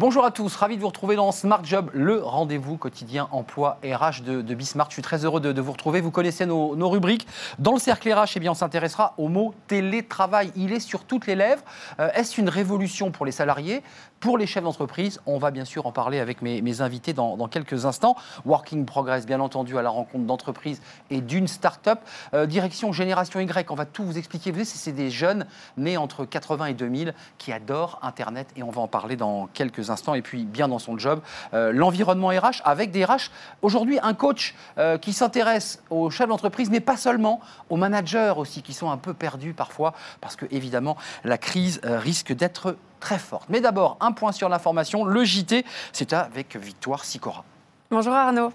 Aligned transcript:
Bonjour 0.00 0.24
à 0.24 0.30
tous, 0.30 0.56
ravi 0.56 0.76
de 0.76 0.80
vous 0.80 0.86
retrouver 0.86 1.14
dans 1.14 1.30
Smart 1.30 1.62
Job, 1.62 1.90
le 1.92 2.22
rendez-vous 2.22 2.78
quotidien 2.78 3.28
emploi 3.32 3.78
RH 3.84 4.22
de, 4.22 4.40
de 4.40 4.54
Bismart. 4.54 4.86
Je 4.88 4.94
suis 4.94 5.02
très 5.02 5.26
heureux 5.26 5.42
de, 5.42 5.60
vous 5.60 5.72
retrouver. 5.72 6.00
Vous 6.00 6.10
connaissez 6.10 6.46
nos, 6.46 6.88
rubriques. 6.88 7.26
Dans 7.58 7.74
le 7.74 7.78
cercle 7.78 8.10
RH, 8.10 8.30
eh 8.36 8.40
bien, 8.40 8.52
on 8.52 8.54
s'intéressera 8.54 9.12
au 9.18 9.28
mot 9.28 9.52
télétravail. 9.66 10.52
Il 10.56 10.72
est 10.72 10.80
sur 10.80 11.04
toutes 11.04 11.26
les 11.26 11.34
lèvres. 11.34 11.62
Euh, 11.98 12.08
est-ce 12.14 12.40
une 12.40 12.48
révolution 12.48 13.10
pour 13.10 13.26
les 13.26 13.32
salariés? 13.32 13.82
Pour 14.20 14.38
les 14.38 14.46
chefs 14.46 14.64
d'entreprise, 14.64 15.20
on 15.26 15.36
va 15.36 15.50
bien 15.50 15.66
sûr 15.66 15.86
en 15.86 15.92
parler 15.92 16.18
avec 16.18 16.40
mes, 16.40 16.80
invités 16.80 17.12
dans, 17.12 17.36
quelques 17.48 17.84
instants. 17.84 18.16
Working 18.46 18.86
Progress, 18.86 19.26
bien 19.26 19.40
entendu, 19.40 19.76
à 19.76 19.82
la 19.82 19.90
rencontre 19.90 20.24
d'entreprises 20.24 20.80
et 21.10 21.20
d'une 21.20 21.46
start-up. 21.46 22.00
Euh, 22.32 22.46
direction 22.46 22.92
Génération 22.92 23.38
Y, 23.38 23.70
on 23.70 23.74
va 23.74 23.84
tout 23.84 24.04
vous 24.04 24.16
expliquer. 24.16 24.50
Vous 24.50 24.64
savez, 24.64 24.64
c'est 24.64 24.92
des 24.92 25.10
jeunes 25.10 25.44
nés 25.76 25.98
entre 25.98 26.24
80 26.24 26.66
et 26.66 26.74
2000 26.74 27.14
qui 27.36 27.52
adorent 27.52 27.98
Internet 28.00 28.48
et 28.56 28.62
on 28.62 28.70
va 28.70 28.80
en 28.80 28.88
parler 28.88 29.16
dans 29.16 29.46
quelques 29.52 29.89
instants. 29.89 29.89
Et 30.14 30.22
puis, 30.22 30.44
bien 30.44 30.68
dans 30.68 30.78
son 30.78 30.98
job, 30.98 31.20
euh, 31.54 31.72
l'environnement 31.72 32.28
RH 32.28 32.62
avec 32.64 32.90
des 32.90 33.04
RH. 33.04 33.30
Aujourd'hui, 33.62 33.98
un 34.02 34.14
coach 34.14 34.54
euh, 34.78 34.98
qui 34.98 35.12
s'intéresse 35.12 35.82
aux 35.90 36.10
chefs 36.10 36.28
d'entreprise, 36.28 36.70
mais 36.70 36.80
pas 36.80 36.96
seulement, 36.96 37.40
aux 37.68 37.76
managers 37.76 38.34
aussi, 38.36 38.62
qui 38.62 38.72
sont 38.72 38.90
un 38.90 38.96
peu 38.96 39.14
perdus 39.14 39.52
parfois, 39.52 39.94
parce 40.20 40.36
que 40.36 40.46
évidemment, 40.50 40.96
la 41.24 41.38
crise 41.38 41.80
risque 41.84 42.32
d'être 42.32 42.76
très 43.00 43.18
forte. 43.18 43.48
Mais 43.48 43.60
d'abord, 43.60 43.96
un 44.00 44.12
point 44.12 44.32
sur 44.32 44.48
l'information. 44.48 45.04
Le 45.04 45.24
JT, 45.24 45.64
c'est 45.92 46.12
avec 46.12 46.56
Victoire 46.56 47.04
Sicora. 47.04 47.44
Bonjour 47.90 48.12
Arnaud. 48.12 48.52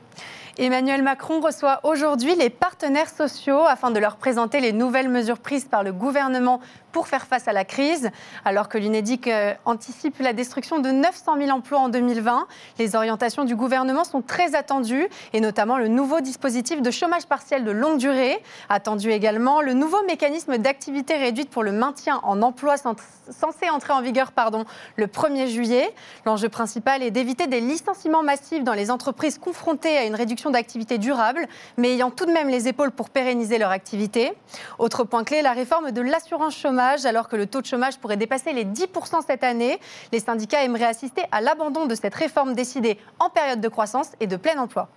Emmanuel 0.57 1.03
Macron 1.03 1.41
reçoit 1.41 1.81
aujourd'hui 1.83 2.35
les 2.35 2.49
partenaires 2.49 3.09
sociaux 3.09 3.63
afin 3.67 3.91
de 3.91 3.99
leur 3.99 4.15
présenter 4.15 4.61
les 4.61 4.71
nouvelles 4.71 5.09
mesures 5.09 5.39
prises 5.39 5.65
par 5.65 5.83
le 5.83 5.91
gouvernement 5.91 6.61
pour 6.95 7.09
faire 7.09 7.27
face 7.27 7.49
à 7.49 7.51
la 7.51 7.65
crise. 7.65 8.09
Alors 8.45 8.69
que 8.69 8.77
l'UNEDIC 8.77 9.27
euh, 9.27 9.53
anticipe 9.65 10.17
la 10.19 10.31
destruction 10.31 10.79
de 10.79 10.91
900 10.91 11.33
000 11.39 11.49
emplois 11.51 11.79
en 11.79 11.89
2020, 11.89 12.47
les 12.79 12.95
orientations 12.95 13.43
du 13.43 13.53
gouvernement 13.53 14.05
sont 14.05 14.21
très 14.21 14.55
attendues, 14.55 15.09
et 15.33 15.41
notamment 15.41 15.77
le 15.77 15.89
nouveau 15.89 16.21
dispositif 16.21 16.81
de 16.81 16.91
chômage 16.91 17.25
partiel 17.25 17.65
de 17.65 17.71
longue 17.71 17.97
durée. 17.97 18.41
Attendu 18.69 19.11
également 19.11 19.59
le 19.59 19.73
nouveau 19.73 20.01
mécanisme 20.07 20.57
d'activité 20.57 21.17
réduite 21.17 21.49
pour 21.49 21.63
le 21.63 21.73
maintien 21.73 22.21
en 22.23 22.41
emploi 22.41 22.75
censé 22.77 23.69
entrer 23.69 23.91
en 23.91 24.01
vigueur 24.01 24.31
pardon, 24.31 24.63
le 24.95 25.07
1er 25.07 25.47
juillet. 25.47 25.93
L'enjeu 26.25 26.47
principal 26.47 27.03
est 27.03 27.11
d'éviter 27.11 27.47
des 27.47 27.59
licenciements 27.59 28.23
massifs 28.23 28.63
dans 28.63 28.73
les 28.73 28.89
entreprises 28.89 29.37
confrontées 29.37 29.97
à 29.97 30.05
une 30.05 30.15
réduction 30.15 30.49
d'activité 30.49 30.97
durable, 30.97 31.45
mais 31.75 31.93
ayant 31.93 32.11
tout 32.11 32.25
de 32.25 32.31
même 32.31 32.47
les 32.47 32.69
épaules 32.69 32.91
pour 32.91 33.09
pérenniser 33.09 33.57
leur 33.57 33.71
activité. 33.71 34.31
Autre 34.79 35.03
point 35.03 35.25
clé, 35.25 35.41
la 35.41 35.51
réforme 35.51 35.91
de 35.91 35.99
l'assurance 35.99 36.55
chômage 36.55 36.84
alors 37.05 37.27
que 37.27 37.35
le 37.35 37.47
taux 37.47 37.61
de 37.61 37.65
chômage 37.65 37.97
pourrait 37.97 38.17
dépasser 38.17 38.53
les 38.53 38.65
10% 38.65 39.25
cette 39.25 39.43
année. 39.43 39.79
Les 40.11 40.19
syndicats 40.19 40.63
aimeraient 40.63 40.85
assister 40.85 41.23
à 41.31 41.41
l'abandon 41.41 41.85
de 41.85 41.95
cette 41.95 42.15
réforme 42.15 42.53
décidée 42.53 42.97
en 43.19 43.29
période 43.29 43.61
de 43.61 43.67
croissance 43.67 44.11
et 44.19 44.27
de 44.27 44.35
plein 44.35 44.57
emploi. 44.57 44.89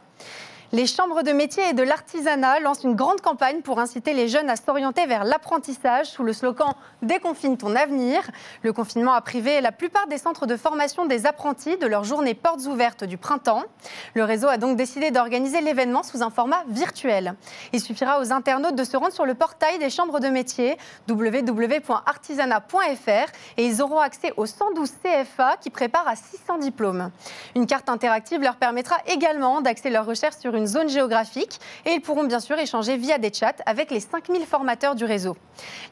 Les 0.70 0.86
chambres 0.86 1.22
de 1.22 1.33
métier 1.33 1.62
et 1.70 1.72
de 1.72 1.83
l'artisanat 1.83 2.61
lancent 2.61 2.84
une 2.84 2.94
grande 2.94 3.22
campagne 3.22 3.62
pour 3.62 3.80
inciter 3.80 4.12
les 4.12 4.28
jeunes 4.28 4.50
à 4.50 4.56
s'orienter 4.56 5.06
vers 5.06 5.24
l'apprentissage 5.24 6.08
sous 6.08 6.24
le 6.24 6.34
slogan 6.34 6.74
Déconfine 7.00 7.56
ton 7.56 7.74
avenir. 7.74 8.20
Le 8.62 8.74
confinement 8.74 9.14
a 9.14 9.22
privé 9.22 9.62
la 9.62 9.72
plupart 9.72 10.06
des 10.08 10.19
centres 10.19 10.44
de 10.44 10.58
formation 10.58 11.06
des 11.06 11.24
apprentis 11.24 11.78
de 11.78 11.86
leur 11.86 12.05
journée 12.05 12.34
portes 12.34 12.66
ouvertes 12.66 13.05
du 13.05 13.16
printemps. 13.16 13.64
Le 14.12 14.24
réseau 14.24 14.48
a 14.48 14.58
donc 14.58 14.77
décidé 14.77 15.11
d'organiser 15.11 15.62
l'événement 15.62 16.02
sous 16.02 16.22
un 16.22 16.28
format 16.28 16.62
virtuel. 16.69 17.34
Il 17.72 17.80
suffira 17.80 18.20
aux 18.20 18.30
internautes 18.30 18.77
de 18.77 18.84
se 18.84 18.98
rendre 18.98 19.14
sur 19.14 19.24
le 19.24 19.33
portail 19.33 19.78
des 19.78 19.89
chambres 19.89 20.20
de 20.20 20.28
métier 20.28 20.77
www.artisanat.fr 21.08 23.33
et 23.56 23.64
ils 23.64 23.80
auront 23.80 24.00
accès 24.00 24.34
aux 24.36 24.44
112 24.44 24.92
CFA 25.02 25.56
qui 25.58 25.70
préparent 25.70 26.08
à 26.08 26.17
600 26.17 26.58
diplômes. 26.58 27.11
Une 27.57 27.64
carte 27.64 27.89
interactive 27.89 28.42
leur 28.42 28.57
permettra 28.57 28.96
également 29.07 29.62
d'axer 29.62 29.89
leurs 29.89 30.05
recherches 30.05 30.36
sur 30.36 30.58
une 30.58 30.58
zone 30.67 30.89
géographique 30.89 31.58
et 31.85 31.92
ils 31.92 32.01
pourront 32.01 32.24
bien 32.24 32.41
sûr 32.41 32.58
échanger 32.58 32.96
via 32.96 33.19
des 33.19 33.33
chats 33.33 33.55
avec 33.67 33.91
les 33.91 34.01
5000 34.01 34.45
formateurs 34.46 34.95
du 34.95 35.05
réseau. 35.05 35.36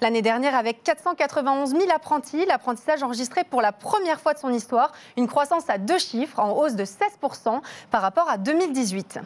L'année 0.00 0.22
dernière, 0.22 0.54
avec 0.54 0.82
491 0.82 1.70
000 1.70 1.82
apprentis, 1.94 2.44
l'apprentissage 2.46 3.02
enregistré 3.02 3.44
pour 3.44 3.62
la 3.62 3.72
première 3.72 4.20
fois 4.20 4.34
de 4.34 4.38
son 4.38 4.52
histoire 4.52 4.92
une 5.16 5.28
croissance 5.28 5.68
à 5.68 5.78
deux 5.78 5.98
chiffres 5.98 6.38
en 6.38 6.52
hausse 6.52 6.74
de 6.74 6.84
16% 6.84 7.60
par 7.90 8.02
rapport 8.02 8.28
à 8.28 8.38
2018. 8.38 9.20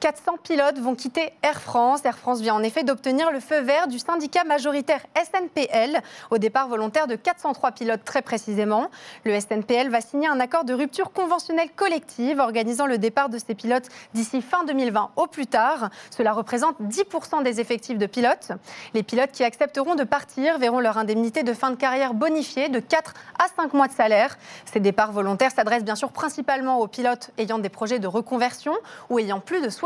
400 0.00 0.36
pilotes 0.42 0.78
vont 0.78 0.94
quitter 0.94 1.32
Air 1.42 1.60
France. 1.62 2.04
Air 2.04 2.18
France 2.18 2.40
vient 2.40 2.54
en 2.54 2.62
effet 2.62 2.84
d'obtenir 2.84 3.32
le 3.32 3.40
feu 3.40 3.60
vert 3.60 3.88
du 3.88 3.98
syndicat 3.98 4.44
majoritaire 4.44 5.00
SNPL 5.16 6.02
au 6.30 6.36
départ 6.36 6.68
volontaire 6.68 7.06
de 7.06 7.16
403 7.16 7.72
pilotes 7.72 8.04
très 8.04 8.20
précisément. 8.20 8.90
Le 9.24 9.38
SNPL 9.40 9.88
va 9.88 10.02
signer 10.02 10.28
un 10.28 10.38
accord 10.38 10.64
de 10.64 10.74
rupture 10.74 11.12
conventionnelle 11.12 11.70
collective 11.74 12.40
organisant 12.40 12.84
le 12.84 12.98
départ 12.98 13.30
de 13.30 13.38
ces 13.38 13.54
pilotes 13.54 13.88
d'ici 14.12 14.42
fin 14.42 14.64
2020 14.64 15.12
au 15.16 15.26
plus 15.26 15.46
tard. 15.46 15.88
Cela 16.10 16.34
représente 16.34 16.76
10% 16.82 17.42
des 17.42 17.60
effectifs 17.60 17.98
de 17.98 18.06
pilotes. 18.06 18.52
Les 18.92 19.02
pilotes 19.02 19.32
qui 19.32 19.44
accepteront 19.44 19.94
de 19.94 20.04
partir 20.04 20.58
verront 20.58 20.80
leur 20.80 20.98
indemnité 20.98 21.42
de 21.42 21.54
fin 21.54 21.70
de 21.70 21.76
carrière 21.76 22.12
bonifiée 22.12 22.68
de 22.68 22.80
4 22.80 23.14
à 23.38 23.46
5 23.56 23.72
mois 23.72 23.88
de 23.88 23.94
salaire. 23.94 24.36
Ces 24.70 24.80
départs 24.80 25.12
volontaires 25.12 25.52
s'adressent 25.52 25.84
bien 25.84 25.96
sûr 25.96 26.12
principalement 26.12 26.80
aux 26.80 26.86
pilotes 26.86 27.30
ayant 27.38 27.58
des 27.58 27.70
projets 27.70 27.98
de 27.98 28.06
reconversion 28.06 28.74
ou 29.08 29.18
ayant 29.18 29.40
plus 29.40 29.62
de 29.62 29.70
60 29.70 29.85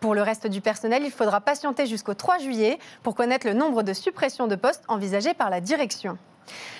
Pour 0.00 0.14
le 0.14 0.22
reste 0.22 0.46
du 0.46 0.60
personnel, 0.60 1.02
il 1.04 1.10
faudra 1.10 1.40
patienter 1.40 1.86
jusqu'au 1.86 2.14
3 2.14 2.38
juillet 2.38 2.78
pour 3.02 3.14
connaître 3.14 3.46
le 3.46 3.54
nombre 3.54 3.82
de 3.82 3.92
suppressions 3.92 4.46
de 4.46 4.56
postes 4.56 4.84
envisagées 4.88 5.34
par 5.34 5.50
la 5.50 5.60
direction. 5.60 6.18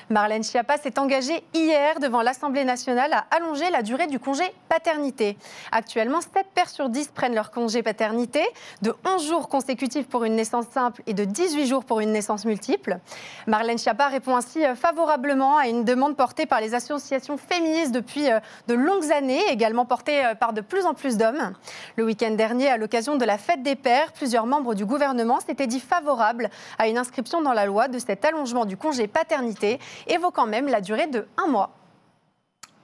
Marlène 0.08 0.44
Schiappa 0.44 0.76
s'est 0.78 0.98
engagée 0.98 1.42
hier 1.52 1.98
devant 1.98 2.22
l'Assemblée 2.22 2.64
nationale 2.64 3.12
à 3.12 3.26
allonger 3.34 3.70
la 3.70 3.82
durée 3.82 4.06
du 4.06 4.20
congé 4.20 4.44
paternité. 4.68 5.36
Actuellement, 5.72 6.20
7 6.20 6.46
pères 6.54 6.68
sur 6.68 6.88
10 6.88 7.08
prennent 7.08 7.34
leur 7.34 7.50
congé 7.50 7.82
paternité, 7.82 8.42
de 8.82 8.94
11 9.04 9.26
jours 9.26 9.48
consécutifs 9.48 10.06
pour 10.06 10.24
une 10.24 10.36
naissance 10.36 10.66
simple 10.72 11.02
et 11.06 11.14
de 11.14 11.24
18 11.24 11.66
jours 11.66 11.84
pour 11.84 12.00
une 12.00 12.12
naissance 12.12 12.44
multiple. 12.44 12.98
Marlène 13.46 13.78
Schiappa 13.78 14.08
répond 14.08 14.36
ainsi 14.36 14.64
euh, 14.64 14.74
favorablement 14.74 15.56
à 15.56 15.66
une 15.66 15.84
demande 15.84 16.16
portée 16.16 16.46
par 16.46 16.60
les 16.60 16.74
associations 16.74 17.36
féministes 17.36 17.92
depuis 17.92 18.30
euh, 18.30 18.38
de 18.68 18.74
longues 18.74 19.10
années, 19.10 19.42
également 19.50 19.86
portée 19.86 20.24
euh, 20.24 20.34
par 20.34 20.52
de 20.52 20.60
plus 20.60 20.86
en 20.86 20.94
plus 20.94 21.16
d'hommes. 21.16 21.52
Le 21.96 22.04
week-end 22.04 22.30
dernier, 22.32 22.68
à 22.68 22.76
l'occasion 22.76 23.16
de 23.16 23.24
la 23.24 23.38
fête 23.38 23.62
des 23.62 23.76
pères, 23.76 24.12
plusieurs 24.12 24.46
membres 24.46 24.74
du 24.74 24.84
gouvernement 24.84 25.40
s'étaient 25.40 25.66
dit 25.66 25.80
favorables 25.80 26.50
à 26.78 26.88
une 26.88 26.98
inscription 26.98 27.42
dans 27.42 27.52
la 27.52 27.66
loi 27.66 27.88
de 27.88 27.98
cet 27.98 28.24
allongement 28.24 28.64
du 28.64 28.76
congé 28.76 29.08
paternité 29.08 29.55
évoquant 30.06 30.46
même 30.46 30.68
la 30.68 30.80
durée 30.80 31.06
de 31.06 31.26
un 31.36 31.48
mois. 31.48 31.70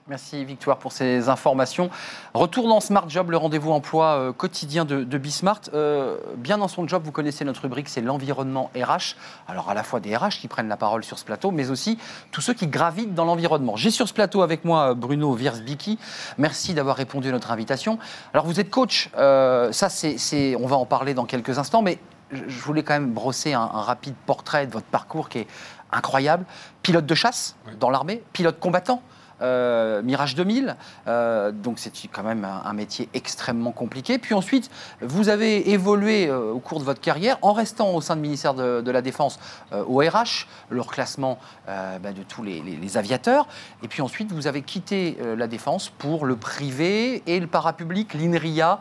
Merci 0.09 0.45
Victoire 0.45 0.79
pour 0.79 0.91
ces 0.91 1.29
informations. 1.29 1.89
Retour 2.35 2.67
dans 2.67 2.81
Smart 2.81 3.09
Job, 3.09 3.31
le 3.31 3.37
rendez-vous 3.37 3.71
emploi 3.71 4.17
euh, 4.17 4.33
quotidien 4.33 4.85
de, 4.85 5.05
Bismart. 5.17 5.61
Euh, 5.75 6.17
bien 6.37 6.59
dans 6.59 6.67
son 6.67 6.89
job, 6.89 7.03
vous 7.05 7.13
connaissez 7.13 7.45
notre 7.45 7.63
rubrique, 7.63 7.89
c'est 7.89 8.01
l'environnement 8.01 8.73
RH. 8.75 9.15
Alors 9.47 9.71
à 9.71 9.75
la 9.75 9.85
fois 9.85 10.01
des 10.01 10.17
RH 10.17 10.41
qui 10.41 10.49
prennent 10.49 10.67
la 10.67 10.77
parole 10.77 11.05
sur 11.05 11.21
ce 11.21 11.25
plateau, 11.25 11.53
mais 11.53 11.71
aussi 11.71 11.99
tous 12.33 12.41
ceux 12.41 12.53
qui 12.53 12.67
gravitent 12.67 13.15
dans 13.15 13.25
l'environnement. 13.25 13.77
J'ai 13.77 13.93
sur 13.93 14.09
ce 14.09 14.13
plateau 14.13 14.43
avec 14.43 14.65
moi 14.65 14.91
euh, 14.91 14.95
Bruno 14.95 15.37
Wiersbicki. 15.37 16.01
Merci 16.37 16.75
d'avoir 16.75 16.97
répondu 16.97 17.29
à 17.29 17.33
notre 17.33 17.53
invitation. 17.53 18.01
Alors 18.35 18.47
vous 18.47 18.59
êtes 18.59 18.71
coach, 18.71 19.09
ça 19.15 19.89
c'est, 19.89 20.57
on 20.57 20.67
va 20.67 20.77
en 20.77 20.87
parler 20.87 21.15
dans 21.15 21.27
quelques 21.27 21.59
instants, 21.59 21.83
mais 21.83 21.99
je 22.33 22.59
voulais 22.61 22.83
quand 22.83 22.95
même 22.95 23.13
brosser 23.13 23.53
un, 23.53 23.61
un 23.61 23.83
rapide 23.83 24.15
portrait 24.27 24.67
de 24.67 24.73
votre 24.73 24.87
parcours 24.87 25.29
qui 25.29 25.41
est 25.41 25.47
incroyable. 25.93 26.45
Pilote 26.83 27.07
de 27.07 27.15
chasse 27.15 27.57
dans 27.79 27.91
l'armée, 27.91 28.23
pilote 28.33 28.59
combattant. 28.59 29.03
Euh, 29.43 30.03
Mirage 30.03 30.37
2000, 30.37 30.77
euh, 31.09 31.51
donc 31.51 31.81
c'est 31.81 31.91
quand 32.07 32.23
même 32.23 32.45
un, 32.45 32.73
métier 32.73 33.09
extrêmement 33.13 33.73
compliqué. 33.73 34.19
Puis 34.19 34.35
ensuite, 34.35 34.71
vous 35.01 35.29
avez 35.29 35.71
évolué 35.71 36.29
euh, 36.29 36.53
au 36.53 36.61
cours 36.61 36.79
de 36.79 36.85
votre 36.85 37.01
carrière 37.01 37.39
en 37.43 37.53
restant 37.53 37.93
au 37.93 38.01
sein 38.01 38.15
du 38.15 38.23
ministère 38.23 38.55
de, 38.55 38.91
la 38.93 39.03
Défense 39.03 39.41
au 39.73 39.99
RH, 39.99 40.47
le 40.69 40.81
reclassement 40.81 41.39
bah, 41.67 42.13
de 42.15 42.23
tous 42.23 42.43
les, 42.43 42.61
les, 42.61 42.97
aviateurs. 42.97 43.49
Et 43.83 43.89
puis 43.89 44.03
ensuite, 44.03 44.31
vous 44.33 44.47
avez 44.47 44.63
quitté 44.63 45.17
la 45.37 45.47
Défense 45.47 45.89
pour 45.89 46.27
le 46.27 46.37
privé 46.37 47.23
et 47.27 47.41
le 47.41 47.47
parapublic, 47.47 48.13
l'INRIA 48.13 48.79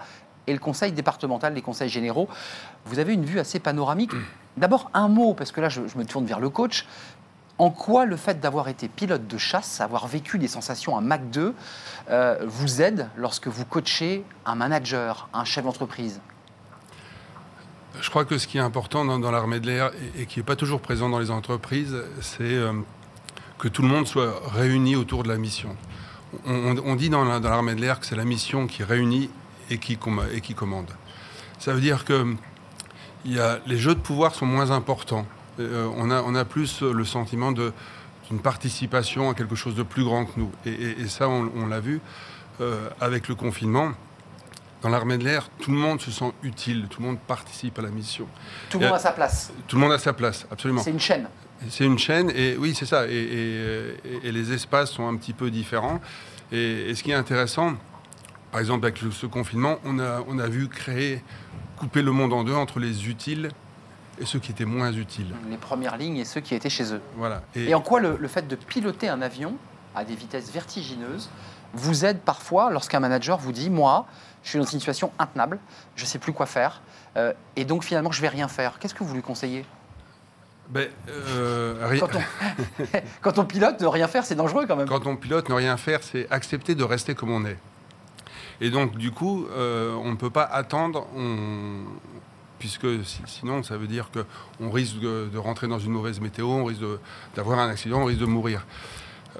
et 0.47 0.53
le 0.53 0.59
conseil 0.59 0.91
départemental, 0.91 1.53
les 1.53 1.61
conseils 1.61 1.89
généraux. 1.89 2.27
Vous 2.85 2.99
avez 2.99 3.13
une 3.13 3.23
vue 3.23 3.39
assez 3.39 3.59
panoramique. 3.59 4.11
D'abord, 4.57 4.89
un 4.93 5.07
mot, 5.07 5.33
parce 5.33 5.51
que 5.51 5.61
là, 5.61 5.69
je, 5.69 5.81
me 5.95 6.03
tourne 6.03 6.25
vers 6.25 6.39
le 6.39 6.49
coach. 6.49 6.85
En 7.57 7.69
quoi 7.69 8.05
le 8.05 8.15
fait 8.15 8.39
d'avoir 8.39 8.69
été 8.69 8.87
pilote 8.87 9.27
de 9.27 9.37
chasse, 9.37 9.81
avoir 9.81 10.07
vécu 10.07 10.39
des 10.39 10.47
sensations 10.47 10.97
à 10.97 11.01
Mac 11.01 11.29
2, 11.29 11.53
euh, 12.09 12.37
vous 12.47 12.81
aide 12.81 13.09
lorsque 13.15 13.47
vous 13.47 13.65
coachez 13.65 14.23
un 14.45 14.55
manager, 14.55 15.29
un 15.33 15.45
chef 15.45 15.63
d'entreprise? 15.63 16.21
Je 17.99 18.09
crois 18.09 18.25
que 18.25 18.37
ce 18.37 18.47
qui 18.47 18.57
est 18.57 18.61
important 18.61 19.05
dans, 19.05 19.31
l'armée 19.31 19.59
de 19.59 19.67
l'air 19.67 19.91
et, 20.17 20.25
qui 20.25 20.39
n'est 20.39 20.45
pas 20.45 20.55
toujours 20.55 20.81
présent 20.81 21.09
dans 21.09 21.19
les 21.19 21.29
entreprises, 21.29 21.95
c'est 22.21 22.41
euh, 22.41 22.73
que 23.59 23.67
tout 23.67 23.83
le 23.83 23.89
monde 23.89 24.07
soit 24.07 24.41
réuni 24.53 24.95
autour 24.95 25.23
de 25.23 25.27
la 25.27 25.37
mission. 25.37 25.75
On, 26.45 26.95
dit 26.95 27.09
dans 27.09 27.25
l'armée 27.25 27.75
de 27.75 27.81
l'air 27.81 27.99
que 27.99 28.05
c'est 28.05 28.15
la 28.15 28.23
mission 28.23 28.65
qui 28.65 28.83
réunit 28.83 29.29
et 29.69 29.77
qui, 29.77 29.99
et 30.33 30.41
qui 30.41 30.55
commande. 30.55 30.89
Ça 31.59 31.73
veut 31.73 31.81
dire 31.81 32.05
que 32.05 32.35
il 33.25 33.33
y 33.33 33.39
a, 33.39 33.59
les 33.67 33.77
jeux 33.77 33.95
de 33.95 33.99
pouvoir 33.99 34.35
sont 34.35 34.45
moins 34.45 34.71
importants. 34.71 35.25
Euh, 35.59 35.89
on, 35.97 36.09
a, 36.09 36.21
on 36.21 36.33
a 36.35 36.45
plus 36.45 36.81
le 36.81 37.05
sentiment 37.05 37.51
de 37.51 37.73
une 38.31 38.39
participation 38.39 39.29
à 39.29 39.33
quelque 39.33 39.55
chose 39.55 39.75
de 39.75 39.83
plus 39.83 40.03
grand 40.03 40.25
que 40.25 40.39
nous. 40.39 40.51
Et, 40.65 41.07
ça, 41.07 41.27
on, 41.27 41.67
l'a 41.67 41.79
vu 41.79 41.99
euh, 42.61 42.89
avec 42.99 43.27
le 43.27 43.35
confinement. 43.35 43.91
Dans 44.81 44.89
l'armée 44.89 45.19
de 45.19 45.23
l'air, 45.23 45.49
tout 45.59 45.69
le 45.69 45.77
monde 45.77 46.01
se 46.01 46.09
sent 46.09 46.31
utile, 46.41 46.87
tout 46.89 47.01
le 47.01 47.07
monde 47.07 47.19
participe 47.19 47.77
à 47.77 47.83
la 47.83 47.89
mission. 47.89 48.25
Tout 48.69 48.79
le 48.79 48.85
monde 48.85 48.95
a 48.95 48.99
sa 48.99 49.11
place. 49.11 49.51
Tout 49.67 49.75
le 49.75 49.81
monde 49.81 49.91
a 49.91 49.99
sa 49.99 50.13
place, 50.13 50.47
absolument. 50.49 50.81
C'est 50.81 50.89
une 50.89 50.99
chaîne. 50.99 51.27
C'est 51.69 51.85
une 51.85 51.99
chaîne, 51.99 52.31
et 52.31 52.57
oui, 52.57 52.73
c'est 52.73 52.87
ça. 52.87 53.05
Et, 53.05 53.93
les 54.23 54.53
espaces 54.53 54.89
sont 54.89 55.07
un 55.07 55.15
petit 55.17 55.33
peu 55.33 55.51
différents. 55.51 56.01
Et, 56.51 56.95
ce 56.95 57.03
qui 57.03 57.11
est 57.11 57.15
intéressant, 57.15 57.73
par 58.51 58.59
exemple, 58.59 58.87
avec 58.87 58.97
ce 58.97 59.27
confinement, 59.27 59.77
on 59.85 59.99
a, 59.99 60.23
on 60.27 60.39
a 60.39 60.47
vu 60.47 60.67
créer, 60.67 61.21
couper 61.81 62.03
le 62.03 62.11
monde 62.11 62.31
en 62.31 62.43
deux 62.43 62.53
entre 62.53 62.79
les 62.79 63.09
utiles 63.09 63.49
et 64.19 64.25
ceux 64.27 64.37
qui 64.37 64.51
étaient 64.51 64.65
moins 64.65 64.93
utiles. 64.93 65.33
Les 65.49 65.57
premières 65.57 65.97
lignes 65.97 66.17
et 66.17 66.25
ceux 66.25 66.39
qui 66.39 66.53
étaient 66.53 66.69
chez 66.69 66.93
eux. 66.93 67.01
Voilà. 67.15 67.41
Et, 67.55 67.73
en 67.73 67.81
quoi 67.81 67.99
le, 67.99 68.27
fait 68.27 68.47
de 68.47 68.55
piloter 68.55 69.09
un 69.09 69.19
avion 69.23 69.55
à 69.95 70.05
des 70.05 70.13
vitesses 70.13 70.51
vertigineuses 70.51 71.31
vous 71.73 72.05
aide 72.05 72.19
parfois 72.19 72.69
lorsqu'un 72.69 72.99
manager 72.99 73.39
vous 73.39 73.51
dit 73.51 73.71
Moi, 73.71 74.05
je 74.43 74.49
suis 74.49 74.59
dans 74.59 74.65
une 74.65 74.79
situation 74.79 75.11
intenable, 75.17 75.57
je 75.95 76.03
ne 76.03 76.07
sais 76.07 76.19
plus 76.19 76.33
quoi 76.33 76.45
faire, 76.45 76.83
euh, 77.17 77.33
et 77.55 77.65
donc 77.65 77.83
finalement, 77.83 78.11
je 78.11 78.19
ne 78.19 78.21
vais 78.21 78.29
rien 78.29 78.47
faire. 78.47 78.77
Qu'est-ce 78.77 78.93
que 78.93 79.03
vous 79.03 79.15
lui 79.15 79.23
conseillez? 79.23 79.65
Ben, 80.69 80.87
euh, 81.09 81.97
quand, 81.99 82.15
on... 82.15 82.85
quand, 83.21 83.39
on... 83.39 83.45
pilote, 83.45 83.81
ne 83.81 83.87
rien 83.87 84.07
faire, 84.07 84.23
c'est 84.23 84.35
dangereux 84.35 84.67
quand 84.67 84.75
même. 84.75 84.87
Quand 84.87 85.07
on 85.07 85.15
pilote, 85.15 85.49
ne 85.49 85.55
rien 85.55 85.77
faire, 85.77 86.03
c'est 86.03 86.31
accepter 86.31 86.75
de 86.75 86.83
rester 86.83 87.15
comme 87.15 87.31
on 87.31 87.43
est. 87.43 87.57
Et 88.59 88.69
donc, 88.69 88.97
du 88.97 89.11
coup, 89.11 89.45
euh, 89.51 89.93
on 89.93 90.11
ne 90.11 90.15
peut 90.15 90.29
pas 90.29 90.43
attendre, 90.43 91.07
puisque 92.59 92.87
sinon, 93.25 93.63
ça 93.63 93.77
veut 93.77 93.87
dire 93.87 94.09
qu'on 94.11 94.69
risque 94.69 94.99
de, 94.99 95.37
rentrer 95.37 95.67
dans 95.67 95.79
une 95.79 95.91
mauvaise 95.91 96.19
météo, 96.19 96.47
on 96.47 96.65
risque 96.65 96.81
d'avoir 97.35 97.59
un 97.59 97.69
accident, 97.69 98.01
on 98.01 98.05
risque 98.05 98.21
de 98.21 98.25
mourir. 98.25 98.65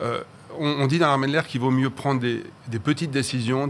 Euh, 0.02 0.24
on, 0.58 0.88
dit 0.88 1.00
dans 1.00 1.08
l'armée 1.08 1.28
de 1.28 1.34
l'air 1.34 1.48
qu'il 1.48 1.62
vaut 1.62 1.72
mieux 1.72 1.90
prendre 1.90 2.22
des, 2.22 2.44
petites 2.84 3.12
décisions 3.12 3.70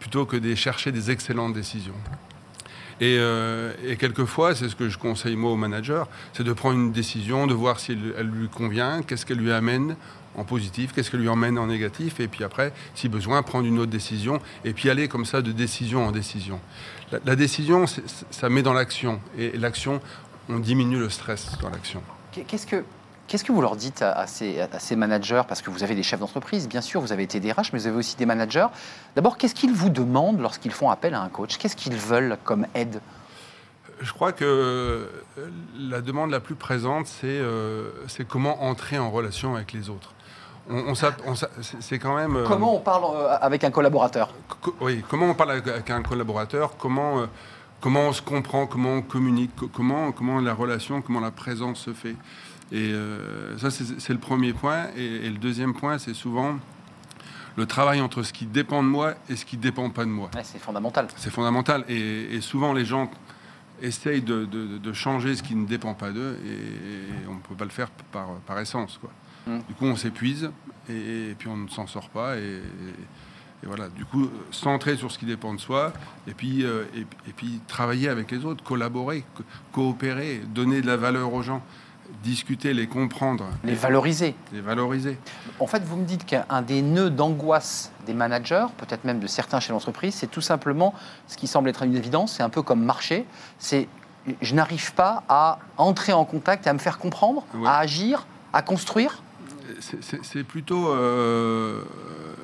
plutôt 0.00 0.26
que 0.26 0.36
de 0.36 0.54
chercher 0.54 0.92
des 0.92 1.10
excellentes 1.10 1.52
décisions. 1.52 1.94
Euh, 3.02 3.72
et, 3.84 3.96
quelquefois, 3.96 4.54
c'est 4.54 4.68
ce 4.68 4.76
que 4.76 4.88
je 4.88 4.98
conseille 4.98 5.36
moi 5.36 5.52
au 5.52 5.56
manager, 5.56 6.08
c'est 6.32 6.44
de 6.44 6.52
prendre 6.52 6.76
une 6.76 6.92
décision, 6.92 7.46
de 7.46 7.54
voir 7.54 7.78
si 7.78 7.96
elle 8.16 8.26
lui 8.26 8.48
convient, 8.48 9.02
qu'est-ce 9.02 9.24
qu'elle 9.24 9.38
lui 9.38 9.52
amène 9.52 9.96
en 10.38 10.44
positif, 10.44 10.92
qu'est-ce 10.92 11.10
qu'elle 11.10 11.20
lui 11.20 11.28
emmène 11.28 11.58
en 11.58 11.66
négatif, 11.66 12.20
et 12.20 12.28
puis 12.28 12.44
après, 12.44 12.72
si 12.94 13.08
besoin, 13.08 13.42
prendre 13.42 13.66
une 13.66 13.78
autre 13.78 13.90
décision, 13.90 14.40
et 14.64 14.72
puis 14.72 14.88
aller 14.88 15.08
comme 15.08 15.24
ça 15.24 15.42
de 15.42 15.52
décision 15.52 16.06
en 16.06 16.12
décision. 16.12 16.60
La, 17.24 17.36
décision, 17.36 17.86
ça 17.86 18.48
met 18.48 18.62
dans 18.62 18.72
l'action, 18.72 19.20
et 19.36 19.56
l'action, 19.56 20.00
on 20.48 20.58
diminue 20.58 20.98
le 20.98 21.10
stress 21.10 21.58
dans 21.60 21.70
l'action. 21.70 22.02
Qu'est-ce 22.32 22.66
que, 22.66 22.84
Qu'est-ce 23.26 23.44
que 23.44 23.52
vous 23.52 23.60
leur 23.60 23.76
dites 23.76 24.00
à, 24.00 24.26
ces, 24.26 24.60
à, 24.60 24.78
ces, 24.78 24.96
managers? 24.96 25.42
Parce 25.46 25.60
que 25.60 25.70
vous 25.70 25.82
avez 25.82 25.94
des 25.94 26.02
chefs 26.02 26.20
d'entreprise, 26.20 26.66
bien 26.66 26.80
sûr, 26.80 27.02
vous 27.02 27.12
avez 27.12 27.24
été 27.24 27.40
des 27.40 27.52
RH, 27.52 27.72
mais 27.72 27.80
vous 27.80 27.86
avez 27.86 27.96
aussi 27.96 28.16
des 28.16 28.24
managers. 28.24 28.68
D'abord, 29.16 29.36
qu'est-ce 29.36 29.54
qu'ils 29.54 29.72
vous 29.72 29.90
demandent 29.90 30.40
lorsqu'ils 30.40 30.72
font 30.72 30.88
appel 30.88 31.12
à 31.12 31.20
un 31.20 31.28
coach? 31.28 31.58
Qu'est-ce 31.58 31.76
qu'ils 31.76 31.96
veulent 31.96 32.38
comme 32.44 32.66
aide? 32.74 33.00
Je 34.00 34.12
crois 34.12 34.32
que 34.32 35.08
la 35.78 36.00
demande 36.00 36.30
la 36.30 36.40
plus 36.40 36.54
présente, 36.54 37.06
c'est 37.06 37.26
euh, 37.26 37.90
comment 38.28 38.64
entrer 38.64 38.98
en 38.98 39.10
relation 39.10 39.56
avec 39.56 39.72
les 39.72 39.90
autres 39.90 40.14
c'est 41.80 41.98
quand 41.98 42.16
même. 42.16 42.36
Euh, 42.36 42.44
comment 42.46 42.76
on 42.76 42.80
parle 42.80 43.04
euh, 43.16 43.36
avec 43.40 43.64
un 43.64 43.70
collaborateur? 43.70 44.32
Oui, 44.80 45.02
comment 45.08 45.26
on 45.26 45.34
parle 45.34 45.52
avec 45.52 45.90
un 45.90 46.02
collaborateur? 46.02 46.76
Comment, 46.76 47.20
euh, 47.20 47.26
comment 47.80 48.08
on 48.08 48.12
se 48.12 48.22
comprend? 48.22 48.66
Comment 48.66 48.96
on 48.96 49.02
communique? 49.02 49.52
Comment, 49.72 50.12
comment 50.12 50.40
la 50.40 50.54
relation, 50.54 51.00
comment 51.00 51.20
la 51.20 51.30
présence 51.30 51.80
se 51.80 51.92
fait? 51.92 52.16
Et 52.70 52.92
ça, 53.56 53.70
c'est 53.70 54.12
le 54.12 54.18
premier 54.18 54.52
point. 54.52 54.88
Et, 54.94 55.30
le 55.30 55.38
deuxième 55.38 55.72
point, 55.72 55.96
c'est 55.96 56.12
souvent 56.12 56.56
le 57.56 57.64
travail 57.64 58.02
entre 58.02 58.22
ce 58.22 58.34
qui 58.34 58.44
dépend 58.44 58.82
de 58.82 58.88
moi 58.88 59.14
et 59.30 59.36
ce 59.36 59.46
qui 59.46 59.56
ne 59.56 59.62
dépend 59.62 59.88
pas 59.88 60.04
de 60.04 60.10
moi. 60.10 60.30
c'est 60.42 60.58
fondamental. 60.58 61.08
C'est 61.16 61.30
fondamental. 61.30 61.86
Et, 61.88 62.42
souvent, 62.42 62.74
les 62.74 62.84
gens 62.84 63.10
essayent 63.82 64.22
de, 64.22 64.44
de, 64.44 64.92
changer 64.92 65.36
ce 65.36 65.42
qui 65.42 65.54
ne 65.54 65.66
dépend 65.66 65.94
pas 65.94 66.10
d'eux 66.10 66.38
et, 66.44 67.28
on 67.28 67.34
ne 67.34 67.40
peut 67.40 67.54
pas 67.54 67.64
le 67.64 67.70
faire 67.70 67.90
par, 68.12 68.34
par 68.46 68.58
essence. 68.58 68.98
Quoi. 68.98 69.10
Mm. 69.46 69.58
Du 69.68 69.74
coup, 69.74 69.86
on 69.86 69.96
s'épuise 69.96 70.50
et, 70.88 71.34
puis 71.38 71.48
on 71.48 71.56
ne 71.56 71.68
s'en 71.68 71.86
sort 71.86 72.08
pas. 72.08 72.36
Et, 72.36 72.60
voilà, 73.64 73.88
du 73.88 74.04
coup, 74.04 74.30
centrer 74.52 74.96
sur 74.96 75.10
ce 75.10 75.18
qui 75.18 75.26
dépend 75.26 75.52
de 75.52 75.58
soi 75.58 75.92
et 76.28 76.32
puis, 76.32 76.64
euh, 76.64 76.84
et, 76.94 77.32
puis 77.32 77.60
travailler 77.66 78.08
avec 78.08 78.30
les 78.30 78.44
autres, 78.44 78.62
collaborer, 78.62 79.24
coopérer, 79.72 80.42
donner 80.54 80.80
de 80.80 80.86
la 80.86 80.96
valeur 80.96 81.32
aux 81.34 81.42
gens 81.42 81.62
discuter, 82.22 82.74
les 82.74 82.86
comprendre. 82.86 83.46
Les 83.64 83.74
valoriser. 83.74 84.34
Les 84.52 84.60
valoriser. 84.60 85.18
En 85.60 85.66
fait, 85.66 85.82
vous 85.84 85.96
me 85.96 86.04
dites 86.04 86.24
qu'un 86.24 86.62
des 86.62 86.82
nœuds 86.82 87.10
d'angoisse 87.10 87.92
des 88.06 88.14
managers, 88.14 88.66
peut-être 88.76 89.04
même 89.04 89.20
de 89.20 89.26
certains 89.26 89.60
chez 89.60 89.72
l'entreprise, 89.72 90.14
c'est 90.14 90.30
tout 90.30 90.40
simplement 90.40 90.94
ce 91.26 91.36
qui 91.36 91.46
semble 91.46 91.68
être 91.68 91.82
une 91.82 91.96
évidence, 91.96 92.34
c'est 92.36 92.42
un 92.42 92.48
peu 92.48 92.62
comme 92.62 92.82
marcher, 92.82 93.26
c'est 93.58 93.88
je 94.42 94.54
n'arrive 94.54 94.92
pas 94.94 95.22
à 95.28 95.58
entrer 95.78 96.12
en 96.12 96.24
contact, 96.24 96.66
à 96.66 96.72
me 96.72 96.78
faire 96.78 96.98
comprendre, 96.98 97.44
à 97.64 97.78
agir, 97.78 98.26
à 98.52 98.62
construire 98.62 99.22
c'est 99.80 100.44
plutôt. 100.44 100.88
Euh, 100.88 101.82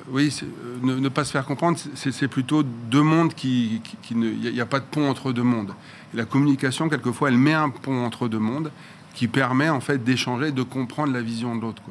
oui, 0.09 0.35
euh, 0.43 0.99
ne, 0.99 1.09
pas 1.09 1.23
se 1.23 1.31
faire 1.31 1.45
comprendre, 1.45 1.77
c'est 1.95 2.27
plutôt 2.27 2.63
deux 2.63 3.01
mondes 3.01 3.33
qui. 3.33 3.81
Il 4.11 4.17
n'y 4.17 4.61
a, 4.61 4.65
pas 4.65 4.79
de 4.79 4.85
pont 4.85 5.09
entre 5.09 5.31
deux 5.31 5.43
mondes. 5.43 5.73
la 6.13 6.25
communication, 6.25 6.89
quelquefois, 6.89 7.29
elle 7.29 7.37
met 7.37 7.53
un 7.53 7.69
pont 7.69 8.05
entre 8.05 8.27
deux 8.27 8.39
mondes 8.39 8.71
qui 9.15 9.27
permet 9.27 9.69
en 9.69 9.81
fait 9.81 10.03
d'échanger, 10.03 10.51
de 10.51 10.61
comprendre 10.61 11.11
la 11.13 11.21
vision 11.21 11.55
de 11.55 11.61
l'autre. 11.61 11.81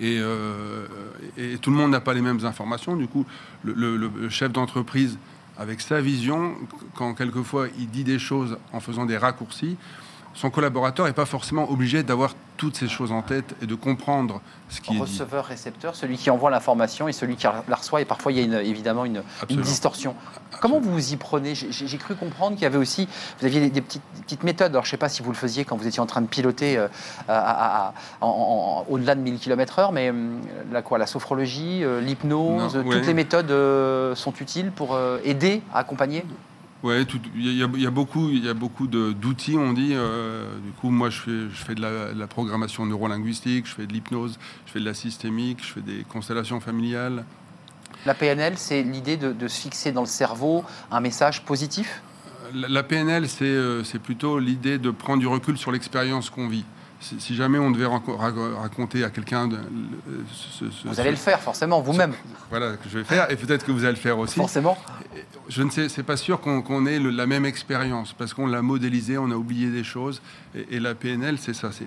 Et, 0.00 0.18
euh, 0.20 0.86
et, 1.36 1.56
tout 1.58 1.70
le 1.70 1.76
monde 1.76 1.92
n'a 1.92 2.00
pas 2.00 2.14
les 2.14 2.20
mêmes 2.20 2.44
informations. 2.44 2.94
Du 2.94 3.08
coup, 3.08 3.24
le 3.64 4.28
chef 4.28 4.52
d'entreprise, 4.52 5.18
avec 5.58 5.80
sa 5.80 6.00
vision, 6.00 6.54
quand 6.94 7.14
quelquefois 7.14 7.66
il 7.78 7.88
dit 7.90 8.04
des 8.04 8.18
choses 8.18 8.58
en 8.72 8.80
faisant 8.80 9.06
des 9.06 9.16
raccourcis, 9.16 9.76
son 10.34 10.50
collaborateur 10.50 11.06
n'est 11.06 11.12
pas 11.12 11.26
forcément 11.26 11.70
obligé 11.70 12.02
d'avoir 12.02 12.34
toutes 12.58 12.76
ces 12.76 12.88
choses 12.88 13.12
en 13.12 13.22
tête 13.22 13.54
et 13.62 13.66
de 13.66 13.74
comprendre 13.74 14.40
ce 14.68 14.80
qui 14.80 14.94
est 14.94 15.00
Receveur, 15.00 15.46
récepteur, 15.46 15.94
celui 15.94 16.18
qui 16.18 16.28
envoie 16.28 16.50
l'information 16.50 17.08
et 17.08 17.12
celui 17.12 17.36
qui 17.36 17.46
la 17.46 17.76
reçoit. 17.76 18.02
Et 18.02 18.04
parfois, 18.04 18.32
il 18.32 18.50
y 18.50 18.54
a 18.54 18.62
évidemment 18.62 19.04
une, 19.04 19.22
distorsion. 19.48 20.14
Comment 20.60 20.80
vous 20.80 20.92
vous 20.92 21.12
y 21.12 21.16
prenez? 21.16 21.54
J'ai 21.54 21.98
cru 21.98 22.16
comprendre 22.16 22.56
qu'il 22.56 22.64
y 22.64 22.66
avait 22.66 22.78
aussi, 22.78 23.08
vous 23.38 23.46
aviez 23.46 23.70
des, 23.70 23.80
petites, 23.80 24.02
petites, 24.22 24.42
méthodes. 24.42 24.72
Alors, 24.72 24.84
je 24.84 24.88
ne 24.88 24.92
sais 24.92 24.96
pas 24.96 25.08
si 25.08 25.22
vous 25.22 25.30
le 25.30 25.36
faisiez 25.36 25.64
quand 25.64 25.76
vous 25.76 25.86
étiez 25.86 26.00
en 26.00 26.06
train 26.06 26.20
de 26.20 26.26
piloter 26.26 26.76
euh, 26.76 26.88
au-delà 28.88 29.14
de 29.14 29.20
1000 29.20 29.38
km/h, 29.38 29.92
mais 29.92 30.10
hum, 30.10 30.40
la, 30.72 30.82
quoi, 30.82 30.98
la 30.98 31.06
sophrologie, 31.06 31.84
euh, 31.84 32.00
l'hypnose, 32.00 32.78
toutes 32.84 33.06
les 33.06 33.14
méthodes 33.14 33.50
euh, 33.50 34.14
sont 34.16 34.34
utiles 34.34 34.72
pour 34.72 34.98
aider 35.24 35.62
à 35.72 35.78
accompagner? 35.78 36.24
Oui, 36.84 37.04
il 37.34 37.56
y, 37.56 37.86
a 37.86 37.90
beaucoup, 37.90 38.28
il 38.30 38.44
y 38.44 38.48
a 38.48 38.54
beaucoup 38.54 38.86
d'outils, 38.86 39.56
on 39.56 39.72
dit. 39.72 39.94
Euh, 39.94 40.44
du 40.64 40.70
coup, 40.70 40.90
moi, 40.90 41.10
je 41.10 41.18
fais, 41.18 41.50
je 41.50 41.64
fais 41.64 41.74
de, 41.74 41.82
la, 41.82 42.26
programmation 42.28 42.86
neurolinguistique, 42.86 43.66
je 43.66 43.74
fais 43.74 43.86
de 43.86 43.92
l'hypnose, 43.92 44.38
je 44.66 44.72
fais 44.72 44.78
de 44.78 44.84
la 44.84 44.94
systémique, 44.94 45.58
je 45.60 45.72
fais 45.72 45.80
des 45.80 46.04
constellations 46.08 46.60
familiales. 46.60 47.24
La 48.06 48.14
PNL, 48.14 48.56
c'est 48.56 48.82
l'idée 48.82 49.16
de, 49.16 49.48
se 49.48 49.60
fixer 49.60 49.90
dans 49.90 50.02
le 50.02 50.06
cerveau 50.06 50.64
un 50.92 51.00
message 51.00 51.44
positif? 51.44 52.00
La, 52.54 52.84
PNL, 52.84 53.26
euh, 53.42 53.82
c'est 53.82 53.98
plutôt 53.98 54.38
l'idée 54.38 54.78
de 54.78 54.90
prendre 54.92 55.18
du 55.18 55.26
recul 55.26 55.58
sur 55.58 55.72
l'expérience 55.72 56.30
qu'on 56.30 56.48
vit 56.48 56.64
si 57.00 57.36
jamais 57.36 57.58
on 57.58 57.70
devait 57.70 57.86
raconter 57.86 59.04
à 59.04 59.10
quelqu'un... 59.10 59.48
vous 60.84 61.00
allez 61.00 61.10
le 61.10 61.16
faire, 61.16 61.40
forcément, 61.40 61.80
vous-même. 61.80 62.12
Voilà, 62.50 62.76
que 62.76 62.88
je 62.88 62.98
vais 62.98 63.04
faire, 63.04 63.30
et 63.30 63.36
peut-être 63.36 63.64
que 63.64 63.70
vous 63.70 63.84
allez 63.84 63.94
le 63.94 64.00
faire 64.00 64.18
aussi. 64.18 64.34
Forcément. 64.34 64.76
Je 65.48 65.62
ne 65.62 65.70
sais, 65.70 65.88
c'est 65.88 66.02
pas 66.02 66.16
sûr 66.16 66.40
qu'on 66.40 66.86
ait 66.86 66.98
la 66.98 67.26
même 67.26 67.44
expérience, 67.44 68.12
parce 68.12 68.34
qu'on 68.34 68.46
l'a 68.46 68.62
modélisé, 68.62 69.16
on 69.16 69.30
a 69.30 69.36
oublié 69.36 69.70
des 69.70 69.84
choses, 69.84 70.20
et, 70.54 70.80
la 70.80 70.94
PNL, 70.94 71.38
c'est 71.38 71.54
ça, 71.54 71.70
c'est 71.72 71.86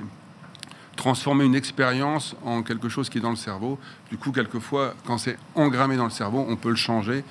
transformer 0.95 1.45
une 1.45 1.55
expérience 1.55 2.35
en 2.45 2.61
quelque 2.61 2.87
chose 2.87 3.09
qui 3.09 3.17
est 3.17 3.21
dans 3.21 3.31
le 3.31 3.35
cerveau. 3.35 3.79
Du 4.09 4.17
coup, 4.17 4.31
quelquefois, 4.31 4.93
quand 5.05 5.17
c'est 5.17 5.37
engrammé 5.55 5.97
dans 5.97 6.03
le 6.05 6.11
cerveau, 6.11 6.45
on 6.47 6.55
peut 6.55 6.69
le 6.69 6.75
changer, 6.75 7.23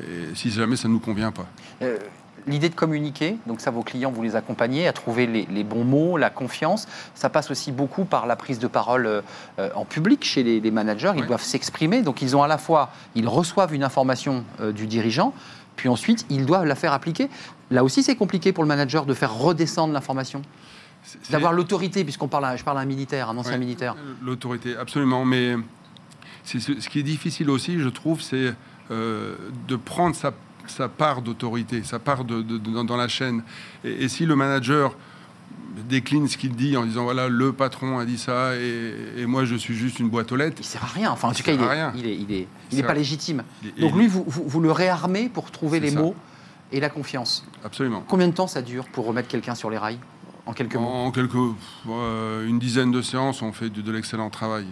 et 0.00 0.34
si 0.34 0.50
jamais 0.50 0.76
ça 0.76 0.88
ne 0.88 0.94
nous 0.94 1.00
convient 1.00 1.32
pas. 1.32 1.46
Euh, 1.82 1.98
l'idée 2.46 2.68
de 2.68 2.74
communiquer, 2.74 3.36
donc 3.46 3.60
ça, 3.60 3.70
vos 3.70 3.82
clients, 3.82 4.10
vous 4.10 4.22
les 4.22 4.36
accompagnez 4.36 4.86
à 4.86 4.92
trouver 4.92 5.26
les, 5.26 5.64
bons 5.64 5.84
mots, 5.84 6.16
la 6.16 6.30
confiance. 6.30 6.86
Ça 7.14 7.28
passe 7.28 7.50
aussi 7.50 7.72
beaucoup 7.72 8.04
par 8.04 8.26
la 8.26 8.36
prise 8.36 8.58
de 8.58 8.66
parole 8.66 9.06
euh, 9.06 9.70
en 9.74 9.84
public 9.84 10.24
chez 10.24 10.42
les, 10.42 10.70
managers. 10.70 11.12
Ils 11.16 11.26
doivent 11.26 11.42
s'exprimer, 11.42 12.02
donc 12.02 12.22
ils 12.22 12.36
ont 12.36 12.42
à 12.42 12.48
la 12.48 12.58
fois, 12.58 12.90
ils 13.14 13.28
reçoivent 13.28 13.74
une 13.74 13.84
information 13.84 14.44
euh, 14.60 14.72
du 14.72 14.86
dirigeant, 14.86 15.32
puis 15.76 15.88
ensuite 15.88 16.26
ils 16.30 16.46
doivent 16.46 16.66
la 16.66 16.74
faire 16.74 16.92
appliquer. 16.92 17.28
Là 17.70 17.82
aussi, 17.82 18.02
c'est 18.02 18.16
compliqué 18.16 18.52
pour 18.52 18.62
le 18.62 18.68
manager 18.68 19.06
de 19.06 19.14
faire 19.14 19.34
redescendre 19.34 19.92
l'information. 19.92 20.42
D'avoir 21.30 21.52
l'autorité, 21.52 22.02
puisqu'on 22.02 22.26
parle, 22.26 22.56
je 22.56 22.64
parle 22.64 22.78
à 22.78 22.80
un 22.80 22.86
militaire, 22.86 23.30
un 23.30 23.38
ancien 23.38 23.58
militaire. 23.58 23.94
L'autorité, 24.22 24.76
absolument. 24.76 25.24
Mais 25.24 25.54
ce, 26.42 26.58
ce, 26.58 26.88
qui 26.88 26.98
est 26.98 27.04
difficile 27.04 27.48
aussi, 27.48 27.78
je 27.78 27.88
trouve, 27.88 28.20
c'est 28.22 28.54
euh, 28.90 29.34
de 29.66 29.74
prendre 29.74 30.14
sa 30.14 30.32
sa 30.70 30.88
part 30.88 31.22
d'autorité, 31.22 31.82
sa 31.82 31.98
part 31.98 32.24
de, 32.24 32.42
dans 32.82 32.96
la 32.96 33.08
chaîne. 33.08 33.42
Et, 33.84 34.08
si 34.08 34.26
le 34.26 34.36
manager 34.36 34.96
décline 35.88 36.26
ce 36.26 36.36
qu'il 36.38 36.54
dit 36.56 36.76
en 36.76 36.84
disant 36.84 37.04
voilà, 37.04 37.28
le 37.28 37.52
patron 37.52 37.98
a 37.98 38.04
dit 38.06 38.16
ça 38.18 38.56
et, 38.56 39.26
moi 39.26 39.44
je 39.44 39.54
suis 39.56 39.74
juste 39.74 39.98
une 39.98 40.08
boîte 40.08 40.32
aux 40.32 40.36
lettres. 40.36 40.56
Il 40.60 40.64
sert 40.64 40.82
à 40.84 40.88
rien. 40.88 41.10
Enfin, 41.10 41.28
en 41.28 41.32
tout 41.32 41.42
cas, 41.42 41.52
il 41.52 41.60
est, 41.60 41.66
rien. 41.68 41.92
il 41.96 42.06
est, 42.06 42.16
il 42.16 42.32
est, 42.32 42.48
il 42.72 42.78
est 42.78 42.82
pas 42.82 42.94
légitime. 42.94 43.42
Donc 43.78 43.94
lui, 43.94 44.06
vous, 44.06 44.24
vous, 44.26 44.44
vous 44.46 44.60
le 44.60 44.72
réarmez 44.72 45.28
pour 45.28 45.50
trouver 45.50 45.80
les 45.80 45.90
ça. 45.90 46.00
mots 46.00 46.14
et 46.72 46.80
la 46.80 46.88
confiance. 46.88 47.44
Absolument. 47.64 48.02
Combien 48.08 48.26
de 48.28 48.32
temps 48.32 48.46
ça 48.48 48.62
dure 48.62 48.86
pour 48.86 49.06
remettre 49.06 49.28
quelqu'un 49.28 49.54
sur 49.54 49.70
les 49.70 49.78
rails 49.78 49.98
En 50.46 50.52
quelques 50.52 50.74
mots? 50.76 50.88
En 50.88 51.10
quelques, 51.12 51.36
euh, 51.88 52.48
une 52.48 52.58
dizaine 52.58 52.90
de 52.90 53.02
séances, 53.02 53.42
on 53.42 53.52
fait 53.52 53.70
de, 53.70 53.82
de 53.82 53.92
l'excellent 53.92 54.30
travail. 54.30 54.66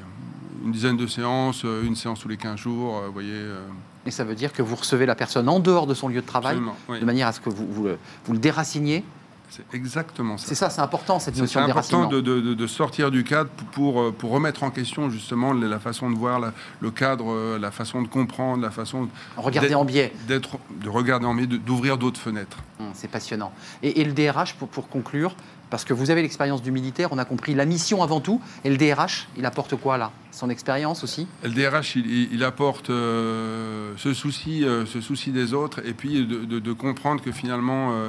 Une 0.64 0.72
dizaine 0.72 0.96
de 0.96 1.06
séances, 1.06 1.62
euh, 1.66 1.84
une 1.84 1.94
séance 1.94 2.18
tous 2.20 2.28
les 2.28 2.38
15 2.38 2.58
jours, 2.58 2.96
euh, 2.98 3.06
vous 3.08 3.12
voyez. 3.12 3.30
euh, 3.32 3.60
Et 4.06 4.10
ça 4.10 4.24
veut 4.24 4.34
dire 4.34 4.52
que 4.52 4.62
vous 4.62 4.76
recevez 4.76 5.06
la 5.06 5.14
personne 5.14 5.48
en 5.48 5.60
dehors 5.60 5.86
de 5.86 5.94
son 5.94 6.08
lieu 6.08 6.20
de 6.20 6.26
travail, 6.26 6.58
oui. 6.88 7.00
de 7.00 7.04
manière 7.04 7.28
à 7.28 7.32
ce 7.32 7.40
que 7.40 7.48
vous, 7.50 7.66
vous, 7.70 7.84
le, 7.84 7.98
vous 8.26 8.32
le 8.34 8.38
déraciniez. 8.38 9.02
C'est 9.50 9.62
exactement 9.72 10.36
ça. 10.36 10.48
C'est 10.48 10.54
ça, 10.56 10.68
c'est 10.68 10.80
important 10.80 11.20
cette 11.20 11.36
C'est 11.36 11.40
notion 11.42 11.60
de 11.60 11.66
important 11.70 12.08
déracinement. 12.08 12.22
de, 12.22 12.40
de- 12.40 12.54
de 12.54 12.66
sortir 12.66 13.12
du 13.12 13.22
cadre 13.22 13.50
pour, 13.50 13.66
pour, 13.92 14.00
euh, 14.00 14.10
pour 14.10 14.30
remettre 14.32 14.64
en 14.64 14.70
question 14.70 15.10
justement 15.10 15.52
la 15.52 15.78
façon 15.78 16.10
de 16.10 16.16
voir 16.16 16.40
la- 16.40 16.52
le 16.80 16.90
cadre, 16.90 17.26
euh, 17.30 17.58
la 17.58 17.70
façon 17.70 18.02
de 18.02 18.08
comprendre, 18.08 18.62
la 18.62 18.70
façon 18.72 19.08
Regardez 19.36 19.68
d'être- 19.68 19.78
en 19.78 19.84
biais. 19.84 20.12
d'être, 20.26 20.58
de 20.82 20.88
regarder 20.88 21.26
en 21.26 21.34
biais, 21.34 21.46
d'ouvrir 21.46 21.98
d'autres 21.98 22.18
fenêtres. 22.20 22.56
Hum, 22.80 22.88
C'est 22.94 23.06
passionnant. 23.08 23.52
Et, 23.82 24.00
et 24.00 24.04
le 24.04 24.12
DRH, 24.12 24.54
pour, 24.54 24.66
pour 24.68 24.88
conclure, 24.88 25.36
parce 25.70 25.84
que 25.84 25.92
vous 25.92 26.10
avez 26.10 26.22
l'expérience 26.22 26.62
du 26.62 26.70
militaire, 26.70 27.08
on 27.12 27.18
a 27.18 27.24
compris 27.24 27.54
la 27.54 27.64
mission 27.64 28.02
avant 28.02 28.20
tout. 28.20 28.40
Et 28.64 28.70
le 28.70 28.76
DRH, 28.76 29.28
il 29.36 29.44
apporte 29.46 29.76
quoi 29.76 29.98
là? 29.98 30.10
Son 30.30 30.50
expérience 30.50 31.02
aussi? 31.04 31.26
Le 31.42 31.50
DRH, 31.50 31.96
il, 31.96 32.42
apporte 32.44 32.90
euh, 32.90 33.92
ce, 33.96 34.12
souci, 34.14 34.64
euh, 34.64 34.84
ce 34.86 35.00
souci 35.00 35.30
des 35.30 35.54
autres 35.54 35.80
et 35.86 35.92
puis 35.94 36.26
de, 36.26 36.44
de- 36.44 36.58
de 36.58 36.72
comprendre 36.72 37.22
que 37.22 37.32
finalement, 37.32 37.92
euh, 37.92 38.08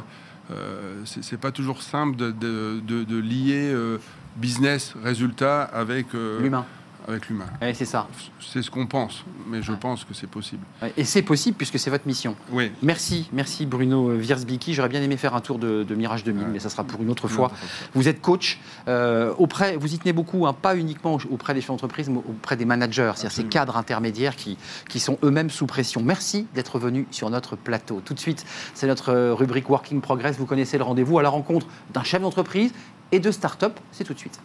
euh, 0.52 1.02
c'est 1.06 1.40
pas 1.40 1.52
toujours 1.52 1.82
simple 1.82 2.16
de, 2.18 2.32
de- 2.32 3.18
lier 3.20 3.74
business, 4.38 4.94
résultat 5.04 5.64
avec 5.64 6.08
L'humain. 6.14 6.66
Avec 7.08 7.30
l'humain. 7.30 7.46
C'est 7.74 7.86
ça. 7.86 8.08
C'est 8.40 8.62
ce 8.62 8.72
qu'on 8.72 8.88
pense, 8.88 9.24
mais 9.48 9.62
je 9.62 9.72
Ouais. 9.72 9.78
pense 9.80 10.04
que 10.04 10.14
c'est 10.14 10.30
possible. 10.30 10.64
Et 10.98 11.04
c'est 11.04 11.22
possible 11.22 11.58
puisque 11.58 11.78
c'est 11.80 11.90
votre 11.90 12.08
mission. 12.08 12.36
Oui. 12.52 12.72
Merci, 12.82 13.30
merci 13.34 13.66
Bruno 13.66 14.12
Wiersbicki. 14.16 14.74
J'aurais 14.74 14.90
bien 14.90 15.02
aimé 15.02 15.18
faire 15.18 15.36
un 15.36 15.42
tour 15.42 15.60
de, 15.60 15.84
de 15.84 15.96
Mirage 15.96 16.24
2000, 16.24 16.44
Ouais. 16.44 16.50
mais 16.54 16.60
ça 16.60 16.70
sera 16.70 16.84
pour 16.84 17.02
une 17.02 17.10
autre 17.10 17.28
fois. 17.28 17.52
Vous 17.94 18.08
êtes 18.08 18.22
coach 18.22 18.60
euh, 18.88 19.34
auprès, 19.38 19.78
vous 19.78 19.94
y 19.94 19.98
tenez 20.00 20.14
beaucoup, 20.14 20.46
hein, 20.48 20.54
pas 20.54 20.76
uniquement 20.76 21.18
auprès 21.30 21.54
des 21.54 21.62
chefs 21.62 21.70
d'entreprise, 21.70 22.10
mais 22.10 22.18
auprès 22.20 22.56
des 22.58 22.66
managers, 22.66 23.12
c'est-à-dire 23.16 23.32
ces 23.36 23.44
cadres 23.46 23.78
intermédiaires 23.78 24.36
qui, 24.36 24.58
qui 24.90 25.00
sont 25.00 25.18
eux-mêmes 25.24 25.50
sous 25.50 25.66
pression. 25.68 26.02
Merci 26.04 26.48
d'être 26.56 26.80
venu 26.80 27.08
sur 27.12 27.30
notre 27.30 27.56
plateau. 27.56 28.02
Tout 28.04 28.14
de 28.14 28.20
suite, 28.20 28.46
c'est 28.74 28.88
notre 28.88 29.10
euh, 29.14 29.34
rubrique 29.34 29.70
Working 29.70 30.02
Progress. 30.02 30.38
Vous 30.38 30.46
connaissez 30.46 30.78
le 30.78 30.84
rendez-vous 30.84 31.20
à 31.20 31.24
la 31.24 31.30
rencontre 31.30 31.68
d'un 31.94 32.04
chef 32.04 32.22
d'entreprise 32.22 32.72
et 33.12 33.20
de 33.20 33.32
start-up. 33.32 33.80
C'est 33.92 34.04
tout 34.04 34.14
de 34.14 34.20
suite. 34.20 34.40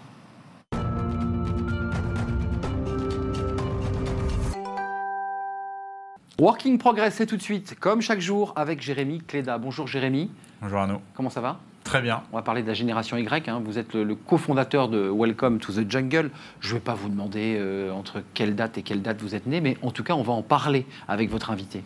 Working 6.40 6.78
Progress, 6.78 7.16
c'est 7.16 7.26
tout 7.26 7.36
de 7.36 7.42
suite, 7.42 7.76
comme 7.78 8.00
chaque 8.00 8.22
jour, 8.22 8.54
avec 8.56 8.80
Jérémy 8.80 9.18
Cléda. 9.20 9.58
Bonjour 9.58 9.86
Jérémy, 9.86 10.30
Bonjour 10.62 10.78
Arnaud. 10.78 11.02
comment 11.12 11.28
ça 11.28 11.42
va? 11.42 11.60
Très 11.84 12.00
bien. 12.00 12.22
on 12.32 12.36
va 12.36 12.42
parler 12.42 12.62
de 12.62 12.66
la 12.66 12.72
génération 12.72 13.18
Y. 13.18 13.46
hein. 13.50 13.60
Vous 13.62 13.76
êtes 13.76 13.92
le, 13.92 14.04
le 14.04 14.14
cofondateur 14.14 14.88
de 14.88 15.10
Welcome 15.14 15.58
to 15.58 15.70
the 15.70 15.84
Jungle. 15.90 16.30
Je 16.60 16.68
ne 16.70 16.74
vais 16.76 16.80
pas 16.80 16.94
vous 16.94 17.10
demander 17.10 17.58
euh, 17.58 17.90
entre 17.92 18.22
quelle 18.32 18.54
date 18.54 18.78
et 18.78 18.82
quelle 18.82 19.02
date 19.02 19.20
vous 19.20 19.34
êtes 19.34 19.44
né, 19.44 19.60
mais 19.60 19.76
en 19.82 19.90
tout 19.90 20.02
cas, 20.02 20.14
on 20.14 20.22
va 20.22 20.32
en 20.32 20.40
parler 20.40 20.86
avec 21.08 21.28
votre 21.28 21.50
invité. 21.50 21.82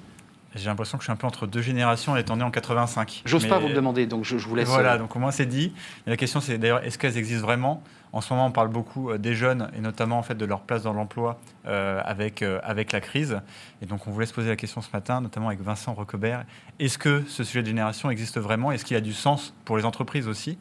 J'ai 0.54 0.66
l'impression 0.66 0.98
que 0.98 1.02
je 1.02 1.06
suis 1.06 1.12
un 1.12 1.16
peu 1.16 1.26
entre 1.26 1.46
deux 1.46 1.62
générations 1.62 2.16
étant 2.16 2.36
né 2.36 2.44
en 2.44 2.50
85. 2.50 3.22
J'ose 3.24 3.46
pas 3.46 3.58
vous 3.58 3.68
le 3.68 3.74
demander, 3.74 4.06
donc 4.06 4.24
je, 4.24 4.38
je 4.38 4.48
vous 4.48 4.54
laisse. 4.54 4.68
Voilà, 4.68 4.94
euh, 4.94 4.98
donc 4.98 5.14
au 5.16 5.18
moins 5.18 5.30
c'est 5.30 5.46
dit. 5.46 5.72
Et 6.06 6.10
la 6.10 6.16
question 6.16 6.40
c'est 6.40 6.58
d'ailleurs 6.58 6.84
est-ce 6.84 6.98
qu'elles 6.98 7.18
existent 7.18 7.44
vraiment? 7.44 7.82
En 8.12 8.20
ce 8.20 8.32
moment 8.32 8.46
on 8.46 8.52
parle 8.52 8.68
beaucoup 8.68 9.10
euh, 9.10 9.18
des 9.18 9.34
jeunes 9.34 9.70
et 9.76 9.80
notamment 9.80 10.18
en 10.18 10.22
fait 10.22 10.36
de 10.36 10.44
leur 10.44 10.60
place 10.60 10.84
dans 10.84 10.92
l'emploi 10.92 11.40
euh, 11.66 12.00
avec, 12.04 12.42
euh, 12.42 12.60
avec 12.62 12.92
la 12.92 13.00
crise. 13.00 13.40
Et 13.82 13.86
donc 13.86 14.06
on 14.06 14.12
voulait 14.12 14.26
se 14.26 14.32
poser 14.32 14.48
la 14.48 14.56
question 14.56 14.80
ce 14.80 14.90
matin, 14.92 15.20
notamment 15.20 15.48
avec 15.48 15.60
Vincent 15.60 15.92
Recobert. 15.94 16.44
Est-ce 16.78 16.98
que 16.98 17.24
ce 17.26 17.42
sujet 17.42 17.62
de 17.62 17.66
génération 17.66 18.10
existe 18.10 18.38
vraiment? 18.38 18.70
Est-ce 18.70 18.84
qu'il 18.84 18.96
a 18.96 19.00
du 19.00 19.12
sens 19.12 19.52
pour 19.64 19.76
les 19.76 19.84
entreprises 19.84 20.28
aussi? 20.28 20.58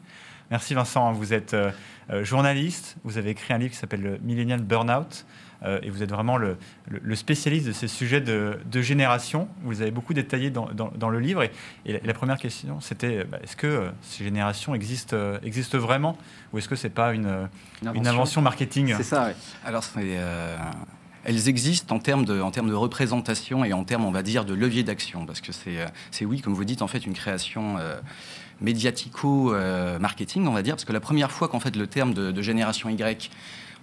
Merci 0.50 0.74
Vincent, 0.74 1.12
vous 1.12 1.32
êtes 1.32 1.54
euh, 2.10 2.24
journaliste, 2.24 2.96
vous 3.04 3.16
avez 3.16 3.30
écrit 3.30 3.54
un 3.54 3.58
livre 3.58 3.72
qui 3.72 3.78
s'appelle 3.78 4.02
le 4.02 4.18
Millennial 4.18 4.60
Burnout. 4.60 5.24
Euh, 5.64 5.78
et 5.82 5.90
vous 5.90 6.02
êtes 6.02 6.10
vraiment 6.10 6.36
le, 6.36 6.56
le- 6.88 7.00
le 7.02 7.14
spécialiste 7.16 7.66
de 7.66 7.72
ces 7.72 7.88
sujets 7.88 8.20
de, 8.20 8.58
de 8.70 8.80
génération. 8.82 9.48
Vous 9.62 9.80
avez 9.82 9.90
beaucoup 9.90 10.14
détaillés 10.14 10.50
dans, 10.50 10.66
dans- 10.72 10.92
dans 10.94 11.08
le 11.08 11.18
livre. 11.20 11.42
Et, 11.42 11.50
et 11.86 11.92
la, 11.94 11.98
et 11.98 12.06
la 12.06 12.14
première 12.14 12.38
question, 12.38 12.80
c'était 12.80 13.18
euh, 13.18 13.24
bah, 13.30 13.38
est-ce 13.42 13.56
que 13.56 13.66
euh, 13.66 13.88
ces 14.02 14.24
générations 14.24 14.74
existent, 14.74 15.16
euh, 15.16 15.38
existent 15.42 15.78
vraiment 15.78 16.16
Ou 16.52 16.58
est-ce 16.58 16.68
que 16.68 16.76
c'est 16.76 16.90
pas 16.90 17.14
une, 17.14 17.48
une 17.94 18.06
invention 18.06 18.42
marketing? 18.42 18.94
C'est 18.96 19.02
ça, 19.02 19.26
ouais. 19.26 19.36
Alors, 19.64 19.82
c'est, 19.84 20.00
euh, 20.02 20.56
elles 21.24 21.48
existent 21.48 21.94
en 21.96 21.98
termes, 21.98 22.24
de, 22.26 22.40
en 22.40 22.50
termes 22.50 22.68
de 22.68 22.74
représentation 22.74 23.64
et 23.64 23.72
en 23.72 23.84
termes, 23.84 24.04
on 24.04 24.10
va 24.10 24.22
dire, 24.22 24.44
de 24.44 24.52
levier 24.52 24.82
d'action. 24.82 25.24
Parce 25.24 25.40
que 25.40 25.52
c'est, 25.52 26.24
oui, 26.26 26.40
comme 26.42 26.52
vous 26.52 26.64
dites, 26.66 26.82
en 26.82 26.88
fait, 26.88 27.06
une 27.06 27.14
création 27.14 27.76
euh, 27.78 27.98
médiatico-marketing, 29.14 30.46
on 30.46 30.52
va 30.52 30.62
dire. 30.62 30.74
Parce 30.74 30.84
que 30.84 30.92
la 30.92 31.00
première 31.00 31.30
fois 31.30 31.48
qu'en 31.48 31.60
fait, 31.60 31.76
le 31.76 31.86
terme 31.86 32.14
de, 32.14 32.30
de 32.32 32.42
génération 32.42 32.88
Y, 32.90 33.30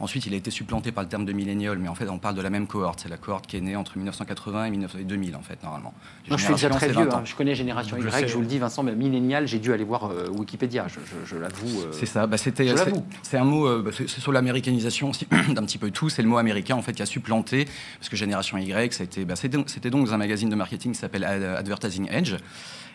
ensuite, 0.01 0.25
il 0.25 0.33
a 0.33 0.37
été 0.37 0.51
supplanté 0.51 0.91
par 0.91 1.03
le 1.03 1.09
terme 1.09 1.25
de 1.25 1.31
millénial, 1.33 1.77
mais 1.77 1.87
en 1.87 1.95
fait, 1.95 2.09
on 2.09 2.19
parle 2.19 2.35
de 2.35 2.41
la 2.41 2.49
même 2.49 2.67
cohorte. 2.67 2.99
C'est 3.03 3.09
la 3.09 3.17
cohorte 3.17 3.47
qui 3.47 3.57
est 3.57 3.61
née 3.61 3.75
entre 3.75 3.97
1980 3.97 4.65
et 4.65 4.69
1900 4.71 4.97
et 4.99 5.03
2000, 5.03 5.35
en 5.35 5.41
fait, 5.41 5.61
normalement. 5.63 5.93
Moi, 6.27 6.37
je 6.37 6.43
suis 6.43 6.53
déjà 6.53 6.69
très 6.69 6.87
vieux. 6.89 7.05
20 7.05 7.13
ans. 7.13 7.17
hein. 7.19 7.21
Je 7.25 7.35
connais 7.35 7.55
Génération 7.55 7.97
Je 7.99 8.07
Y, 8.07 8.11
sais, 8.11 8.27
je 8.27 8.33
vous 8.33 8.41
le 8.41 8.47
dis, 8.47 8.57
Vincent, 8.59 8.83
mais 8.83 8.95
millénial, 8.95 9.47
j'ai 9.47 9.59
dû 9.59 9.71
aller 9.73 9.83
voir 9.83 10.05
euh, 10.11 10.27
Wikipédia, 10.29 10.87
je, 10.87 10.95
je- 11.05 11.25
je 11.25 11.35
l'avoue. 11.37 11.81
euh, 11.81 11.91
C'est 11.91 12.05
ça. 12.05 12.27
Bah, 12.27 12.37
c'était, 12.37 12.67
Je 12.67 12.75
c'est, 12.75 12.85
l'avoue. 12.85 13.05
c'est 13.23 13.37
un 13.37 13.43
mot. 13.45 13.67
euh, 13.67 13.81
bah, 13.83 13.91
c'est, 13.93 14.09
c'est 14.09 14.21
sur 14.21 14.31
l'américanisation 14.31 15.09
aussi 15.09 15.25
d'un 15.53 15.63
petit 15.63 15.77
peu 15.77 15.91
tout. 15.91 16.09
C'est 16.09 16.21
le 16.21 16.27
mot 16.27 16.37
américain 16.37 16.75
en 16.75 16.81
fait 16.81 16.93
qui 16.93 17.01
a 17.01 17.05
supplanté 17.05 17.65
parce 17.99 18.09
que 18.09 18.15
Génération 18.15 18.57
Y, 18.57 18.93
ça 18.93 19.01
a 19.01 19.05
été, 19.05 19.25
bah, 19.25 19.35
c'était, 19.35 19.57
c'était 19.67 19.89
donc 19.89 20.07
dans 20.07 20.13
un 20.13 20.17
magazine 20.17 20.49
de 20.49 20.55
marketing 20.55 20.93
qui 20.93 20.99
s'appelle 20.99 21.23
Ad- 21.23 21.43
Advertising 21.59 22.07
Edge. 22.11 22.35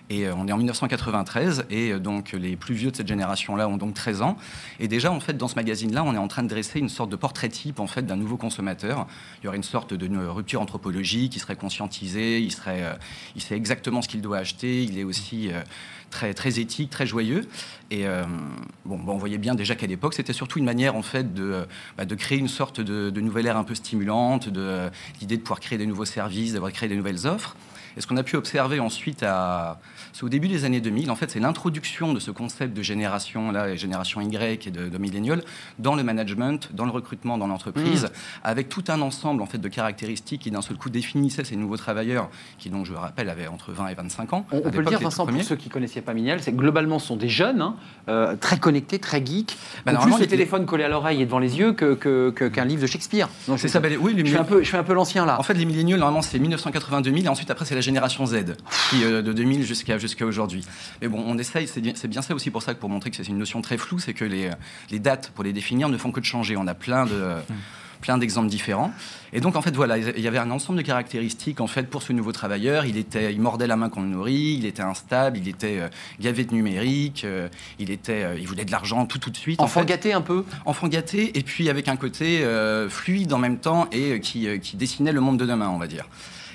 Et 0.09 0.27
euh, 0.27 0.35
on 0.37 0.47
est 0.47 0.53
en 0.53 0.57
1993 0.57 1.67
et 1.71 1.93
euh, 1.93 1.99
donc 1.99 2.33
les 2.33 2.57
plus 2.57 2.75
vieux 2.75 2.91
de 2.91 2.97
cette 2.97 3.09
génération-là 3.09 3.69
ont 3.69 3.77
donc 3.77 3.95
13 3.95 4.23
ans. 4.23 4.37
Et 4.81 4.89
déjà 4.89 5.11
en 5.11 5.21
fait 5.21 5.37
dans 5.37 5.49
ce 5.49 5.57
magazine-là, 5.57 6.05
on 6.05 6.15
est 6.15 6.19
en 6.19 6.29
train 6.29 6.43
de 6.43 6.49
dresser 6.49 6.79
une 6.79 6.89
sorte 6.89 7.11
de 7.11 7.17
portrait 7.17 7.49
type 7.49 7.81
en 7.81 7.87
fait 7.87 8.03
d'un 8.03 8.17
nouveau 8.17 8.37
consommateur. 8.37 9.07
Il 9.41 9.47
y 9.47 9.49
aurait 9.49 9.57
une 9.57 9.63
sorte 9.63 9.95
de 9.95 10.07
une 10.07 10.19
rupture 10.19 10.61
anthropologique, 10.61 11.35
il 11.35 11.41
serait 11.41 11.57
conscientisé, 11.57 12.41
il 12.41 12.53
serait, 12.53 12.85
euh, 12.85 12.93
il 13.35 13.43
sait 13.43 13.57
exactement 13.57 14.03
ce 14.03 14.09
qu'il 14.09 14.23
doit 14.23 14.39
acheter, 14.39 14.85
il 14.85 14.99
est 14.99 15.05
aussi 15.05 15.51
euh, 15.51 15.61
très 16.11 16.35
très 16.35 16.59
éthique, 16.61 16.91
très 16.91 17.07
joyeux. 17.07 17.49
Et 17.91 18.07
euh, 18.07 18.25
bon, 18.85 18.99
bon, 18.99 19.13
on 19.13 19.19
voyait 19.19 19.39
bien 19.39 19.55
déjà 19.55 19.75
qu'à 19.75 19.87
l'époque, 19.87 20.15
c'était 20.15 20.33
surtout 20.33 20.59
une 20.59 20.65
manière 20.65 20.97
en 20.97 21.03
fait 21.03 21.35
de, 21.35 21.43
euh, 21.43 21.65
bah, 21.97 22.05
de 22.05 22.15
créer 22.15 22.39
une 22.39 22.49
sorte 22.49 22.81
de, 22.81 23.11
de 23.11 23.21
nouvelle 23.21 23.47
ère 23.47 23.57
un 23.57 23.65
peu 23.65 23.75
stimulante, 23.75 24.49
de 24.49 24.61
euh, 24.61 24.89
l'idée 25.21 25.37
de 25.37 25.43
pouvoir 25.43 25.61
créer 25.61 25.79
des 25.79 25.87
nouveaux 25.87 26.05
services, 26.05 26.53
d'avoir 26.53 26.73
créé 26.73 26.89
des 26.89 26.97
nouvelles 26.97 27.27
offres. 27.27 27.57
Et 27.97 28.01
ce 28.01 28.07
qu'on 28.07 28.17
a 28.17 28.23
pu 28.23 28.37
observer 28.37 28.79
ensuite, 28.81 29.23
à, 29.23 29.79
c'est 30.13 30.25
au 30.25 30.29
début 30.29 30.49
des 30.49 30.65
années 30.65 30.81
2000, 30.81 31.11
en 31.11 31.17
fait, 31.17 31.31
c'est 31.31 31.41
l'introduction 31.41 32.13
de 32.13 32.21
ce 32.21 32.31
concept 32.31 32.77
de 32.77 32.83
génération, 32.83 33.51
là, 33.53 33.71
et 33.71 33.77
génération 33.77 34.21
Y 34.21 34.67
et 34.67 34.71
de, 34.71 34.89
de 34.89 34.99
millénial, 34.99 35.43
dans 35.79 35.95
le 35.95 36.03
management, 36.03 36.71
dans 36.75 36.85
le 36.85 36.91
recrutement, 36.91 37.39
dans 37.39 37.47
l'entreprise, 37.47 38.09
avec 38.45 38.69
tout 38.69 38.85
un 38.89 39.01
ensemble 39.01 39.43
en 39.43 39.47
fait 39.47 39.59
de 39.59 39.69
caractéristiques 39.69 40.43
qui 40.43 40.51
d'un 40.51 40.63
seul 40.63 40.77
coup 40.77 40.91
définissaient 40.91 41.45
ces 41.45 41.57
nouveaux 41.57 41.77
travailleurs, 41.77 42.29
qui 42.59 42.69
donc, 42.71 42.85
je 42.87 42.93
le 42.93 42.99
rappelle, 42.99 43.29
avaient 43.31 43.47
entre 43.47 43.73
20 43.73 43.89
et 43.89 43.95
25 43.95 44.33
ans. 44.33 44.47
On, 44.53 44.61
peut 44.61 44.79
le 44.81 44.85
dire, 44.87 45.01
Vincent, 45.01 45.27
pour 45.27 45.43
ceux 45.43 45.57
qui 45.57 45.69
ne 45.69 45.73
connaissaient 45.73 46.01
pas 46.03 46.13
Millennial, 46.15 46.43
c'est 46.43 46.53
que 46.53 46.57
globalement, 46.57 46.99
ce 46.99 47.09
sont 47.09 47.17
des 47.17 47.29
jeunes, 47.29 47.61
hein, 47.61 47.77
euh, 48.09 48.37
très 48.37 48.59
connectés, 48.59 48.99
très 48.99 49.25
geeks, 49.25 49.57
Bah, 49.85 49.95
plus 50.01 50.13
le 50.13 50.19
les- 50.21 50.27
téléphone 50.27 50.65
collé 50.67 50.85
à 50.85 50.89
l'oreille 50.89 51.21
et 51.23 51.27
devant 51.27 51.39
les 51.39 51.59
yeux 51.59 51.73
que- 51.73 51.95
que- 51.95 52.31
que- 52.31 52.49
qu'un 52.49 52.65
livre 52.65 52.81
de 52.83 52.87
Shakespeare. 52.87 53.29
Donc, 53.49 53.59
C'est 53.59 53.69
je- 53.69 53.73
ça, 53.73 53.81
bah, 53.81 53.89
oui, 54.01 54.15
les 54.15 54.21
je, 54.25 54.31
suis 54.31 54.37
un 54.39 54.45
peu, 54.45 54.61
je 54.63 54.67
suis 54.69 54.77
un 54.77 54.83
peu 54.85 54.95
l'ancien 54.95 55.27
là. 55.27 55.39
En 55.39 55.43
fait, 55.43 55.55
les 55.55 55.65
milléniaux, 55.65 55.97
normalement, 55.97 56.23
c'est 56.23 56.39
1980-2000, 56.39 57.25
et 57.25 57.29
ensuite, 57.29 57.51
après, 57.51 57.65
c'est 57.65 57.75
la 57.75 57.81
génération 57.87 58.27
Z, 58.27 58.57
qui, 58.91 59.03
euh, 59.03 59.23
de 59.23 59.33
2000 59.33 59.65
jusqu'à 59.65 59.99
jusqu'à 59.99 60.27
aujourd'hui. 60.27 60.65
Mais 61.01 61.09
bon, 61.09 61.23
on 61.27 61.39
essaye, 61.39 61.67
c'est 61.67 61.81
bien, 61.81 62.23
ça 62.23 62.35
aussi 62.35 62.51
pour 62.51 62.63
ça 62.63 62.75
que 62.75 62.81
pour 62.81 62.91
montrer 62.91 63.11
que 63.11 63.17
c'est 63.17 63.29
une 63.29 63.39
notion 63.39 63.63
très 63.63 63.79
floue, 63.79 63.99
c'est 63.99 64.15
que 64.15 64.25
les, 64.25 64.51
les 64.91 64.99
dates, 64.99 65.31
pour 65.35 65.45
les 65.45 65.53
définir, 65.53 65.89
ne 65.89 65.97
font 65.97 66.13
que 66.13 66.21
de 66.21 66.25
changer. 66.27 66.57
On 66.57 66.67
a 66.67 66.75
plein 66.75 67.07
de... 67.07 67.37
plein 68.03 68.19
d'exemples 68.19 68.51
différents. 68.51 68.93
Et 69.33 69.41
donc, 69.41 69.57
en 69.57 69.63
fait, 69.63 69.75
voilà, 69.75 69.97
il 69.97 70.21
y 70.21 70.29
avait 70.29 70.39
un 70.39 70.51
ensemble 70.51 70.79
de 70.79 70.85
caractéristiques, 70.85 71.61
en 71.61 71.67
fait, 71.67 71.85
pour 71.85 72.03
ce 72.03 72.13
nouveau 72.13 72.31
travailleur. 72.31 72.85
Il, 72.85 72.99
était, 72.99 73.33
il 73.33 73.41
mordait 73.41 73.67
la 73.67 73.77
main 73.77 73.89
qu'on 73.89 74.03
le 74.03 74.09
nourrit, 74.09 74.57
il 74.59 74.67
était 74.67 74.83
instable, 74.83 75.39
il 75.39 75.49
était 75.49 75.79
euh, 75.81 75.89
gavé 76.21 76.45
de 76.45 76.55
numérique, 76.55 77.25
euh, 77.25 77.49
il, 77.79 77.91
était, 77.91 78.23
euh, 78.23 78.39
il 78.39 78.47
voulait 78.47 78.67
de 78.67 78.71
l'argent 78.71 79.07
tout, 79.07 79.19
tout 79.19 79.31
de 79.31 79.37
suite. 79.37 79.61
en 79.61 79.65
Enfant 79.65 79.81
fait 79.81 79.87
gâté 79.87 80.13
un 80.13 80.21
peu 80.21 80.45
enfant 80.67 80.89
gâté 80.89 81.37
et 81.39 81.43
puis 81.43 81.69
avec 81.71 81.89
un 81.89 81.97
côté 81.97 82.45
euh, 82.45 82.89
fluide 82.89 83.33
en 83.33 83.39
même 83.39 83.59
temps 83.59 83.89
et 83.93 84.13
euh, 84.13 84.19
qui, 84.19 84.47
euh, 84.47 84.59
qui 84.59 84.77
dessinait 84.77 85.13
le 85.13 85.21
monde 85.21 85.39
de 85.39 85.47
demain, 85.47 85.71
on 85.71 85.79
va 85.79 85.87
dire. 85.87 86.07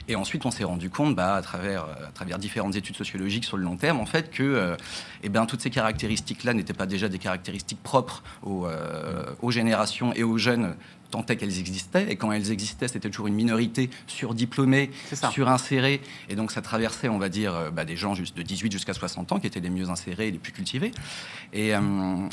Et 0.07 0.15
ensuite, 0.15 0.45
on 0.45 0.51
s'est 0.51 0.63
rendu 0.63 0.89
compte, 0.89 1.15
bah, 1.15 1.35
à, 1.35 1.41
travers, 1.41 1.83
à 1.83 2.11
travers 2.13 2.39
différentes 2.39 2.75
études 2.75 2.95
sociologiques 2.95 3.45
sur 3.45 3.57
le 3.57 3.63
long 3.63 3.77
terme, 3.77 3.99
en 3.99 4.05
fait, 4.05 4.31
que 4.31 4.75
eh 5.23 5.29
ben, 5.29 5.45
toutes 5.45 5.61
ces 5.61 5.69
caractéristiques-là 5.69 6.53
n'étaient 6.53 6.73
pas 6.73 6.85
déjà 6.85 7.07
des 7.07 7.19
caractéristiques 7.19 7.81
propres 7.83 8.23
aux, 8.43 8.67
aux 9.41 9.51
générations 9.51 10.13
et 10.13 10.23
aux 10.23 10.37
jeunes 10.37 10.75
tant 11.11 11.25
est 11.27 11.35
qu'elles 11.35 11.59
existaient. 11.59 12.07
Et 12.09 12.15
quand 12.15 12.31
elles 12.31 12.51
existaient, 12.51 12.87
c'était 12.87 13.09
toujours 13.09 13.27
une 13.27 13.35
minorité 13.35 13.89
surdiplômée, 14.07 14.89
surinsérée. 15.31 16.01
Et 16.29 16.35
donc, 16.35 16.51
ça 16.51 16.61
traversait, 16.61 17.09
on 17.09 17.19
va 17.19 17.29
dire, 17.29 17.53
euh, 17.53 17.69
bah, 17.69 17.85
des 17.85 17.95
gens 17.95 18.13
de 18.13 18.41
18 18.41 18.71
jusqu'à 18.71 18.93
60 18.93 19.31
ans 19.31 19.39
qui 19.39 19.47
étaient 19.47 19.59
les 19.59 19.69
mieux 19.69 19.89
insérés 19.89 20.29
et 20.29 20.31
les 20.31 20.39
plus 20.39 20.51
cultivés. 20.51 20.91
Et 21.53 21.75
euh, 21.75 21.79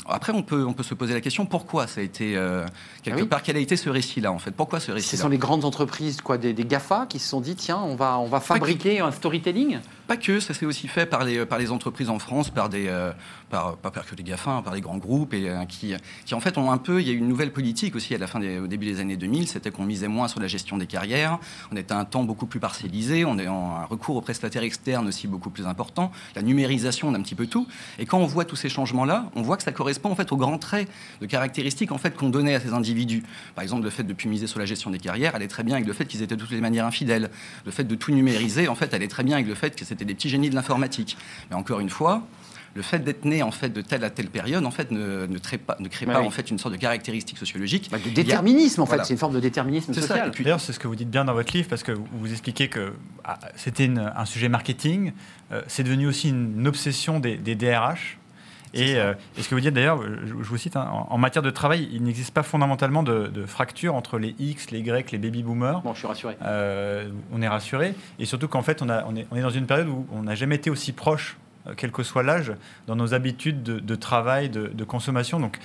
après, 0.07 0.33
on 0.33 0.41
peut, 0.41 0.65
on 0.65 0.73
peut 0.73 0.83
se 0.83 0.95
poser 0.95 1.13
la 1.13 1.21
question 1.21 1.45
pourquoi 1.45 1.85
ça 1.85 2.01
a 2.01 2.03
été, 2.03 2.35
euh, 2.35 2.65
quelque 3.03 3.23
ah 3.23 3.25
part, 3.25 3.43
quel 3.43 3.57
a 3.57 3.59
été 3.59 3.75
ce 3.75 3.89
récit-là, 3.89 4.31
en 4.31 4.39
fait? 4.39 4.51
Pourquoi 4.51 4.79
ce 4.79 4.91
récit 4.91 5.09
Ce 5.09 5.17
sont 5.17 5.29
les 5.29 5.37
grandes 5.37 5.65
entreprises, 5.65 6.21
quoi, 6.21 6.37
des, 6.37 6.53
GAFA, 6.53 7.05
qui 7.07 7.19
se 7.19 7.27
sont 7.27 7.41
dit 7.41 7.55
tiens, 7.55 7.79
on 7.79 7.95
va, 7.95 8.17
on 8.19 8.27
va 8.27 8.39
fabriquer 8.39 9.01
un 9.01 9.11
storytelling 9.11 9.79
Pas 10.09 10.17
que, 10.17 10.39
ça 10.39 10.55
s'est 10.55 10.65
aussi 10.65 10.87
fait 10.87 11.05
par 11.05 11.23
les, 11.23 11.45
par 11.45 11.59
les 11.59 11.69
entreprises 11.69 12.09
en 12.09 12.17
France, 12.17 12.49
par 12.49 12.67
des, 12.67 12.91
par, 13.51 13.77
pas 13.77 13.91
par 13.91 14.07
que 14.07 14.15
les 14.15 14.23
GAFA, 14.23 14.49
hein, 14.49 14.61
par 14.63 14.73
les 14.73 14.81
grands 14.81 14.97
groupes, 14.97 15.35
et 15.35 15.51
qui, 15.67 15.93
qui 16.25 16.33
en 16.33 16.39
fait 16.39 16.57
ont 16.57 16.71
un 16.71 16.79
peu. 16.79 16.99
Il 16.99 17.07
y 17.07 17.11
a 17.11 17.13
eu 17.13 17.17
une 17.17 17.27
nouvelle 17.27 17.53
politique 17.53 17.95
aussi 17.95 18.15
à 18.15 18.17
la 18.17 18.25
fin 18.25 18.39
des 18.39 18.59
début 18.67 18.87
des 18.87 19.01
années 19.01 19.17
2000, 19.17 19.47
c'était 19.47 19.69
qu'on 19.69 19.83
misait 19.83 20.07
moins 20.07 20.27
sur 20.27 20.39
la 20.39 20.47
gestion 20.47 20.79
des 20.79 20.87
carrières, 20.87 21.37
on 21.71 21.75
était 21.75 21.93
un 21.93 22.05
temps 22.05 22.23
beaucoup 22.23 22.47
plus 22.47 22.59
parcellisé, 22.59 23.23
on 23.23 23.37
est 23.37 23.47
en 23.47 23.75
un 23.75 23.85
recours 23.85 24.15
aux 24.15 24.21
prestataires 24.21 24.63
externes 24.63 25.07
aussi 25.07 25.27
beaucoup 25.27 25.51
plus 25.51 25.67
important, 25.67 26.11
la 26.35 26.41
numérisation 26.41 27.11
d'un 27.11 27.21
petit 27.21 27.35
peu 27.35 27.45
tout. 27.45 27.67
Et 27.99 28.07
quand 28.07 28.17
on 28.17 28.25
voit 28.25 28.45
tous 28.45 28.55
ces 28.55 28.69
changements-là, 28.69 29.29
on 29.35 29.43
voit 29.43 29.57
que 29.57 29.63
ça 29.63 29.71
correspond 29.71 30.09
en 30.09 30.15
fait 30.15 30.31
aux 30.31 30.37
grands 30.37 30.57
traits 30.57 30.89
de 31.21 31.27
caractéristiques 31.27 31.91
en 31.91 31.99
fait 31.99 32.15
qu'on 32.15 32.29
donnait 32.29 32.55
à 32.55 32.59
ces 32.59 32.73
individus. 32.73 33.23
Par 33.53 33.61
exemple, 33.61 33.83
le 33.83 33.91
fait 33.91 34.03
de 34.03 34.13
plus 34.13 34.27
miser 34.27 34.47
sur 34.47 34.59
la 34.59 34.65
gestion 34.65 34.89
des 34.89 34.99
carrières 34.99 35.35
allait 35.35 35.47
très 35.47 35.63
bien 35.63 35.75
avec 35.75 35.87
le 35.87 35.93
fait 35.93 36.05
qu'ils 36.05 36.23
étaient 36.23 36.35
de 36.35 36.41
toutes 36.41 36.51
les 36.51 36.61
manières 36.61 36.85
infidèles. 36.85 37.29
Le 37.65 37.71
fait 37.71 37.83
de 37.83 37.95
tout 37.95 38.11
numériser, 38.11 38.67
en 38.67 38.75
fait, 38.75 38.93
allait 38.95 39.07
très 39.07 39.23
bien 39.23 39.35
avec 39.35 39.47
le 39.47 39.55
fait 39.55 39.75
que 39.75 39.85
c'était 39.85 39.98
des 40.05 40.15
petits 40.15 40.29
génies 40.29 40.49
de 40.49 40.55
l'informatique. 40.55 41.17
Mais 41.49 41.55
encore 41.55 41.79
une 41.79 41.89
fois, 41.89 42.23
le 42.75 42.81
fait 42.81 42.99
d'être 42.99 43.25
né 43.25 43.43
en 43.43 43.51
fait 43.51 43.69
de 43.69 43.81
telle 43.81 44.03
à 44.03 44.09
telle 44.09 44.29
période 44.29 44.65
en 44.65 44.71
fait 44.71 44.91
ne, 44.91 45.25
ne, 45.25 45.37
crée 45.37 45.57
pas, 45.57 45.75
ne 45.79 45.87
crée 45.87 46.05
pas 46.05 46.21
en 46.21 46.29
fait 46.29 46.49
une 46.51 46.59
sorte 46.59 46.73
de 46.73 46.79
caractéristique 46.79 47.37
sociologique. 47.37 47.89
Bah, 47.91 47.97
de 48.03 48.09
déterminisme 48.09 48.81
en 48.81 48.85
fait, 48.85 49.03
c'est 49.03 49.13
une 49.13 49.19
forme 49.19 49.33
de 49.33 49.39
déterminisme 49.39 49.93
social. 49.93 50.31
D'ailleurs, 50.31 50.59
c'est 50.59 50.73
ce 50.73 50.79
que 50.79 50.87
vous 50.87 50.95
dites 50.95 51.09
bien 51.09 51.25
dans 51.25 51.33
votre 51.33 51.55
livre 51.55 51.67
parce 51.67 51.83
que 51.83 51.91
vous 51.91 52.31
expliquez 52.31 52.67
que 52.67 52.93
ah, 53.23 53.39
c'était 53.55 53.89
un 53.89 54.25
sujet 54.25 54.49
marketing, 54.49 55.11
euh, 55.51 55.61
c'est 55.67 55.83
devenu 55.83 56.07
aussi 56.07 56.29
une, 56.29 56.67
obsession 56.67 57.19
des, 57.19 57.37
DRH. 57.37 58.17
Euh, 58.75 59.13
et, 59.37 59.41
ce 59.41 59.49
que 59.49 59.55
vous 59.55 59.61
dites 59.61 59.73
d'ailleurs, 59.73 60.01
je, 60.01 60.33
vous 60.33 60.57
cite, 60.57 60.75
hein, 60.75 60.87
en, 61.09 61.17
matière 61.17 61.41
de 61.41 61.49
travail, 61.49 61.89
il 61.91 62.03
n'existe 62.03 62.33
pas 62.33 62.43
fondamentalement 62.43 63.03
de, 63.03 63.45
fracture 63.45 63.95
entre 63.95 64.19
les 64.19 64.35
X, 64.39 64.71
les 64.71 64.79
Y, 64.79 65.11
les 65.11 65.17
baby 65.17 65.43
boomers. 65.43 65.81
Bon, 65.81 65.93
je 65.93 65.99
suis 65.99 66.07
rassuré. 66.07 66.37
Euh, 66.43 67.09
on 67.31 67.41
est 67.41 67.47
rassuré. 67.47 67.95
Et 68.19 68.25
surtout 68.25 68.47
qu'en 68.47 68.61
fait, 68.61 68.81
on, 68.81 68.89
a, 68.89 69.05
on, 69.05 69.15
est, 69.15 69.27
on, 69.31 69.35
est, 69.35 69.41
dans 69.41 69.49
une 69.49 69.65
période 69.65 69.87
où 69.87 70.05
on 70.11 70.23
n'a 70.23 70.35
jamais 70.35 70.55
été 70.55 70.69
aussi 70.69 70.91
proche 70.91 71.37
euh, 71.67 71.73
quel 71.75 71.91
que 71.91 72.03
soit 72.03 72.23
l'âge, 72.23 72.53
dans 72.87 72.95
nos 72.95 73.13
habitudes 73.13 73.63
de, 73.63 73.95
travail, 73.95 74.49
de, 74.49 74.83
consommation. 74.83 75.39
Donc, 75.39 75.59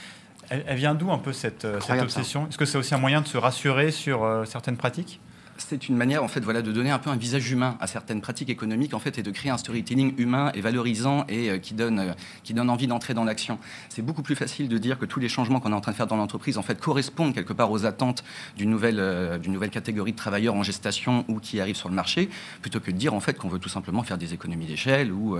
elle, 0.50 0.76
vient 0.76 0.94
d'où 0.94 1.10
un 1.10 1.18
peu 1.18 1.32
cette, 1.32 1.64
euh, 1.64 1.80
cette 1.80 2.02
obsession? 2.02 2.48
Est-ce 2.48 2.58
que 2.58 2.64
c'est 2.64 2.78
aussi 2.78 2.94
un 2.94 2.98
moyen 2.98 3.20
de 3.20 3.28
se 3.28 3.38
rassurer 3.38 3.90
sur 3.90 4.24
euh, 4.24 4.44
certaines 4.44 4.76
pratiques? 4.76 5.20
C'est 5.56 5.88
une 5.88 5.96
manière 5.96 6.22
en 6.24 6.28
fait 6.28 6.40
voilà 6.40 6.62
de 6.62 6.72
donner 6.72 6.90
un 6.90 6.98
peu 6.98 7.10
un 7.10 7.16
visage 7.16 7.50
humain 7.50 7.76
à 7.80 7.86
certaines 7.86 8.20
pratiques 8.20 8.50
économiques 8.50 8.94
en 8.94 8.98
fait 8.98 9.18
et 9.18 9.22
de 9.22 9.30
créer 9.30 9.50
un 9.50 9.58
storytelling 9.58 10.14
humain 10.18 10.50
et 10.54 10.60
valorisant 10.60 11.24
et 11.28 11.50
euh, 11.50 11.58
qui 11.58 11.74
donne 11.74 11.98
euh, 11.98 12.12
qui 12.42 12.54
donne 12.54 12.70
envie 12.70 12.86
d'entrer 12.86 13.14
dans 13.14 13.24
l'action. 13.24 13.58
C'est 13.88 14.02
beaucoup 14.02 14.22
plus 14.22 14.34
facile 14.34 14.68
de 14.68 14.78
dire 14.78 14.98
que 14.98 15.04
tous 15.04 15.20
les 15.20 15.28
changements 15.28 15.60
qu'on 15.60 15.72
est 15.72 15.76
en 15.76 15.80
train 15.80 15.92
de 15.92 15.96
faire 15.96 16.06
dans 16.06 16.16
l'entreprise 16.16 16.58
en 16.58 16.62
fait 16.62 16.80
correspondent 16.80 17.34
quelque 17.34 17.52
part 17.52 17.70
aux 17.70 17.86
attentes 17.86 18.24
d'une 18.56 18.70
nouvelle 18.70 18.98
euh, 18.98 19.38
d'une 19.38 19.52
nouvelle 19.52 19.70
catégorie 19.70 20.12
de 20.12 20.16
travailleurs 20.16 20.54
en 20.54 20.62
gestation 20.62 21.24
ou 21.28 21.38
qui 21.38 21.60
arrivent 21.60 21.76
sur 21.76 21.88
le 21.88 21.94
marché 21.94 22.28
plutôt 22.60 22.80
que 22.80 22.90
de 22.90 22.96
dire 22.96 23.14
en 23.14 23.20
fait 23.20 23.34
qu'on 23.38 23.48
veut 23.48 23.58
tout 23.58 23.68
simplement 23.68 24.02
faire 24.02 24.18
des 24.18 24.34
économies 24.34 24.66
d'échelle 24.66 25.12
ou 25.12 25.38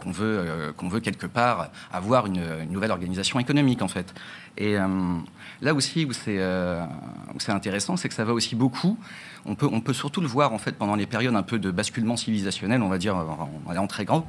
qu'on 0.00 0.10
veut 0.10 0.72
qu'on 0.76 0.88
veut 0.88 1.00
quelque 1.00 1.26
part 1.26 1.70
avoir 1.92 2.26
une, 2.26 2.42
une, 2.62 2.72
nouvelle 2.72 2.90
organisation 2.90 3.38
économique 3.38 3.82
en 3.82 3.88
fait. 3.88 4.14
Et 4.58 4.76
là 5.62 5.74
aussi 5.74 6.04
où 6.04 6.12
c'est 6.12 6.38
où 7.34 7.40
c'est 7.40 7.52
intéressant, 7.52 7.96
c'est 7.96 8.08
que 8.08 8.14
ça 8.14 8.24
va 8.24 8.32
aussi 8.32 8.54
beaucoup 8.54 8.98
on 9.46 9.54
peut, 9.54 9.68
on 9.70 9.80
peut 9.80 9.92
surtout 9.92 10.20
le 10.20 10.26
voir 10.26 10.52
en 10.52 10.58
fait 10.58 10.72
pendant 10.72 10.96
les 10.96 11.06
périodes 11.06 11.34
un 11.34 11.42
peu 11.42 11.58
de 11.58 11.70
basculement 11.70 12.16
civilisationnel, 12.16 12.82
on 12.82 12.88
va 12.88 12.98
dire, 12.98 13.16
en 13.16 13.70
allant 13.70 13.86
très 13.86 14.04
grand 14.04 14.26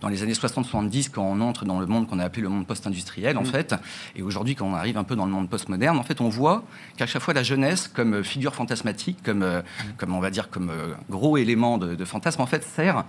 dans 0.00 0.08
les 0.08 0.24
années 0.24 0.32
60-70, 0.32 1.10
quand 1.10 1.22
on 1.22 1.40
entre 1.40 1.64
dans 1.64 1.78
le 1.78 1.86
monde 1.86 2.08
qu'on 2.08 2.18
a 2.18 2.24
appelé 2.24 2.42
le 2.42 2.48
monde 2.48 2.66
post-industriel, 2.66 3.38
en 3.38 3.42
mm. 3.42 3.46
fait, 3.46 3.74
et 4.16 4.22
aujourd'hui, 4.22 4.56
quand 4.56 4.66
on 4.66 4.74
arrive 4.74 4.98
un 4.98 5.04
peu 5.04 5.14
dans 5.14 5.26
le 5.26 5.30
monde 5.30 5.48
post-moderne, 5.48 5.96
en 5.96 6.02
fait, 6.02 6.20
on 6.20 6.28
voit 6.28 6.64
qu'à 6.96 7.06
chaque 7.06 7.22
fois, 7.22 7.34
la 7.34 7.44
jeunesse, 7.44 7.86
comme 7.86 8.24
figure 8.24 8.54
fantasmatique, 8.54 9.18
comme, 9.24 9.44
euh, 9.44 9.60
mm. 9.60 9.92
comme 9.98 10.14
on 10.14 10.20
va 10.20 10.30
dire, 10.30 10.50
comme 10.50 10.70
euh, 10.70 10.94
gros 11.08 11.36
élément 11.36 11.78
de, 11.78 11.94
de 11.94 12.04
fantasme, 12.04 12.42
en 12.42 12.46
fait, 12.46 12.64
sert 12.64 13.04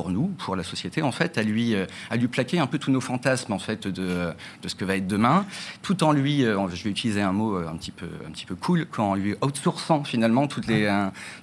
pour 0.00 0.08
nous, 0.08 0.28
pour 0.38 0.56
la 0.56 0.64
société, 0.64 1.02
en 1.02 1.12
fait, 1.12 1.36
à 1.36 1.42
lui, 1.42 1.74
euh, 1.74 1.84
à 2.08 2.16
lui 2.16 2.26
plaquer 2.26 2.58
un 2.58 2.66
peu 2.66 2.78
tous 2.78 2.90
nos 2.90 3.02
fantasmes, 3.02 3.52
en 3.52 3.58
fait, 3.58 3.86
de, 3.86 4.32
de 4.62 4.68
ce 4.68 4.74
que 4.74 4.86
va 4.86 4.96
être 4.96 5.06
demain, 5.06 5.44
tout 5.82 6.02
en 6.04 6.12
lui, 6.12 6.42
euh, 6.42 6.56
je 6.72 6.84
vais 6.84 6.88
utiliser 6.88 7.20
un 7.20 7.32
mot 7.32 7.54
euh, 7.54 7.68
un 7.68 7.76
petit 7.76 7.90
peu, 7.90 8.06
un 8.26 8.30
petit 8.30 8.46
peu 8.46 8.54
cool, 8.54 8.86
quand 8.90 9.14
lui 9.14 9.34
outsourçant 9.42 10.02
finalement 10.02 10.46
toutes 10.46 10.68
les, 10.68 10.88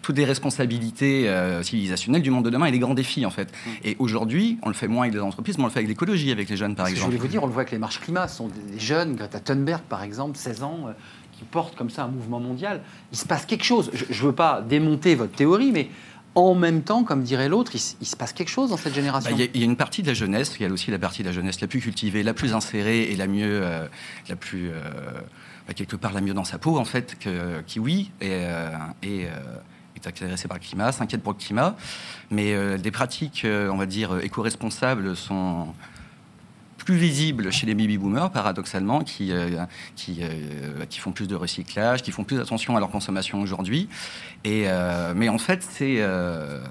toutes 0.02 0.18
les 0.18 0.26
responsabilités 0.26 1.32
civilisationnelles 1.62 2.24
du 2.24 2.32
monde 2.32 2.46
de 2.46 2.50
demain 2.50 2.66
et 2.66 2.72
les 2.72 2.80
grands 2.80 2.96
défis, 2.96 3.28
en 3.28 3.30
fait. 3.30 3.54
Et 3.84 3.96
aujourd'hui, 4.00 4.58
on 4.64 4.70
le 4.70 4.74
fait 4.74 4.88
moins 4.88 5.04
avec 5.04 5.14
les 5.14 5.22
entreprises, 5.22 5.60
mais 5.60 5.66
on 5.66 5.68
le 5.68 5.72
fait 5.72 5.80
avec 5.80 5.90
l'écologie, 5.90 6.32
avec 6.32 6.50
les 6.50 6.58
jeunes, 6.58 6.76
par 6.76 6.88
exemple. 6.88 7.12
Je 7.12 7.18
voulais 7.18 7.28
vous 7.28 7.32
dire, 7.32 7.44
on 7.44 7.48
le 7.48 7.54
voit 7.54 7.62
avec 7.62 7.72
les 7.72 7.78
marches 7.78 8.00
climat, 8.00 8.28
ce 8.28 8.38
sont 8.38 8.48
des 8.48 8.80
jeunes, 8.80 9.16
Greta 9.16 9.40
Thunberg, 9.40 9.82
par 9.82 10.02
exemple, 10.02 10.36
16 10.36 10.64
ans 10.64 10.96
qui 11.38 11.44
portent 11.46 11.76
comme 11.76 11.92
ça 11.92 12.06
un 12.06 12.08
mouvement 12.08 12.40
mondial. 12.40 12.82
Il 13.12 13.18
se 13.20 13.26
passe 13.26 13.46
quelque 13.46 13.64
chose. 13.64 13.92
Je 13.94 14.24
ne 14.24 14.28
veux 14.28 14.36
pas 14.36 14.62
démonter 14.62 15.14
votre 15.14 15.34
théorie, 15.34 15.72
mais 15.72 15.90
en 16.38 16.54
même 16.54 16.84
temps, 16.84 17.04
comme 17.04 17.24
dirait 17.24 17.50
l'autre, 17.50 17.72
il, 17.74 18.06
se 18.08 18.16
passe 18.16 18.32
quelque 18.32 18.50
chose 18.50 18.70
dans 18.70 18.78
cette 18.78 18.94
génération. 18.94 19.36
Bah, 19.36 19.44
il 19.54 19.60
y, 19.60 19.64
a 19.64 19.66
une 19.66 19.76
partie 19.76 20.04
de 20.04 20.08
la 20.08 20.14
jeunesse, 20.14 20.56
il 20.60 20.64
y 20.64 20.70
a 20.70 20.72
aussi 20.72 20.92
la 20.92 21.00
partie 21.00 21.24
de 21.24 21.28
la 21.28 21.34
jeunesse 21.34 21.60
la 21.62 21.68
plus 21.68 21.80
cultivée, 21.80 22.22
la 22.22 22.36
plus 22.36 22.54
insérée 22.54 23.12
et 23.12 23.16
la 23.16 23.26
mieux, 23.26 23.62
euh, 23.64 23.88
la 24.30 24.36
plus, 24.36 24.70
euh, 24.70 24.80
bah, 25.68 25.74
quelque 25.74 25.96
part 25.96 26.14
la 26.14 26.22
mieux 26.22 26.36
dans 26.36 26.44
sa 26.44 26.60
peau, 26.60 26.78
en 26.78 26.86
fait, 26.86 27.18
que, 27.20 27.62
qui 27.66 27.80
oui, 27.80 28.12
et, 28.22 28.46
euh, 28.46 28.70
est 29.04 30.06
intéressée 30.06 30.48
par 30.48 30.58
le 30.58 30.64
climat, 30.64 30.92
s'inquiète 30.92 31.24
pour 31.24 31.34
le 31.34 31.40
climat, 31.40 31.76
mais 32.30 32.78
des 32.78 32.92
pratiques, 32.92 33.46
on 33.46 33.78
va 33.78 33.88
dire, 33.88 34.20
éco-responsables 34.20 35.16
sont 35.16 35.74
plus 36.88 36.96
visibles 36.96 37.52
chez 37.52 37.66
les 37.66 37.76
baby 37.76 37.98
boomers, 37.98 38.32
paradoxalement, 38.32 39.02
qui, 39.02 39.34
euh, 39.34 39.66
qui, 39.98 40.20
euh, 40.22 40.86
qui, 40.90 41.00
font 41.02 41.12
plus 41.12 41.28
de 41.28 41.36
recyclage, 41.36 42.02
qui 42.02 42.12
font 42.12 42.24
plus 42.24 42.40
attention 42.40 42.78
à 42.78 42.80
leur 42.80 42.90
consommation 42.90 43.42
aujourd'hui. 43.42 43.90
Et, 44.48 44.64
euh, 44.68 45.12
mais 45.14 45.28
en 45.28 45.38
fait, 45.38 45.62
c'est 45.62 46.02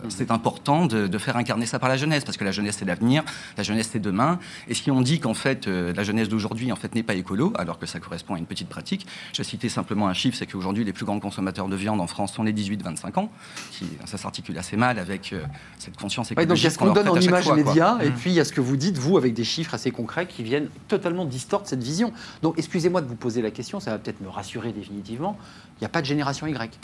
c'est 0.08 0.30
important 0.30 0.86
de, 0.86 1.06
de, 1.06 1.18
faire 1.18 1.36
incarner 1.36 1.66
ça 1.66 1.78
par 1.78 1.90
la 1.90 1.98
jeunesse, 1.98 2.24
parce 2.24 2.38
que 2.38 2.44
la 2.44 2.52
jeunesse, 2.52 2.76
c'est 2.78 2.86
l'avenir, 2.86 3.22
la 3.58 3.62
jeunesse, 3.62 3.90
c'est 3.92 4.00
demain. 4.00 4.38
Et 4.66 4.72
si 4.72 4.90
on 4.90 5.02
dit 5.02 5.20
qu'en 5.20 5.34
fait, 5.34 5.66
la 5.66 6.02
jeunesse 6.02 6.30
d'aujourd'hui, 6.30 6.72
en 6.72 6.76
fait, 6.76 6.94
n'est 6.94 7.02
pas 7.02 7.14
écolo, 7.14 7.52
alors 7.58 7.78
que 7.78 7.84
ça 7.84 8.00
correspond 8.00 8.34
à 8.34 8.38
une 8.38 8.46
petite 8.46 8.68
pratique, 8.68 9.06
je 9.32 9.38
vais 9.38 9.44
citer 9.44 9.68
simplement 9.68 10.08
un 10.08 10.14
chiffre, 10.14 10.38
c'est 10.38 10.46
qu'aujourd'hui, 10.46 10.84
les 10.84 10.94
plus 10.94 11.04
grands 11.04 11.20
consommateurs 11.20 11.68
de 11.68 11.76
viande 11.76 12.00
en 12.00 12.06
France 12.06 12.32
sont 12.32 12.44
les 12.44 12.54
18-25 12.54 13.18
ans. 13.18 13.30
Qui, 13.72 13.86
ça 14.06 14.16
s'articule 14.16 14.56
assez 14.56 14.78
mal 14.78 14.98
avec 14.98 15.34
cette 15.78 15.96
conscience 15.98 16.30
écologique. 16.30 16.48
donc 16.48 16.58
il 16.58 16.64
y 16.64 16.66
a 16.66 16.70
ce 16.70 16.78
qu'on 16.78 16.92
donne 16.94 17.08
en 17.08 17.20
image 17.20 17.50
média, 17.50 17.98
et 18.00 18.08
mmh. 18.08 18.14
puis 18.14 18.30
il 18.30 18.34
y 18.34 18.40
a 18.40 18.44
ce 18.46 18.52
que 18.52 18.62
vous 18.62 18.76
dites, 18.76 18.96
vous, 18.96 19.18
avec 19.18 19.34
des 19.34 19.44
chiffres 19.44 19.74
assez 19.74 19.90
concrets 19.90 20.26
qui 20.26 20.42
viennent 20.42 20.68
totalement 20.88 21.26
distordre 21.26 21.66
cette 21.66 21.82
vision. 21.82 22.12
Donc, 22.40 22.54
excusez-moi 22.56 23.02
de 23.02 23.06
vous 23.06 23.16
poser 23.16 23.42
la 23.42 23.50
question, 23.50 23.80
ça 23.80 23.90
va 23.90 23.98
peut-être 23.98 24.22
me 24.22 24.28
rassurer 24.28 24.72
définitivement. 24.72 25.36
Il 25.78 25.82
n'y 25.82 25.86
a 25.86 25.90
pas 25.90 26.00
de 26.00 26.06
génération 26.06 26.46
Y. 26.46 26.78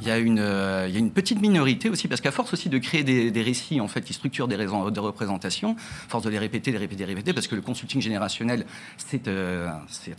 Il 0.00 0.08
y, 0.08 0.10
a 0.10 0.18
une, 0.18 0.38
euh, 0.38 0.86
il 0.88 0.94
y 0.94 0.96
a 0.96 0.98
une 0.98 1.10
petite 1.10 1.40
minorité 1.40 1.90
aussi, 1.90 2.08
parce 2.08 2.20
qu'à 2.20 2.30
force 2.30 2.52
aussi 2.52 2.68
de 2.68 2.78
créer 2.78 3.04
des, 3.04 3.42
récits 3.42 3.80
en 3.80 3.88
fait, 3.88 4.02
qui 4.02 4.12
structurent 4.12 4.48
des 4.48 4.56
raisons 4.56 4.90
de 4.90 5.00
représentation, 5.00 5.76
force 6.08 6.24
de 6.24 6.30
les 6.30 6.38
répéter, 6.38 6.72
les 6.72 6.78
répéter, 6.78 7.04
les 7.04 7.14
répéter, 7.14 7.32
parce 7.32 7.46
que 7.46 7.54
le 7.54 7.62
consulting 7.62 8.00
générationnel, 8.00 8.64
c'est 8.96 9.28
euh, 9.28 9.68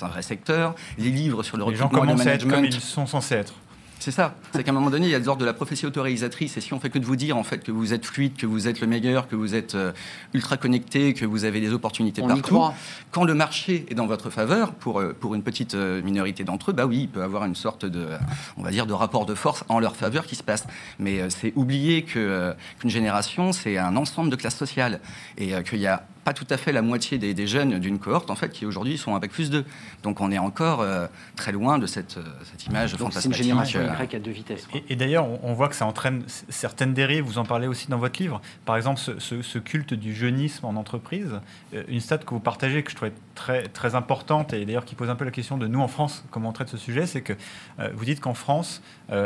un 0.01 0.07
vrai 0.07 0.21
secteur. 0.21 0.75
Les 0.97 1.09
livres 1.09 1.43
sur 1.43 1.57
le 1.57 1.63
recrutement 1.63 2.03
et 2.03 2.07
le 2.07 2.15
management... 2.15 2.53
comme 2.53 2.65
ils 2.65 2.79
sont 2.79 3.07
censés 3.07 3.35
être. 3.35 3.53
C'est 4.01 4.09
ça. 4.09 4.33
C'est 4.51 4.63
qu'à 4.63 4.71
un 4.71 4.73
moment 4.73 4.89
donné, 4.89 5.05
il 5.05 5.11
y 5.11 5.15
a 5.15 5.19
l'ordre 5.19 5.41
de 5.41 5.45
la 5.45 5.53
prophétie 5.53 5.85
autorisatrice. 5.85 6.57
Et 6.57 6.61
si 6.61 6.73
on 6.73 6.79
fait 6.79 6.89
que 6.89 6.97
de 6.97 7.05
vous 7.05 7.15
dire 7.15 7.37
en 7.37 7.43
fait 7.43 7.59
que 7.59 7.71
vous 7.71 7.93
êtes 7.93 8.03
fluide, 8.03 8.35
que 8.35 8.47
vous 8.47 8.67
êtes 8.67 8.81
le 8.81 8.87
meilleur, 8.87 9.27
que 9.27 9.35
vous 9.35 9.53
êtes 9.53 9.75
euh, 9.75 9.91
ultra 10.33 10.57
connecté, 10.57 11.13
que 11.13 11.23
vous 11.23 11.45
avez 11.45 11.61
des 11.61 11.71
opportunités 11.71 12.23
partout, 12.23 12.63
quand 13.11 13.23
le 13.25 13.35
marché 13.35 13.85
est 13.89 13.93
dans 13.93 14.07
votre 14.07 14.31
faveur, 14.31 14.73
pour, 14.73 14.99
euh, 14.99 15.13
pour 15.13 15.35
une 15.35 15.43
petite 15.43 15.75
euh, 15.75 16.01
minorité 16.01 16.43
d'entre 16.43 16.71
eux, 16.71 16.73
bah 16.73 16.87
oui, 16.87 17.01
il 17.01 17.09
peut 17.09 17.21
avoir 17.21 17.45
une 17.45 17.53
sorte 17.53 17.85
de, 17.85 18.07
on 18.57 18.63
va 18.63 18.71
dire, 18.71 18.87
de 18.87 18.93
rapport 18.93 19.27
de 19.27 19.35
force 19.35 19.63
en 19.69 19.77
leur 19.77 19.95
faveur 19.95 20.25
qui 20.25 20.35
se 20.35 20.41
passe. 20.41 20.65
Mais 20.97 21.29
c'est 21.29 21.53
oublier 21.55 22.01
que 22.01 22.55
qu'une 22.79 22.89
génération, 22.89 23.51
c'est 23.51 23.77
un 23.77 23.95
ensemble 23.97 24.31
de 24.31 24.35
classes 24.35 24.57
sociales 24.57 24.99
et 25.37 25.53
qu'il 25.61 25.79
y 25.79 25.85
a 25.85 26.07
pas 26.23 26.33
tout 26.33 26.45
à 26.49 26.57
fait 26.57 26.71
la 26.71 26.81
moitié 26.81 27.17
des, 27.17 27.47
jeunes 27.47 27.79
d'une 27.79 27.99
cohorte 27.99 28.29
en 28.29 28.35
fait 28.35 28.49
qui 28.49 28.65
aujourd'hui 28.65 28.97
sont 28.97 29.15
avec 29.15 29.31
plus 29.31 29.49
2. 29.49 29.65
Donc 30.03 30.21
on 30.21 30.31
est 30.31 30.37
encore 30.37 30.81
euh, 30.81 31.07
très 31.35 31.51
loin 31.51 31.79
de 31.79 31.87
cette, 31.87 32.17
euh, 32.17 32.23
cette 32.49 32.65
image 32.65 32.95
Donc 32.95 33.13
C'est 33.13 33.25
une 33.25 33.33
génération 33.33 33.79
euh, 33.79 34.03
Y 34.03 34.15
à 34.15 34.19
deux 34.19 34.31
vitesses. 34.31 34.67
Et, 34.89 34.95
d'ailleurs, 34.95 35.27
on, 35.43 35.53
voit 35.53 35.67
que 35.67 35.75
ça 35.75 35.85
entraîne 35.85 36.23
certaines 36.49 36.93
dérives. 36.93 37.23
Vous 37.23 37.37
en 37.37 37.45
parlez 37.45 37.67
aussi 37.67 37.87
dans 37.89 37.97
votre 37.97 38.21
livre. 38.21 38.41
Par 38.65 38.77
exemple, 38.77 38.99
ce, 38.99 39.57
culte 39.57 39.93
du 39.93 40.13
jeunisme 40.13 40.65
en 40.65 40.75
entreprise. 40.75 41.39
Une 41.87 41.99
stat 41.99 42.19
que 42.19 42.31
vous 42.31 42.39
partagez 42.39 42.83
que 42.83 42.91
je 42.91 42.95
trouvais 42.95 43.13
très, 43.35 43.63
très 43.67 43.95
importante 43.95 44.53
et 44.53 44.65
d'ailleurs 44.65 44.85
qui 44.85 44.95
pose 44.95 45.09
un 45.09 45.15
peu 45.15 45.25
la 45.25 45.31
question 45.31 45.57
de 45.57 45.67
nous 45.67 45.79
en 45.79 45.87
France, 45.87 46.23
comment 46.31 46.49
on 46.49 46.53
traite 46.53 46.69
ce 46.69 46.77
sujet, 46.77 47.05
c'est 47.05 47.21
que 47.21 47.33
vous 47.93 48.05
dites 48.05 48.19
qu'en 48.19 48.33
France, 48.33 48.81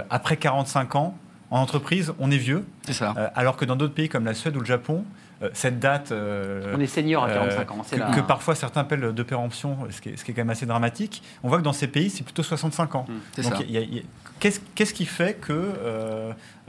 après 0.10 0.38
45 0.38 0.96
ans, 0.96 1.18
en 1.52 1.60
entreprise, 1.60 2.14
on 2.20 2.32
est 2.32 2.38
vieux, 2.38 2.66
C'est 2.86 2.94
ça. 2.94 3.14
euh, 3.18 3.30
alors 3.36 3.56
que 3.56 3.66
dans 3.66 3.76
d'autres 3.76 3.94
pays 3.94 4.10
comme 4.10 4.26
la 4.26 4.34
Suède 4.34 4.56
ou 4.58 4.60
le 4.60 4.66
Japon, 4.66 5.06
euh, 5.06 5.25
cette 5.54 5.80
date 5.80 6.12
euh, 6.12 6.74
On 6.76 6.80
est 6.80 6.88
senior 6.88 7.24
à 7.26 7.30
euh, 7.30 7.34
45 7.34 7.72
ans. 7.72 7.82
c'est 7.86 7.96
que, 7.98 8.02
la- 8.02 8.12
que 8.12 8.22
parfois 8.22 8.56
certains 8.56 8.82
appellent 8.82 9.14
de 9.14 9.24
péremption, 9.24 9.78
ce 9.90 10.02
qui, 10.02 10.10
est, 10.10 10.18
ce 10.18 10.24
qui 10.26 10.32
est 10.32 10.34
quand 10.34 10.42
même 10.42 10.50
assez 10.50 10.66
dramatique, 10.66 11.22
on 11.44 11.50
voit 11.50 11.58
que 11.58 11.64
dans 11.64 11.74
ces 11.74 11.88
pays, 11.88 12.10
c'est 12.10 12.24
plutôt 12.24 12.44
65 12.44 12.96
ans. 12.96 13.06
C'est 13.34 13.42
Donc, 13.44 13.56
ça. 13.56 13.60
il 13.64 13.72
y 13.72 13.78
a- 13.78 13.82
il 13.82 13.96
y 13.96 14.00
a- 14.00 14.04
Qu'est-ce 14.40 14.60
qu'est-ce 14.76 14.94
qui 14.94 15.06
fait 15.06 15.40
que 15.40 15.54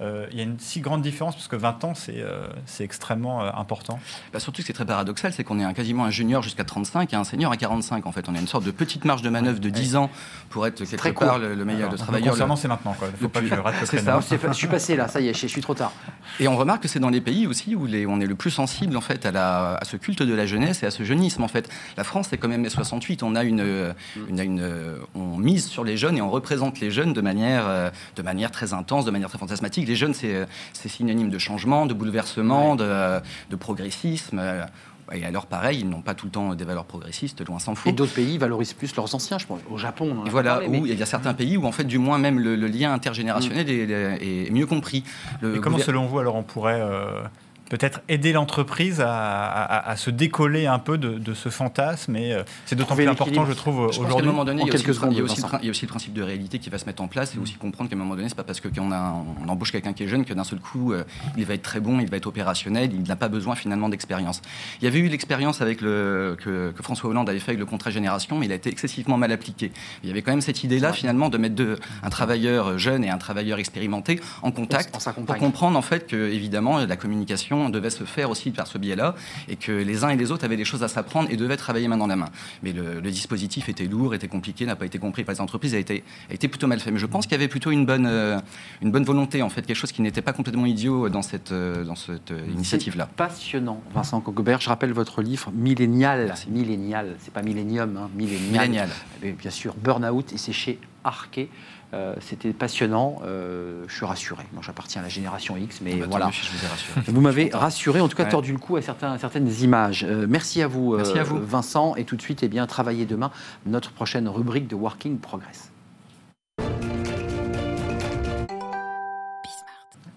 euh, 0.01 0.27
il 0.31 0.37
y 0.37 0.41
a 0.41 0.45
une 0.45 0.59
si 0.59 0.81
grande 0.81 1.03
différence 1.03 1.35
Parce 1.35 1.49
que 1.49 1.57
20 1.57 1.85
ans, 1.85 1.95
c'est 1.95 2.17
euh, 2.21 2.47
c'est 2.67 2.85
extrêmement 2.85 3.43
euh, 3.43 3.51
important. 3.55 3.99
Bah, 4.33 4.41
surtout, 4.41 4.61
ce 4.61 4.67
qui 4.67 4.73
est 4.73 4.75
très 4.75 4.85
paradoxal, 4.85 5.33
c'est 5.33 5.43
qu'on 5.45 5.59
est 5.59 5.65
un- 5.65 5.73
quasiment 5.73 6.05
un 6.05 6.11
junior 6.11 6.43
jusqu'à 6.43 6.65
35 6.65 7.13
et 7.13 7.17
un 7.17 7.25
senior 7.25 7.51
à 7.53 7.57
45. 7.57 8.07
En 8.07 8.13
fait, 8.13 8.29
on 8.29 8.35
a 8.35 8.39
une 8.39 8.47
sorte 8.47 8.65
de 8.65 8.71
petite 8.71 9.05
marge 9.05 9.23
de 9.23 9.31
manœuvre 9.31 9.59
de 9.61 9.71
10 9.71 9.97
ans 9.97 10.11
pour 10.51 10.67
être 10.67 10.79
quelque 10.85 10.97
très 10.97 11.13
part 11.13 11.29
court. 11.31 11.39
le, 11.39 11.55
le 11.55 11.65
meilleur, 11.65 11.89
le 11.91 11.95
Alors, 11.95 11.99
travailleur. 11.99 12.33
concernant, 12.33 12.55
le- 12.55 12.61
c'est 12.61 12.69
maintenant. 12.69 12.93
quoi. 12.99 13.09
Il 13.09 13.13
ne 13.13 13.17
faut 13.17 13.23
le 13.25 13.29
pas 13.31 13.41
que 13.41 13.47
je 13.47 13.55
rate 13.55 13.75
le 13.81 13.87
ça. 13.87 14.21
Je 14.49 14.53
suis 14.53 14.67
passé 14.69 14.97
là, 14.97 15.09
ça 15.09 15.21
y 15.21 15.29
est, 15.29 15.35
je 15.35 15.47
suis 15.47 15.61
trop 15.63 15.75
tard. 15.75 15.93
Et 16.41 16.49
on 16.49 16.57
remarque 16.57 16.83
que 16.83 16.89
c'est 16.89 17.01
dans 17.01 17.09
les 17.11 17.21
pays 17.21 17.47
aussi 17.47 17.75
où 17.75 17.87
les- 17.87 18.07
on 18.07 18.21
est 18.21 18.27
le 18.27 18.35
plus 18.35 18.51
sensible 18.51 18.97
en 18.97 19.01
fait 19.01 19.25
à, 19.27 19.31
la- 19.31 19.75
à 19.77 19.85
ce 19.85 19.97
culte 19.97 20.23
de 20.23 20.35
la 20.35 20.45
jeunesse 20.47 20.83
et 20.83 20.87
à 20.87 20.91
ce 20.91 21.05
jeunisme. 21.05 21.43
En 21.43 21.49
fait, 21.49 21.69
la 21.97 22.05
France, 22.05 22.27
c'est 22.31 22.37
quand 22.39 22.49
même 22.49 22.61
mai 22.63 22.69
68. 22.71 23.23
On 23.23 23.35
a 23.35 23.45
une, 23.45 23.61
euh, 23.61 23.93
une- 24.29 24.41
une, 24.41 24.97
on 25.15 25.39
mise 25.39 25.67
sur 25.67 25.85
les 25.85 25.97
jeunes 25.97 26.19
et 26.19 26.21
on 26.23 26.31
représente 26.31 26.81
les 26.81 26.91
jeunes 26.91 27.13
de 27.13 27.21
manière, 27.21 27.65
euh, 27.67 27.91
de 28.17 28.23
manière 28.23 28.51
très 28.51 28.73
intense, 28.75 29.05
de 29.05 29.11
manière 29.11 29.29
très 29.29 29.39
fantasmatique. 29.39 29.86
Les 29.87 29.97
jeunes, 29.97 30.15
c'est 30.15 30.35
euh, 30.35 30.45
c'est 30.73 30.89
synonyme 30.89 31.31
de 31.31 31.39
changement, 31.39 31.87
de 31.87 31.95
bouleversement, 31.95 32.77
de, 32.77 32.85
euh, 32.85 33.21
de 33.51 33.57
progressisme. 33.57 34.39
euh, 34.41 34.65
Et 35.13 35.25
alors, 35.25 35.47
pareil, 35.47 35.79
ils 35.81 35.89
n'ont 35.89 36.03
pas 36.03 36.15
tout 36.15 36.27
le 36.27 36.33
temps 36.33 36.55
des 36.55 36.65
valeurs 36.65 36.85
progressistes, 36.85 37.47
loin 37.47 37.61
s'en 37.61 37.77
faut. 37.77 37.89
Et 37.89 37.93
d'autres 37.93 38.15
pays 38.15 38.39
valorisent 38.39 38.73
plus 38.73 38.95
leurs 38.97 39.15
anciens, 39.15 39.39
je 39.39 39.47
pense. 39.47 39.61
Au 39.71 39.79
Japon, 39.79 40.11
on 40.13 40.21
en 40.23 40.25
a 40.25 40.27
Et 40.27 40.31
voilà, 40.31 40.53
parlé, 40.55 40.69
mais- 40.69 40.81
où 40.81 40.87
il 40.87 40.99
y 40.99 41.03
a 41.03 41.07
certains 41.07 41.33
pays 41.35 41.57
où 41.57 41.65
en 41.65 41.71
fait, 41.73 41.85
du 41.85 41.99
moins 41.99 42.19
même 42.19 42.41
le, 42.41 42.57
le 42.57 42.67
lien 42.67 42.93
intergénérationnel 42.93 43.71
est, 43.71 44.47
est 44.49 44.51
mieux 44.51 44.67
compris. 44.67 45.05
Le 45.43 45.57
Et 45.57 45.61
comment, 45.61 45.77
gouver- 45.77 45.85
selon 45.87 46.07
vous, 46.07 46.19
alors 46.19 46.35
on 46.35 46.43
pourrait 46.43 46.81
euh, 46.81 47.23
peut-être 47.69 48.01
aider 48.09 48.33
l'entreprise 48.33 49.01
à, 49.01 49.09
à- 49.47 49.91
à 49.91 49.97
se 49.97 50.11
décoller 50.11 50.67
un 50.67 50.79
peu 50.79 50.99
de, 50.99 51.19
de 51.19 51.35
ce 51.35 51.49
fantasme 51.49 52.17
Et 52.17 52.33
euh, 52.33 52.43
c'est 52.65 52.77
d'autant 52.77 52.95
plus 52.95 53.09
important, 53.09 53.45
je 53.47 53.53
trouve, 53.53 53.77
Je 53.77 53.83
pense 53.87 53.97
qu'à 53.99 54.03
un 54.03 54.07
aujourd'hui. 54.07 54.27
moment 54.29 54.45
donné, 54.45 54.63
il 54.63 54.67
y 54.69 54.71
a 54.71 54.75
aussi, 54.75 55.83
le, 55.83 55.87
principe 55.89 56.13
de 56.13 56.23
réalité 56.23 56.59
qui 56.59 56.71
va 56.71 56.79
se 56.79 56.87
mettre 56.87 57.03
en 57.03 57.09
place 57.09 57.35
et 57.35 57.39
aussi 57.39 57.55
comprendre 57.55 57.91
qu'à 57.91 57.97
un 57.97 57.99
moment 57.99 58.15
donné, 58.17 58.29
c'est 58.29 58.35
pas 58.37 58.45
parce 58.45 58.61
que 58.61 58.69
quand 58.69 58.83
on, 58.83 58.93
a 58.93 58.97
un- 58.97 59.25
on 59.45 59.49
embauche 59.49 59.73
quelqu'un 59.73 59.93
qui 59.93 60.05
est 60.05 60.09
jeune 60.09 60.25
que 60.25 60.33
d'un 60.35 60.45
seul 60.45 60.59
coup, 60.61 60.93
euh, 60.93 61.05
il 61.37 61.45
va 61.45 61.55
être 61.55 61.63
très 61.63 61.81
bon, 61.81 61.99
il 62.01 62.09
va 62.09 62.17
être 62.17 62.27
opérationnel, 62.27 62.91
il 62.93 63.03
n'a 63.03 63.17
pas 63.17 63.29
besoin 63.29 63.55
finalement 63.57 63.89
d'expérience. 63.89 64.43
Il 64.81 64.85
y 64.85 64.89
avait 64.89 64.99
eu 65.01 65.09
l'expérience 65.09 65.61
avec 65.61 65.81
le 65.81 66.37
que, 66.41 66.71
que 66.73 66.83
François 66.83 67.11
Hollande 67.11 67.29
avait 67.29 67.39
fait 67.41 67.51
avec 67.53 67.61
le 67.61 67.67
contrat 67.67 67.91
génération, 67.91 68.39
mais 68.39 68.47
il 68.47 68.53
a 68.53 68.57
été 68.57 68.71
excessivement 68.71 69.17
mal 69.17 69.33
appliqué. 69.33 69.73
Il 70.03 70.09
y 70.09 70.13
avait 70.13 70.23
quand 70.23 70.33
même 70.33 70.41
cette 70.41 70.63
idée-là 70.65 70.93
finalement 70.93 71.29
de 71.29 71.39
mettre 71.39 71.55
deux, 71.55 71.77
un 72.03 72.11
travailleur 72.11 72.79
jeune 72.79 73.03
et 73.05 73.11
un 73.11 73.19
travailleur 73.19 73.59
expérimenté 73.59 74.21
en 74.43 74.51
contact 74.53 74.95
On 75.17 75.23
pour 75.25 75.37
comprendre 75.37 75.77
en 75.79 75.83
fait 75.83 76.07
que 76.07 76.17
évidemment 76.31 76.79
la 76.79 76.97
communication 76.97 77.56
devait 77.69 77.91
se 77.91 78.05
faire 78.05 78.31
aussi 78.31 78.51
par 78.51 78.67
ce 78.67 78.79
biais-là 78.79 79.15
et 79.49 79.57
que 79.57 79.73
les 79.73 80.05
uns 80.05 80.11
et 80.11 80.17
les 80.17 80.31
autres 80.31 80.45
avaient 80.45 80.57
des 80.57 80.65
choses 80.65 80.83
à 80.83 80.89
s'apprendre 80.89 81.31
et 81.31 81.37
devaient 81.37 81.57
travailler 81.57 81.89
main 81.89 81.97
dans 81.97 82.07
la 82.07 82.17
main. 82.17 82.31
Mais 82.63 82.73
le, 82.73 83.01
le 83.01 83.11
dispositif 83.11 83.69
était 83.69 83.87
lourd, 83.87 84.15
était 84.15 84.29
compliqué, 84.29 84.67
n'a 84.67 84.77
pas 84.77 84.87
été 84.87 84.99
compris 84.99 85.25
par 85.25 85.35
les 85.35 85.41
entreprises, 85.41 85.75
a 85.75 85.79
été, 85.79 86.05
a 86.31 86.35
été 86.35 86.49
plutôt 86.49 86.67
mal 86.67 86.81
fait. 86.81 86.91
Mais 86.91 86.99
je 86.99 87.07
pense 87.07 87.27
qu'il 87.27 87.33
y 87.33 87.41
avait 87.41 87.49
plutôt 87.49 87.71
une 87.71 87.87
bonne, 87.87 88.07
euh, 88.07 88.39
une 88.83 88.91
bonne 88.91 89.05
volonté, 89.05 89.43
en 89.43 89.49
fait, 89.49 89.63
quelque 89.63 89.77
chose 89.77 89.93
qui 89.93 90.03
n'était 90.03 90.23
pas 90.23 90.33
complètement 90.33 90.67
idiot 90.67 91.09
dans 91.09 91.23
cette, 91.23 91.53
euh, 91.53 91.85
dans 91.85 91.97
cette 91.97 92.31
euh, 92.31 92.47
initiative-là. 92.55 93.09
Passionnant, 93.17 93.83
Vincent 93.95 94.21
Cogobert. 94.21 94.61
Je 94.61 94.69
rappelle 94.69 94.93
votre 94.93 95.23
livre 95.23 95.51
Millénial. 95.53 96.35
Millénial, 96.49 97.17
c'est 97.21 97.33
pas 97.33 97.43
millénium, 97.43 97.97
hein, 97.97 98.11
millénial. 98.17 98.69
Millénial. 98.69 98.89
Eh 99.23 99.33
bien 99.33 99.51
sûr, 99.51 99.75
Burnout, 99.75 100.33
et 100.33 100.39
c'est 100.39 100.53
chez 100.53 100.79
Arquet. 101.05 101.49
Euh, 101.95 102.15
C'était 102.21 102.53
passionnant. 102.53 103.21
Euh, 103.25 103.85
je 103.87 103.95
suis 103.95 104.05
rassuré. 104.05 104.45
Moi, 104.53 104.63
j'appartiens 104.65 105.01
à 105.01 105.05
la 105.05 105.09
génération 105.09 105.57
X, 105.57 105.81
mais 105.83 105.93
Ah 105.95 106.01
bah, 106.01 106.07
voilà. 106.11 106.31
vous 107.07 107.21
m'avez 107.21 107.51
rassuré, 107.53 108.01
en 108.01 108.09
tout 108.09 108.17
cas 108.17 108.25
Ouais. 108.25 108.29
tordu 108.29 108.53
le 108.53 108.59
cou 108.59 108.77
à, 108.77 108.83
certains, 108.83 109.13
à 109.13 109.19
certaines 109.19 109.51
images. 109.63 110.05
Euh, 110.09 110.27
merci 110.29 110.63
à 110.63 110.67
vous, 110.69 110.97
Merci 110.97 111.19
à 111.19 111.23
vous. 111.23 111.39
Vincent. 111.41 111.95
Et 111.97 112.05
tout 112.05 112.17
de 112.17 112.23
suite, 112.23 112.43
eh 112.43 112.49
bien, 112.49 112.67
travaillez 112.67 113.07
demain, 113.07 113.31
notre 113.67 113.93
prochaine 113.93 114.29
rubrique 114.29 114.67
de 114.67 114.75
Working 114.75 115.19
Progress. 115.19 115.71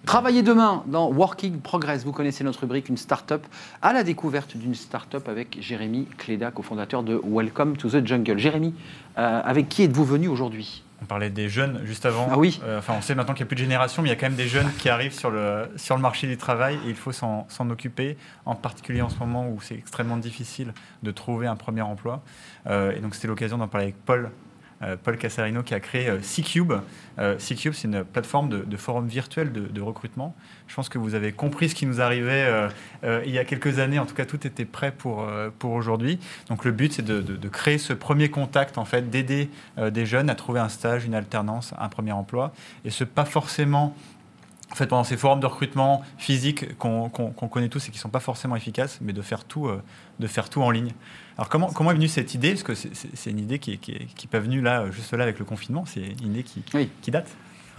Travaillez 0.05 0.41
demain 0.41 0.84
dans 0.88 1.12
Working 1.12 1.60
Progress. 1.60 2.03
Vous 2.03 2.12
connaissez 2.13 2.43
notre 2.43 2.62
rubrique, 2.62 2.89
une 2.89 2.97
start-up 2.97 3.45
à 3.84 3.93
la 3.93 4.01
découverte 4.03 4.58
d'une 4.58 4.73
start-up 4.73 5.29
avec 5.29 5.58
Jérémy 5.62 6.08
Cléda, 6.17 6.49
cofondateur 6.49 7.03
de 7.03 7.21
Welcome 7.23 7.77
to 7.77 7.89
the 7.89 8.03
Jungle. 8.03 8.39
Jérémy, 8.39 8.73
avec 9.15 9.69
qui 9.69 9.84
êtes-vous 9.84 10.05
venu 10.05 10.27
aujourd'hui? 10.27 10.84
On 11.01 11.05
parlait 11.05 11.29
des 11.29 11.49
jeunes 11.49 11.81
juste 11.85 12.05
avant. 12.05 12.27
Ah 12.31 12.38
oui. 12.38 12.59
Euh, 12.63 12.79
enfin, 12.79 12.93
on 12.97 13.01
sait 13.01 13.15
maintenant 13.15 13.33
qu'il 13.33 13.43
n'y 13.43 13.47
a 13.47 13.49
plus 13.49 13.55
de 13.55 13.62
génération, 13.62 14.01
mais 14.01 14.09
il 14.09 14.12
y 14.12 14.15
a 14.15 14.17
quand 14.17 14.27
même 14.27 14.35
des 14.35 14.47
jeunes 14.47 14.71
qui 14.77 14.89
arrivent 14.89 15.13
sur 15.13 15.31
le, 15.31 15.69
sur 15.77 15.95
le 15.95 16.01
marché 16.01 16.27
du 16.27 16.38
travail 16.38 16.75
et 16.85 16.89
il 16.89 16.95
faut 16.95 17.12
s'en 17.12 17.47
s'en 17.49 17.69
occuper, 17.69 18.17
en 18.45 18.55
particulier 18.55 19.01
en 19.01 19.09
ce 19.09 19.17
moment 19.19 19.47
où 19.49 19.62
c'est 19.62 19.75
extrêmement 19.75 20.17
difficile 20.17 20.73
de 21.03 21.12
trouver 21.12 21.47
un 21.47 21.55
premier 21.55 21.81
emploi. 21.81 22.21
Euh, 22.67 22.95
et 22.95 22.99
donc, 22.99 23.15
c'était 23.15 23.27
l'occasion 23.27 23.57
d'en 23.57 23.67
parler 23.67 23.88
avec 23.88 24.05
Paul. 24.05 24.29
Euh, 24.82 24.96
Paul 25.02 25.18
Casarino 25.18 25.62
qui 25.62 25.74
a 25.74 25.80
créé 25.80 26.08
euh, 26.08 26.22
C-Cube. 26.22 26.74
Euh, 27.20 27.38
C-Cube, 27.38 27.74
c'est 27.74 27.88
une 27.88 28.06
plateforme 28.06 28.50
de, 28.50 28.78
forum 28.78 29.08
virtuel 29.08 29.52
de, 29.52 29.82
recrutement. 29.82 30.36
Je 30.68 30.76
pense 30.76 30.88
que 30.88 30.98
vous 30.98 31.15
avez 31.15 31.34
compris 31.34 31.70
ce 31.70 31.76
qui 31.76 31.86
nous 31.86 32.02
arrivait 32.02 32.70
il 33.04 33.32
y 33.32 33.39
a 33.39 33.46
quelques 33.46 33.80
années. 33.80 34.00
En 34.00 34.06
tout 34.06 34.15
cas, 34.15 34.26
tout 34.26 34.46
était 34.46 34.65
prêt 34.65 34.92
pour, 34.92 35.28
pour 35.58 35.72
aujourd'hui. 35.72 36.20
Donc, 36.48 36.63
le 36.63 36.72
but, 36.72 36.94
c'est 36.94 37.06
de, 37.06 37.48
créer 37.50 37.78
ce 37.78 37.94
premier 37.94 38.30
contact, 38.30 38.78
en 38.78 38.86
fait, 38.86 39.10
d'aider 39.10 39.50
des 39.78 40.06
jeunes 40.06 40.30
à 40.30 40.36
trouver 40.36 40.60
un 40.60 40.70
stage, 40.70 41.06
une 41.06 41.15
alternance, 41.15 41.74
un 41.80 41.89
premier 41.89 42.12
emploi. 42.12 42.54
Et 42.86 42.89
ce, 42.89 43.04
pas 43.04 43.26
forcément 43.26 43.96
en 44.72 44.76
fait, 44.76 44.86
pendant 44.86 45.04
ces 45.04 45.18
forums 45.18 45.39
de 45.39 45.48
recrutement 45.48 46.04
physique 46.18 46.78
qu'on 46.78 47.10
connaît 47.10 47.70
tous 47.70 47.88
et 47.88 47.92
qui 47.92 47.98
ne 47.98 48.02
sont 48.02 48.10
pas 48.10 48.20
forcément 48.20 48.56
efficaces, 48.56 49.00
mais 49.02 49.13
de 49.13 49.22
faire 49.22 49.44
tout, 49.44 49.70
de 50.20 50.28
faire 50.28 50.50
tout 50.50 50.62
en 50.62 50.70
ligne. 50.70 50.94
Alors, 51.39 51.47
comment, 51.47 51.67
comment 51.71 51.91
est 51.91 51.93
venue 51.93 52.10
cette 52.10 52.34
idée? 52.34 52.49
Parce 52.49 52.63
que 52.63 52.75
c'est- 52.75 53.32
une 53.32 53.39
idée 53.39 53.60
qui 53.60 53.71
n'est 53.71 53.78
qui 53.78 53.93
est- 53.93 54.06
qui 54.13 54.25
est 54.25 54.30
pas 54.30 54.39
venue 54.41 54.60
là, 54.60 54.82
euh, 54.82 54.91
juste 54.91 55.13
là 55.13 55.23
avec 55.23 55.39
le 55.39 55.45
confinement, 55.45 55.86
c'est 55.86 56.02
une 56.21 56.32
idée 56.34 56.43
qui, 56.43 56.62
Oui. 56.73 56.89
qui 57.02 57.12
date. 57.12 57.30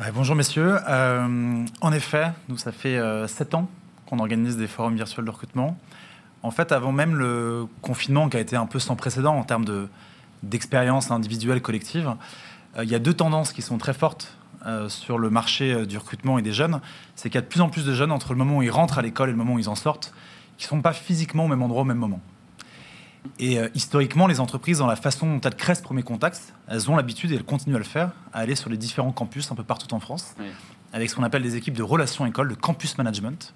Ouais, 0.00 0.10
bonjour 0.14 0.34
messieurs. 0.34 0.78
Euh, 0.88 1.66
en 1.82 1.92
effet, 1.92 2.28
nous, 2.48 2.56
ça 2.56 2.72
fait 2.72 2.96
euh, 2.96 3.26
sept 3.26 3.52
ans 3.54 3.68
qu'on 4.06 4.18
organise 4.18 4.56
des 4.56 4.66
forums 4.66 4.94
virtuels 4.96 5.26
de 5.26 5.30
recrutement. 5.30 5.76
En 6.42 6.50
fait, 6.50 6.72
avant 6.72 6.90
même 6.90 7.14
le 7.16 7.66
confinement 7.82 8.30
qui 8.30 8.38
a 8.38 8.40
été 8.40 8.56
un 8.56 8.64
peu 8.64 8.78
sans 8.78 8.96
précédent 8.96 9.34
en 9.36 9.42
termes 9.44 9.66
de- 9.66 9.90
d'expérience 10.42 11.10
individuelle 11.10 11.60
collective, 11.60 12.14
euh, 12.78 12.84
il 12.84 12.88
y 12.90 12.94
a 12.94 12.98
deux 12.98 13.12
tendances 13.12 13.52
qui 13.52 13.60
sont 13.60 13.76
très 13.76 13.92
fortes 13.92 14.38
euh, 14.64 14.88
sur 14.88 15.18
le 15.18 15.28
marché 15.28 15.74
euh, 15.74 15.84
du 15.84 15.98
recrutement 15.98 16.38
et 16.38 16.42
des 16.42 16.52
jeunes. 16.54 16.80
C'est 17.14 17.28
qu'il 17.28 17.34
y 17.36 17.38
a 17.38 17.42
de 17.42 17.46
plus 17.46 17.60
en 17.60 17.68
plus 17.68 17.84
de 17.84 17.92
jeunes 17.92 18.10
entre 18.10 18.32
le 18.32 18.38
moment 18.38 18.56
où 18.56 18.62
ils 18.62 18.70
rentrent 18.70 18.98
à 18.98 19.02
l'école 19.02 19.28
et 19.28 19.32
le 19.32 19.38
moment 19.38 19.52
où 19.54 19.58
ils 19.58 19.68
en 19.68 19.74
sortent, 19.74 20.14
qui 20.56 20.64
ne 20.64 20.68
sont 20.70 20.80
pas 20.80 20.94
physiquement 20.94 21.44
au 21.44 21.48
même 21.48 21.62
endroit 21.62 21.82
au 21.82 21.84
même 21.86 21.98
moment. 21.98 22.20
Et 23.38 23.58
euh, 23.58 23.68
historiquement, 23.74 24.26
les 24.26 24.40
entreprises, 24.40 24.78
dans 24.78 24.86
la 24.86 24.96
façon 24.96 25.26
dont 25.26 25.40
elles 25.40 25.54
créent 25.56 25.74
ce 25.74 25.82
premier 25.82 26.02
contact, 26.02 26.54
elles 26.68 26.90
ont 26.90 26.96
l'habitude, 26.96 27.30
et 27.32 27.34
elles 27.34 27.44
continuent 27.44 27.74
à 27.76 27.78
le 27.78 27.84
faire, 27.84 28.12
à 28.32 28.38
aller 28.40 28.54
sur 28.56 28.70
les 28.70 28.76
différents 28.78 29.12
campus 29.12 29.50
un 29.52 29.54
peu 29.54 29.64
partout 29.64 29.92
en 29.94 30.00
France, 30.00 30.34
Oui. 30.38 30.46
avec 30.92 31.10
ce 31.10 31.16
qu'on 31.16 31.22
appelle 31.22 31.42
des 31.42 31.56
équipes 31.56 31.74
de 31.76 31.82
relations 31.82 32.24
école, 32.26 32.48
de 32.48 32.54
campus 32.54 32.96
management. 32.98 33.52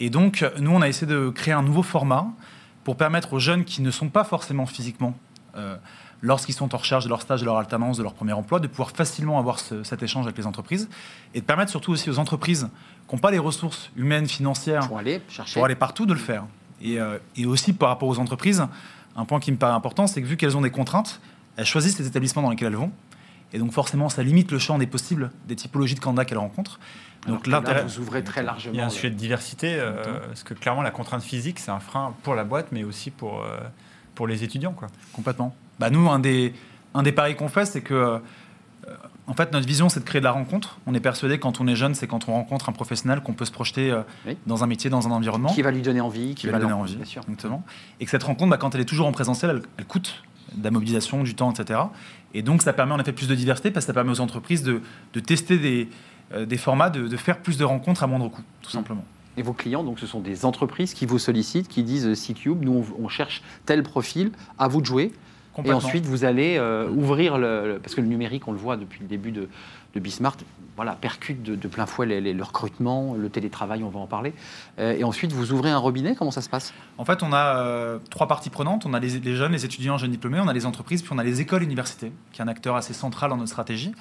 Et 0.00 0.10
donc, 0.10 0.44
nous, 0.60 0.70
on 0.70 0.80
a 0.82 0.88
essayé 0.88 1.06
de 1.06 1.28
créer 1.30 1.54
un 1.54 1.62
nouveau 1.62 1.82
format 1.82 2.26
pour 2.84 2.96
permettre 2.96 3.32
aux 3.32 3.38
jeunes 3.38 3.64
qui 3.64 3.82
ne 3.82 3.90
sont 3.90 4.08
pas 4.08 4.24
forcément 4.24 4.66
physiquement, 4.66 5.14
euh, 5.56 5.76
lorsqu'ils 6.20 6.54
sont 6.54 6.74
en 6.74 6.78
recherche 6.78 7.04
de 7.04 7.08
leur 7.08 7.22
stage, 7.22 7.40
de 7.40 7.44
leur 7.46 7.56
alternance, 7.58 7.96
de 7.98 8.02
leur 8.02 8.14
premier 8.14 8.32
emploi, 8.32 8.60
de 8.60 8.66
pouvoir 8.66 8.90
facilement 8.90 9.38
avoir 9.38 9.58
ce- 9.60 9.82
cet 9.84 10.02
échange 10.02 10.24
avec 10.26 10.38
les 10.38 10.46
entreprises, 10.46 10.88
et 11.34 11.40
de 11.40 11.44
permettre 11.46 11.70
surtout 11.70 11.92
aussi 11.92 12.10
aux 12.10 12.18
entreprises 12.18 12.68
qui 13.08 13.14
n'ont 13.14 13.20
pas 13.20 13.30
les 13.30 13.38
ressources 13.38 13.90
humaines, 13.96 14.26
financières, 14.28 14.86
Pour 14.88 14.98
aller 14.98 15.20
chercher. 15.28 15.54
pour 15.54 15.64
aller 15.64 15.74
partout, 15.74 16.06
de 16.06 16.12
le 16.12 16.18
faire. 16.18 16.44
Et, 16.82 17.00
euh, 17.00 17.18
et 17.36 17.46
aussi 17.46 17.72
par 17.72 17.88
rapport 17.88 18.08
aux 18.08 18.18
entreprises, 18.18 18.66
un 19.16 19.24
point 19.24 19.40
qui 19.40 19.52
me 19.52 19.56
paraît 19.56 19.74
important, 19.74 20.06
c'est 20.06 20.20
que 20.20 20.26
vu 20.26 20.36
qu'elles 20.36 20.56
ont 20.56 20.62
des 20.62 20.70
contraintes, 20.70 21.20
elles 21.56 21.66
choisissent 21.66 21.98
les 21.98 22.06
établissements 22.06 22.42
dans 22.42 22.50
lesquels 22.50 22.68
elles 22.68 22.76
vont. 22.76 22.92
Et 23.52 23.58
donc 23.58 23.72
forcément, 23.72 24.08
ça 24.08 24.22
limite 24.22 24.50
le 24.50 24.58
champ 24.58 24.78
des 24.78 24.86
possibles, 24.86 25.30
des 25.46 25.54
typologies 25.54 25.94
de 25.94 26.00
candidats 26.00 26.24
qu'elles 26.24 26.38
rencontrent. 26.38 26.80
Donc 27.26 27.46
là, 27.46 27.60
vous 27.60 28.00
ouvrez 28.00 28.22
très 28.22 28.42
largement. 28.42 28.74
Il 28.74 28.78
y 28.78 28.80
a 28.80 28.86
un 28.86 28.90
sujet 28.90 29.10
de 29.10 29.14
diversité, 29.14 29.76
euh, 29.78 30.18
parce 30.26 30.42
que 30.42 30.54
clairement, 30.54 30.82
la 30.82 30.90
contrainte 30.90 31.22
physique, 31.22 31.58
c'est 31.58 31.70
un 31.70 31.80
frein 31.80 32.14
pour 32.22 32.34
la 32.34 32.44
boîte, 32.44 32.66
mais 32.72 32.84
aussi 32.84 33.10
pour, 33.10 33.42
euh, 33.42 33.58
pour 34.14 34.26
les 34.26 34.44
étudiants. 34.44 34.72
Quoi. 34.72 34.88
Complètement. 35.12 35.54
Bah, 35.78 35.88
nous, 35.88 36.10
un 36.10 36.18
des, 36.18 36.52
un 36.92 37.02
des 37.02 37.12
paris 37.12 37.36
qu'on 37.36 37.48
fait, 37.48 37.64
c'est 37.64 37.80
que, 37.80 37.94
euh, 37.94 38.18
en 39.26 39.34
fait, 39.34 39.52
notre 39.52 39.66
vision, 39.66 39.88
c'est 39.88 40.00
de 40.00 40.04
créer 40.04 40.20
de 40.20 40.24
la 40.24 40.32
rencontre. 40.32 40.78
On 40.86 40.94
est 40.94 41.00
persuadé, 41.00 41.38
quand 41.38 41.60
on 41.60 41.66
est 41.66 41.76
jeune, 41.76 41.94
c'est 41.94 42.06
quand 42.06 42.28
on 42.28 42.32
rencontre 42.32 42.68
un 42.68 42.72
professionnel 42.72 43.20
qu'on 43.20 43.32
peut 43.32 43.44
se 43.44 43.52
projeter 43.52 43.90
euh, 43.90 44.02
Oui. 44.26 44.36
dans 44.46 44.62
un 44.64 44.66
métier, 44.66 44.90
dans 44.90 45.06
un 45.06 45.10
environnement. 45.10 45.48
Qui 45.52 45.62
va 45.62 45.70
lui 45.70 45.82
donner 45.82 46.00
envie, 46.00 46.34
qui 46.34 46.46
va 46.46 46.52
lui 46.54 46.60
donner 46.60 46.72
envie. 46.74 46.96
Bien 46.96 47.04
sûr. 47.04 47.22
Exactement. 47.22 47.62
Et 48.00 48.04
que 48.04 48.10
cette 48.10 48.22
rencontre, 48.22 48.50
bah, 48.50 48.56
quand 48.58 48.74
elle 48.74 48.80
est 48.82 48.86
toujours 48.86 49.06
en 49.06 49.12
présentiel, 49.12 49.50
elle, 49.50 49.62
elle 49.78 49.84
coûte 49.86 50.22
de 50.54 50.62
la 50.64 50.70
mobilisation, 50.70 51.22
du 51.22 51.34
temps, 51.34 51.50
etc. 51.52 51.80
Et 52.34 52.42
donc, 52.42 52.62
ça 52.62 52.72
permet 52.72 52.92
en 52.92 52.98
effet 53.00 53.12
plus 53.12 53.28
de 53.28 53.34
diversité 53.34 53.70
parce 53.70 53.86
que 53.86 53.88
ça 53.88 53.94
permet 53.94 54.10
aux 54.10 54.20
entreprises 54.20 54.62
de, 54.62 54.82
de 55.14 55.20
tester 55.20 55.58
des, 55.58 55.88
euh, 56.32 56.44
des 56.46 56.56
formats, 56.58 56.90
de, 56.90 57.08
de 57.08 57.16
faire 57.16 57.38
plus 57.38 57.56
de 57.58 57.64
rencontres 57.64 58.02
à 58.02 58.06
moindre 58.06 58.28
coût, 58.28 58.42
tout 58.62 58.70
simplement. 58.70 59.04
Et 59.36 59.42
vos 59.42 59.52
clients, 59.52 59.82
donc, 59.82 59.98
ce 59.98 60.06
sont 60.06 60.20
des 60.20 60.44
entreprises 60.44 60.94
qui 60.94 61.06
vous 61.06 61.18
sollicitent, 61.18 61.66
qui 61.66 61.82
disent 61.82 62.06
euh, 62.06 62.14
C-Cube, 62.14 62.62
nous, 62.62 62.84
on, 63.00 63.04
on 63.04 63.08
cherche 63.08 63.42
tel 63.66 63.82
profil, 63.82 64.30
à 64.58 64.68
vous 64.68 64.80
de 64.80 64.86
jouer. 64.86 65.12
Et 65.64 65.72
ensuite, 65.72 66.04
vous 66.06 66.24
allez 66.24 66.56
euh, 66.58 66.88
ouvrir 66.88 67.38
le, 67.38 67.74
le- 67.74 67.78
Parce 67.78 67.94
que 67.94 68.00
le 68.00 68.06
numérique, 68.06 68.48
on 68.48 68.52
le 68.52 68.58
voit 68.58 68.76
depuis 68.76 69.00
le 69.00 69.06
début 69.06 69.30
de, 69.30 69.48
de 69.94 70.00
Bismart, 70.00 70.36
voilà, 70.76 70.92
percute 70.92 71.42
de, 71.44 71.54
de 71.54 71.68
plein 71.68 71.86
fouet 71.86 72.06
les- 72.06 72.20
les- 72.20 72.32
le 72.34 72.42
recrutement, 72.42 73.14
le 73.14 73.28
télétravail, 73.28 73.84
on 73.84 73.88
va 73.88 74.00
en 74.00 74.06
parler. 74.06 74.32
Euh, 74.80 74.96
et 74.98 75.04
ensuite, 75.04 75.32
vous 75.32 75.52
ouvrez 75.52 75.70
un 75.70 75.78
robinet, 75.78 76.16
comment 76.16 76.32
ça 76.32 76.42
se 76.42 76.48
passe? 76.48 76.74
En 76.98 77.04
fait, 77.04 77.22
on 77.22 77.32
a 77.32 77.58
euh, 77.58 77.98
trois 78.10 78.26
parties 78.26 78.50
prenantes. 78.50 78.84
On 78.86 78.94
a 78.94 78.98
les, 79.00 79.20
les 79.20 79.36
jeunes, 79.36 79.52
les 79.52 79.64
étudiants, 79.64 79.96
jeunes 79.98 80.10
diplômés, 80.10 80.40
on 80.40 80.48
a 80.48 80.52
les 80.52 80.66
entreprises, 80.66 81.02
puis 81.02 81.12
on 81.14 81.18
a 81.18 81.24
les 81.24 81.40
écoles 81.40 81.62
universités, 81.62 82.10
qui 82.32 82.40
est 82.40 82.44
un 82.44 82.48
acteur 82.48 82.74
assez 82.74 82.92
central 82.94 83.30
dans 83.30 83.36
notre 83.36 83.50
stratégie. 83.50 83.92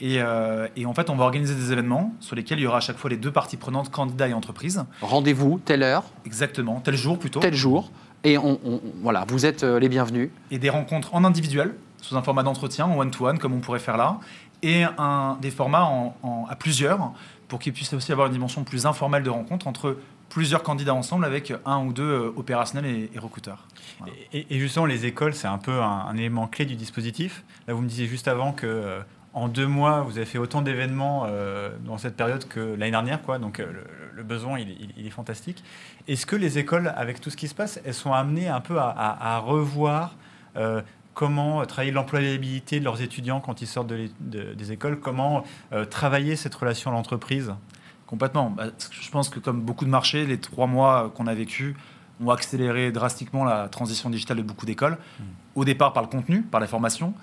Et, 0.00 0.16
euh, 0.20 0.66
et 0.74 0.84
en 0.84 0.94
fait, 0.94 1.10
on 1.10 1.16
va 1.16 1.24
organiser 1.24 1.54
des 1.54 1.70
événements 1.72 2.12
sur 2.18 2.34
lesquels 2.34 2.58
il 2.58 2.62
y 2.62 2.66
aura 2.66 2.78
à 2.78 2.80
chaque 2.80 2.96
fois 2.98 3.08
les 3.08 3.16
deux 3.16 3.30
parties 3.30 3.56
prenantes, 3.56 3.90
candidats 3.90 4.26
et 4.28 4.32
entreprises. 4.34 4.84
Rendez-vous, 5.00 5.60
telle 5.64 5.82
heure, 5.84 6.02
Exactement, 6.26 6.80
tel 6.80 6.96
jour 6.96 7.18
plutôt. 7.18 7.38
tel 7.40 7.54
jour. 7.54 7.90
Et 8.24 8.38
on, 8.38 8.58
on- 8.64 8.80
voilà, 9.02 9.24
vous 9.28 9.46
êtes 9.46 9.64
euh, 9.64 9.78
les 9.78 9.88
bienvenus. 9.88 10.30
Et 10.50 10.58
des 10.58 10.70
rencontres 10.70 11.14
en 11.14 11.24
individuel, 11.24 11.74
sous 12.00 12.16
un 12.16 12.22
format 12.22 12.42
d'entretien, 12.42 12.86
en 12.86 12.96
one-to-one, 12.98 13.38
comme 13.38 13.52
on 13.52 13.60
pourrait 13.60 13.78
faire 13.80 13.96
là. 13.96 14.18
Et 14.62 14.84
un, 14.98 15.38
des 15.40 15.50
formats 15.50 15.84
en- 15.84 16.16
en- 16.22 16.46
à 16.48 16.54
plusieurs, 16.56 17.12
pour 17.48 17.58
qu'il 17.58 17.72
puisse 17.72 17.92
aussi 17.92 18.12
avoir 18.12 18.28
une 18.28 18.32
dimension 18.32 18.62
plus 18.64 18.86
informelle 18.86 19.22
de 19.24 19.30
rencontre 19.30 19.66
entre 19.66 19.96
plusieurs 20.28 20.62
candidats 20.62 20.94
ensemble 20.94 21.24
avec 21.26 21.52
un 21.66 21.84
ou 21.84 21.92
deux 21.92 22.02
euh, 22.10 22.32
opérationnels 22.36 22.86
et, 22.86 23.10
et 23.14 23.18
recruteurs. 23.18 23.66
Voilà. 23.98 24.14
Et, 24.32 24.46
et 24.48 24.58
justement, 24.58 24.86
les 24.86 25.04
écoles, 25.04 25.34
c'est 25.34 25.48
un 25.48 25.58
peu 25.58 25.82
un, 25.82 26.06
un 26.08 26.16
élément 26.16 26.46
clé 26.46 26.64
du 26.64 26.76
dispositif. 26.76 27.44
Là, 27.66 27.74
vous 27.74 27.82
me 27.82 27.88
disiez 27.88 28.06
juste 28.06 28.28
avant 28.28 28.52
que 28.52 28.66
euh, 28.66 29.00
en 29.34 29.48
deux 29.48 29.66
mois, 29.66 30.02
vous 30.02 30.18
avez 30.18 30.26
fait 30.26 30.38
autant 30.38 30.60
d'événements 30.62 31.24
euh, 31.26 31.70
dans 31.86 31.96
cette 31.98 32.16
période 32.16 32.46
que 32.48 32.60
l'année 32.60 32.90
dernière, 32.90 33.22
quoi. 33.22 33.38
Donc 33.38 33.60
euh, 33.60 33.66
le, 33.72 33.84
le 34.14 34.22
besoin, 34.22 34.58
il, 34.58 34.70
est- 34.70 34.76
il- 34.80 34.92
il 34.98 35.06
est 35.06 35.10
fantastique. 35.10 35.64
Est-ce 36.08 36.26
que 36.26 36.36
les 36.36 36.58
écoles, 36.58 36.92
avec 36.96 37.20
tout 37.20 37.30
ce 37.30 37.36
qui 37.36 37.48
se 37.48 37.54
passe, 37.54 37.80
elles 37.84 37.94
sont 37.94 38.12
amenées 38.12 38.48
un 38.48 38.60
peu 38.60 38.78
à, 38.78 38.88
à- 38.90 39.34
à 39.36 39.38
revoir 39.38 40.16
euh, 40.56 40.82
comment 41.14 41.64
travailler 41.64 41.92
l'employabilité 41.92 42.78
de 42.78 42.84
leurs 42.84 43.00
étudiants 43.00 43.40
quand 43.40 43.62
ils 43.62 43.66
sortent 43.66 43.86
de 43.88 43.94
l'é- 43.94 44.10
de- 44.20 44.52
des 44.54 44.72
écoles, 44.72 44.98
comment 45.00 45.44
travailler 45.90 46.36
cette 46.36 46.54
relation 46.54 46.90
à 46.90 46.94
l'entreprise? 46.94 47.52
Complètement. 48.06 48.50
Bah, 48.50 48.64
je 48.90 49.10
pense 49.10 49.30
que 49.30 49.38
comme 49.40 49.62
beaucoup 49.62 49.86
de 49.86 49.90
marchés, 49.90 50.26
les 50.26 50.38
trois 50.38 50.66
mois 50.66 51.10
qu'on 51.14 51.26
a 51.26 51.34
vécu 51.34 51.74
ont 52.22 52.28
accéléré 52.30 52.92
drastiquement 52.92 53.44
la 53.44 53.68
transition 53.70 54.10
digitale 54.10 54.36
de 54.36 54.42
beaucoup 54.42 54.66
d'écoles. 54.66 54.98
Au 55.54 55.64
départ 55.64 55.94
par 55.94 56.02
le 56.02 56.08
contenu, 56.10 56.42
par 56.42 56.60
la 56.60 56.66
formation. 56.66 57.14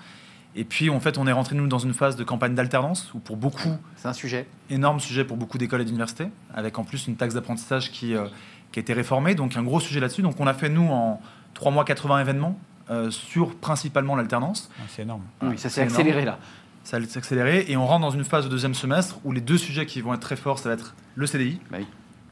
Et 0.56 0.64
puis 0.64 0.90
en 0.90 0.98
fait, 1.00 1.16
on 1.18 1.26
est 1.26 1.32
rentré 1.32 1.54
nous 1.54 1.66
dans 1.68 1.78
une 1.78 1.94
phase 1.94 2.16
de 2.16 2.24
campagne 2.24 2.54
d'alternance 2.54 3.12
où 3.14 3.18
pour 3.18 3.36
beaucoup, 3.36 3.76
C'est 3.96 4.08
un 4.08 4.12
sujet. 4.12 4.48
énorme 4.68 4.98
sujet 5.00 5.24
pour 5.24 5.36
beaucoup 5.36 5.58
d'écoles 5.58 5.80
et 5.82 5.84
d'universités, 5.84 6.26
avec 6.54 6.78
en 6.78 6.84
plus 6.84 7.06
une 7.06 7.16
taxe 7.16 7.34
d'apprentissage 7.34 7.92
qui, 7.92 8.14
euh, 8.16 8.26
qui 8.72 8.78
a 8.78 8.82
été 8.82 8.92
réformée, 8.92 9.34
donc 9.36 9.56
un 9.56 9.62
gros 9.62 9.78
sujet 9.80 10.00
là-dessus. 10.00 10.22
Donc 10.22 10.40
on 10.40 10.46
a 10.48 10.54
fait 10.54 10.68
nous 10.68 10.88
en 10.88 11.20
trois 11.54 11.70
mois 11.70 11.84
80 11.84 12.20
événements 12.20 12.58
euh, 12.90 13.10
sur 13.12 13.54
principalement 13.54 14.16
l'alternance. 14.16 14.70
Ah, 14.78 14.82
C'est 14.88 15.02
énorme. 15.02 15.22
Oui, 15.42 15.56
ça 15.56 15.68
s'est 15.68 15.82
énorme. 15.82 15.94
accéléré 15.96 16.24
là. 16.24 16.38
Ça 16.82 16.98
va 16.98 17.06
s'accélérer 17.06 17.66
et 17.68 17.76
on 17.76 17.86
rentre 17.86 18.00
dans 18.00 18.10
une 18.10 18.24
phase 18.24 18.44
de 18.44 18.48
deuxième 18.50 18.74
semestre 18.74 19.18
où 19.24 19.30
les 19.32 19.40
deux 19.42 19.58
sujets 19.58 19.86
qui 19.86 20.00
vont 20.00 20.14
être 20.14 20.20
très 20.20 20.34
forts, 20.34 20.58
ça 20.58 20.68
va 20.70 20.74
être 20.74 20.94
le 21.14 21.26
CDI, 21.26 21.60
Bah 21.70 21.76
oui. 21.78 21.86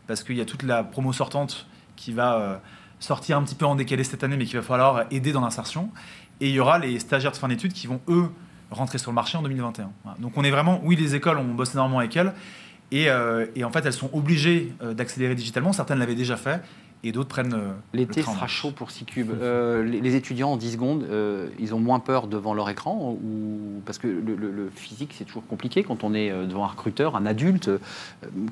parce 0.08 0.24
qu'il 0.24 0.36
y 0.36 0.40
a 0.40 0.44
toute 0.46 0.62
la 0.64 0.82
promo 0.82 1.12
sortante 1.12 1.66
qui 1.94 2.12
va 2.12 2.34
euh, 2.34 2.56
sortir 2.98 3.36
un 3.36 3.42
petit 3.44 3.54
peu 3.54 3.66
en 3.66 3.76
décalé 3.76 4.02
cette 4.02 4.24
année, 4.24 4.36
mais 4.36 4.46
qu'il 4.46 4.56
va 4.56 4.62
falloir 4.64 5.04
aider 5.12 5.30
dans 5.32 5.42
l'insertion. 5.42 5.90
Et 6.40 6.48
il 6.48 6.54
y 6.54 6.60
aura 6.60 6.78
les 6.78 6.98
stagiaires 6.98 7.32
de 7.32 7.36
fin 7.36 7.48
d'études 7.48 7.72
qui 7.72 7.86
vont, 7.86 8.00
eux, 8.08 8.28
rentrer 8.70 8.98
sur 8.98 9.10
le 9.10 9.14
marché 9.14 9.36
en 9.38 9.42
2021. 9.42 9.90
Voilà. 10.04 10.18
Donc 10.20 10.32
on 10.36 10.42
est 10.44 10.50
vraiment, 10.50 10.80
oui, 10.84 10.94
les 10.96 11.14
écoles, 11.14 11.38
on 11.38 11.54
bosse 11.54 11.74
énormément 11.74 11.98
avec 11.98 12.16
elles, 12.16 12.32
et, 12.92 13.10
euh, 13.10 13.46
et 13.56 13.64
en 13.64 13.70
fait, 13.70 13.84
elles 13.84 13.92
sont 13.92 14.10
obligées 14.12 14.72
euh, 14.82 14.94
d'accélérer 14.94 15.34
digitalement. 15.34 15.72
Certaines 15.72 15.98
l'avaient 15.98 16.14
déjà 16.14 16.36
fait, 16.36 16.60
et 17.04 17.12
d'autres 17.12 17.28
prennent 17.28 17.54
euh, 17.54 17.72
L'été 17.92 18.22
sera 18.34 18.46
chaud 18.46 18.70
pour 18.70 18.90
C-Cube. 18.90 19.30
Euh, 19.40 19.84
les, 19.84 20.00
les 20.00 20.14
étudiants, 20.16 20.50
en 20.52 20.56
10 20.56 20.72
secondes, 20.72 21.02
euh, 21.10 21.48
ils 21.58 21.74
ont 21.74 21.78
moins 21.80 21.98
peur 22.00 22.26
devant 22.28 22.54
leur 22.54 22.68
écran 22.70 23.12
ou... 23.22 23.82
Parce 23.84 23.98
que 23.98 24.06
le, 24.08 24.34
le- 24.36 24.50
le 24.52 24.70
physique, 24.74 25.14
c'est 25.16 25.24
toujours 25.24 25.46
compliqué 25.46 25.82
quand 25.82 26.02
on 26.04 26.12
est 26.14 26.30
devant 26.46 26.64
un 26.64 26.68
recruteur, 26.68 27.14
un 27.16 27.26
adulte. 27.26 27.70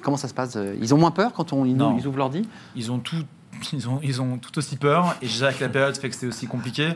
Comment 0.02 0.16
ça 0.16 0.28
se 0.28 0.34
passe 0.34 0.56
Ils 0.80 0.94
ont 0.94 0.98
moins 0.98 1.10
peur 1.10 1.32
quand 1.32 1.52
on, 1.52 1.64
ils, 1.64 1.76
ils 1.98 2.06
ouvrent 2.06 2.18
l'ordi? 2.18 2.48
Ils 2.76 2.90
ont 2.92 2.98
tout, 2.98 3.16
ils 3.72 3.88
ont, 3.88 4.00
ils 4.02 4.22
ont 4.22 4.38
tout 4.38 4.56
aussi 4.58 4.76
peur. 4.76 5.14
Et 5.22 5.26
déjà 5.26 5.52
que 5.52 5.62
la 5.62 5.68
période 5.70 5.96
fait 5.96 6.08
que 6.08 6.14
c'est 6.14 6.26
aussi 6.26 6.46
compliqué. 6.46 6.90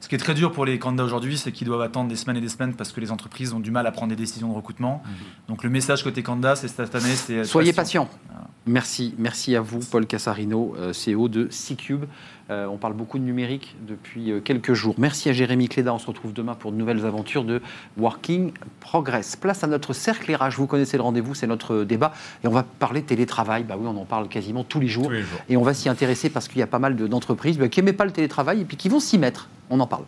Ce 0.00 0.08
qui 0.08 0.14
est 0.14 0.18
très 0.18 0.32
dur 0.34 0.50
pour 0.50 0.64
les 0.64 0.78
candidats 0.78 1.04
aujourd'hui, 1.04 1.36
c'est 1.36 1.52
qu'ils 1.52 1.66
doivent 1.66 1.82
attendre 1.82 2.08
des 2.08 2.16
semaines 2.16 2.38
et 2.38 2.40
des 2.40 2.48
semaines 2.48 2.72
parce 2.74 2.90
que 2.90 3.00
les 3.00 3.12
entreprises 3.12 3.52
ont 3.52 3.60
du 3.60 3.70
mal 3.70 3.86
à 3.86 3.92
prendre 3.92 4.08
des 4.08 4.16
décisions 4.16 4.48
de 4.48 4.54
recrutement. 4.54 5.02
Donc 5.48 5.62
le 5.62 5.68
message 5.68 6.02
côté 6.02 6.22
candidat, 6.22 6.56
c'est 6.56 6.68
cette 6.68 6.94
année, 6.94 7.14
c'est 7.14 7.34
être 7.36 7.46
Soyez 7.46 7.72
patient. 7.74 8.06
patient. 8.06 8.48
Merci, 8.66 9.14
merci 9.18 9.56
à 9.56 9.60
vous, 9.60 9.80
Paul 9.80 10.06
Cassarino, 10.06 10.74
euh, 10.78 10.92
CEO 10.92 11.28
de 11.28 11.48
C-Cube. 11.50 12.04
Euh, 12.50 12.66
on 12.66 12.76
parle 12.78 12.94
beaucoup 12.94 13.18
de 13.18 13.24
numérique 13.24 13.76
depuis 13.86 14.32
euh, 14.32 14.40
quelques 14.40 14.74
jours. 14.74 14.96
Merci 14.98 15.28
à 15.28 15.32
Jérémy 15.32 15.68
Cléda. 15.68 15.94
On 15.94 15.98
se 15.98 16.06
retrouve 16.06 16.32
demain 16.32 16.54
pour 16.54 16.72
de 16.72 16.76
nouvelles 16.76 17.06
aventures 17.06 17.44
de 17.44 17.62
Working 17.96 18.52
Progress. 18.80 19.36
Place 19.36 19.62
à 19.62 19.68
notre 19.68 19.92
cercle 19.92 20.34
RH. 20.34 20.56
Vous 20.56 20.66
connaissez 20.66 20.96
le 20.96 21.02
rendez-vous, 21.04 21.34
c'est 21.34 21.46
notre 21.46 21.84
débat. 21.84 22.12
Et 22.42 22.48
on 22.48 22.52
va 22.52 22.64
parler 22.64 23.02
télétravail. 23.02 23.62
Bah 23.64 23.76
oui, 23.78 23.86
on 23.88 23.96
en 23.96 24.04
parle 24.04 24.28
quasiment 24.28 24.64
tous 24.64 24.80
les 24.80 24.88
jours. 24.88 25.04
Tous 25.04 25.10
les 25.10 25.22
jours. 25.22 25.38
Et 25.48 25.56
on 25.56 25.62
va 25.62 25.74
s'y 25.74 25.88
intéresser 25.88 26.28
parce 26.28 26.48
qu'il 26.48 26.58
y 26.58 26.62
a 26.62 26.66
pas 26.66 26.78
mal 26.80 26.96
de- 26.96 27.06
d'entreprises 27.06 27.56
bah, 27.58 27.68
qui 27.68 27.80
n'aimaient 27.80 27.92
pas 27.92 28.04
le 28.04 28.10
télétravail 28.10 28.60
et 28.62 28.64
puis 28.64 28.76
qui 28.76 28.88
vont 28.88 29.00
s'y 29.00 29.16
mettre. 29.18 29.48
On 29.70 29.78
en 29.78 29.86
parle. 29.86 30.04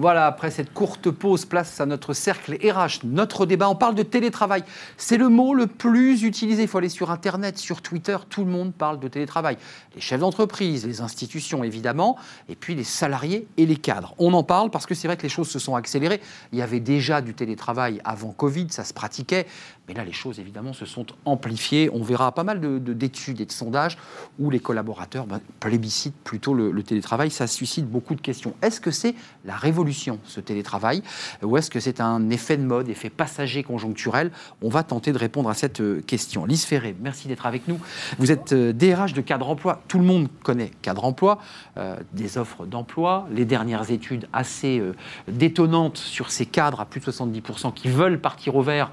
Voilà, 0.00 0.26
après 0.26 0.50
cette 0.50 0.72
courte 0.72 1.10
pause, 1.10 1.44
place 1.44 1.78
à 1.78 1.84
notre 1.84 2.14
cercle 2.14 2.54
RH, 2.54 3.04
notre 3.04 3.44
débat. 3.44 3.68
On 3.68 3.74
parle 3.74 3.94
de 3.94 4.02
télétravail. 4.02 4.64
C'est 4.96 5.18
le 5.18 5.28
mot 5.28 5.52
le 5.52 5.66
plus 5.66 6.22
utilisé. 6.22 6.62
Il 6.62 6.68
faut 6.68 6.78
aller 6.78 6.88
sur 6.88 7.10
Internet, 7.10 7.58
sur 7.58 7.82
Twitter. 7.82 8.16
Tout 8.30 8.46
le 8.46 8.50
monde 8.50 8.72
parle 8.72 8.98
de 8.98 9.08
télétravail. 9.08 9.58
Les 9.94 10.00
chefs 10.00 10.20
d'entreprise, 10.20 10.86
les 10.86 11.02
institutions, 11.02 11.64
évidemment, 11.64 12.16
et 12.48 12.54
puis 12.54 12.74
les 12.74 12.84
salariés 12.84 13.46
et 13.58 13.66
les 13.66 13.76
cadres. 13.76 14.14
On 14.16 14.32
en 14.32 14.42
parle 14.42 14.70
parce 14.70 14.86
que 14.86 14.94
c'est 14.94 15.06
vrai 15.06 15.18
que 15.18 15.22
les 15.22 15.28
choses 15.28 15.50
se 15.50 15.58
sont 15.58 15.74
accélérées. 15.74 16.22
Il 16.54 16.58
y 16.58 16.62
avait 16.62 16.80
déjà 16.80 17.20
du 17.20 17.34
télétravail 17.34 18.00
avant 18.02 18.32
Covid, 18.32 18.68
ça 18.70 18.84
se 18.84 18.94
pratiquait. 18.94 19.46
Mais 19.90 19.96
là, 19.96 20.04
les 20.04 20.12
choses, 20.12 20.38
évidemment, 20.38 20.72
se 20.72 20.86
sont 20.86 21.04
amplifiées. 21.24 21.90
On 21.92 22.00
verra 22.04 22.30
pas 22.30 22.44
mal 22.44 22.60
de- 22.60 22.78
de- 22.78 22.92
d'études 22.92 23.40
et 23.40 23.44
de 23.44 23.50
sondages 23.50 23.98
où 24.38 24.48
les 24.48 24.60
collaborateurs 24.60 25.26
ben, 25.26 25.40
plébiscitent 25.58 26.14
plutôt 26.22 26.54
le, 26.54 26.80
télétravail. 26.84 27.28
Ça 27.32 27.48
suscite 27.48 27.86
beaucoup 27.90 28.14
de 28.14 28.20
questions. 28.20 28.54
Est-ce 28.62 28.80
que 28.80 28.92
c'est 28.92 29.16
la 29.44 29.56
révolution, 29.56 30.20
ce 30.24 30.38
télétravail? 30.38 31.02
Ou 31.42 31.56
est-ce 31.56 31.70
que 31.70 31.80
c'est 31.80 32.00
un 32.00 32.30
effet 32.30 32.56
de 32.56 32.62
mode, 32.62 32.88
effet 32.88 33.10
passager 33.10 33.64
conjoncturel? 33.64 34.30
On 34.62 34.68
va 34.68 34.84
tenter 34.84 35.10
de 35.10 35.18
répondre 35.18 35.50
à 35.50 35.54
cette 35.54 35.80
euh, 35.80 36.00
question. 36.02 36.44
Lise 36.44 36.64
Ferré, 36.64 36.94
merci 37.00 37.26
d'être 37.26 37.46
avec 37.46 37.66
nous. 37.66 37.80
Vous 38.20 38.30
êtes 38.30 38.52
euh, 38.52 38.72
DRH 38.72 39.12
de 39.12 39.22
Cadre 39.22 39.48
Emploi. 39.48 39.82
Tout 39.88 39.98
le 39.98 40.04
monde 40.04 40.28
connaît 40.44 40.70
Cadre 40.82 41.04
Emploi, 41.04 41.40
euh, 41.78 41.96
des 42.12 42.38
offres 42.38 42.64
d'emploi, 42.64 43.26
les 43.32 43.44
dernières 43.44 43.90
études 43.90 44.28
assez 44.32 44.78
euh, 44.78 44.94
détonnantes 45.26 45.96
sur 45.96 46.30
ces 46.30 46.46
cadres 46.46 46.78
à 46.80 46.84
plus 46.84 47.00
de 47.00 47.10
70% 47.10 47.74
qui 47.74 47.88
veulent 47.88 48.20
partir 48.20 48.54
au 48.54 48.62
vert 48.62 48.92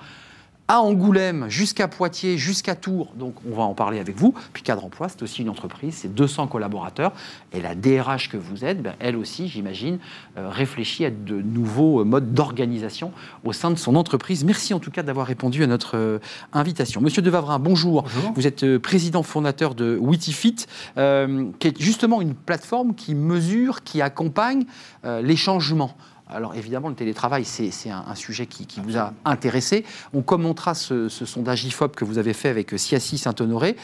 à 0.68 0.82
Angoulême, 0.82 1.46
jusqu'à 1.48 1.88
Poitiers, 1.88 2.38
jusqu'à 2.38 2.76
Tours. 2.76 3.14
Donc, 3.16 3.36
on 3.50 3.56
va 3.56 3.64
en 3.64 3.74
parler 3.74 4.00
avec 4.00 4.18
vous. 4.18 4.34
Puis, 4.52 4.64
Cadre 4.64 4.84
Emploi, 4.84 5.08
c'est 5.08 5.22
aussi 5.24 5.42
une 5.42 5.50
entreprise, 5.50 5.96
c'est 5.96 6.14
200 6.14 6.48
collaborateurs. 6.48 7.14
Et 7.54 7.62
la 7.62 7.74
DRH 7.74 8.30
que 8.30 8.36
vous 8.36 8.66
êtes, 8.66 8.82
ben, 8.82 8.94
elle 9.00 9.16
aussi, 9.16 9.48
j'imagine, 9.48 10.00
euh, 10.38 10.50
réfléchit 10.50 11.06
à 11.06 11.10
de 11.10 11.42
nouveaux 11.42 12.02
euh, 12.02 12.04
modes 12.04 12.34
d'organisation 12.34 13.14
au 13.46 13.54
sein 13.54 13.72
de 13.72 13.78
son 13.78 13.96
entreprise. 13.96 14.44
Merci 14.44 14.74
en 14.74 14.80
tout 14.80 14.92
cas 14.92 15.04
d'avoir 15.04 15.28
répondu 15.28 15.64
à 15.64 15.68
notre 15.68 15.96
euh, 15.96 16.20
invitation. 16.52 17.00
Monsieur 17.00 17.22
Devavrin, 17.22 17.60
bonjour. 17.60 18.04
Bonjour. 18.04 18.34
Vous 18.36 18.46
êtes 18.46 18.78
président 18.80 19.24
fondateur 19.24 19.74
de 19.74 19.98
Witifit, 19.98 20.68
euh, 20.98 21.50
qui 21.60 21.70
est 21.70 21.82
justement 21.82 22.22
une 22.22 22.34
plateforme 22.34 22.94
qui 22.94 23.16
mesure, 23.16 23.84
qui 23.84 24.02
accompagne 24.02 24.66
les 25.04 25.36
changements. 25.36 25.96
Alors 26.30 26.56
évidemment, 26.56 26.90
le 26.90 26.96
télétravail, 26.96 27.46
c'est 27.46 27.72
un, 27.90 28.16
sujet 28.16 28.48
qui, 28.48 28.82
vous 28.82 28.98
a 28.98 29.14
intéressé. 29.26 29.86
On 30.14 30.22
commentera 30.22 30.74
ce, 30.74 31.08
sondage 31.10 31.64
IFOP 31.66 31.96
que 31.96 32.06
vous 32.06 32.18
avez 32.18 32.34
fait 32.34 32.50
avec 32.50 32.74
euh, 32.74 32.78
Siassi 32.78 33.18
Saint-Honoré 33.18 33.76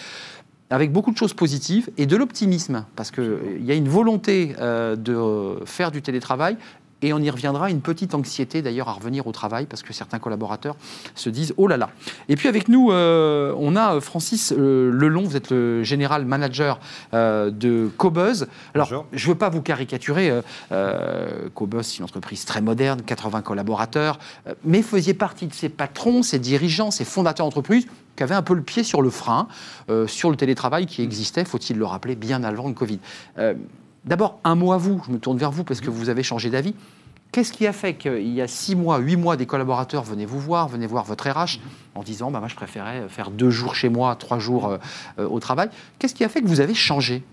avec 0.69 0.91
beaucoup 0.91 1.11
de 1.11 1.17
choses 1.17 1.33
positives 1.33 1.91
et 1.97 2.07
de 2.07 2.15
l'optimisme, 2.15 2.85
parce 2.95 3.11
qu'il 3.11 3.63
y 3.63 3.71
a 3.71 3.75
une 3.75 3.89
volonté 3.89 4.55
euh, 4.59 4.95
de 4.95 5.13
euh, 5.13 5.65
faire 5.65 5.91
du 5.91 6.01
télétravail, 6.01 6.57
et 7.03 7.11
on 7.11 7.19
y 7.19 7.29
reviendra, 7.29 7.69
une 7.69 7.81
petite 7.81 8.15
anxiété 8.15 8.61
d'ailleurs 8.61 8.87
à 8.87 8.93
revenir 8.93 9.27
au 9.27 9.31
travail, 9.33 9.65
parce 9.65 9.83
que 9.83 9.91
certains 9.93 10.19
collaborateurs 10.19 10.75
se 11.15 11.29
disent 11.29 11.53
«oh 11.57 11.67
là 11.67 11.75
là». 11.75 11.89
Et 12.29 12.37
puis 12.37 12.47
avec 12.47 12.69
nous, 12.69 12.91
euh, 12.91 13.53
on 13.57 13.75
a 13.75 13.99
Francis 13.99 14.53
euh, 14.57 14.89
Lelon, 14.91 15.23
vous 15.23 15.35
êtes 15.35 15.51
le 15.51 15.83
général 15.83 16.25
manager 16.25 16.79
euh, 17.13 17.51
de 17.51 17.89
Cobuzz. 17.97 18.47
Alors, 18.73 18.87
Bonjour. 18.87 19.05
je 19.11 19.27
ne 19.27 19.33
veux 19.33 19.37
pas 19.37 19.49
vous 19.49 19.61
caricaturer, 19.61 20.29
euh, 20.29 20.41
euh, 20.71 21.49
Cobuzz, 21.53 21.85
c'est 21.85 21.97
une 21.97 22.05
entreprise 22.05 22.45
très 22.45 22.61
moderne, 22.61 23.01
80 23.01 23.41
collaborateurs, 23.41 24.17
euh, 24.47 24.53
mais 24.63 24.81
faisiez 24.81 25.13
partie 25.13 25.47
de 25.47 25.53
ces 25.53 25.67
patrons, 25.67 26.23
ces 26.23 26.39
dirigeants, 26.39 26.89
ces 26.89 27.05
fondateurs 27.05 27.45
d'entreprise 27.45 27.85
qui 28.15 28.23
avaient 28.23 28.35
un 28.35 28.43
peu 28.43 28.53
le 28.53 28.61
pied 28.61 28.83
sur 28.83 29.01
le 29.01 29.09
frein, 29.09 29.47
euh, 29.89 30.07
sur 30.07 30.29
le 30.29 30.37
télétravail 30.37 30.85
qui 30.85 31.01
existait, 31.01 31.43
faut-il 31.45 31.77
le 31.77 31.85
rappeler, 31.85 32.15
bien 32.15 32.43
avant 32.43 32.67
le 32.67 32.73
Covid. 32.73 32.99
D'abord, 34.05 34.39
un 34.43 34.55
mot 34.55 34.73
à 34.73 34.77
vous, 34.77 35.01
je 35.05 35.11
me 35.11 35.19
tourne 35.19 35.37
vers 35.37 35.51
vous 35.51 35.63
parce 35.63 35.81
que 35.81 35.89
vous 35.89 36.09
avez 36.09 36.23
changé 36.23 36.49
d'avis. 36.49 36.75
Qu'est-ce 37.31 37.51
qui 37.51 37.65
a 37.65 37.73
fait 37.73 37.95
qu'il 37.95 38.31
y 38.31 38.41
a 38.41 38.47
six 38.47 38.75
mois, 38.75 38.99
huit 38.99 39.15
mois, 39.15 39.37
des 39.37 39.47
collaborateurs 39.47 40.03
venaient 40.03 40.25
vous 40.25 40.39
voir, 40.39 40.67
venaient 40.67 40.85
voir 40.85 41.03
votre 41.03 41.27
RH 41.27 41.59
en 41.95 42.03
disant 42.03 42.29
bah, 42.29 42.39
Moi, 42.39 42.47
je 42.47 42.55
préférais 42.55 43.07
faire 43.09 43.31
deux 43.31 43.49
jours 43.49 43.75
chez 43.75 43.89
moi, 43.89 44.15
trois 44.15 44.37
jours 44.37 44.67
euh, 44.67 44.77
euh, 45.17 45.27
au 45.27 45.39
travail? 45.39 45.69
Qu'est-ce 45.97 46.13
qui 46.13 46.23
a 46.23 46.29
fait 46.29 46.41
que 46.41 46.47
vous 46.47 46.61
avez 46.61 46.75
changé? 46.75 47.23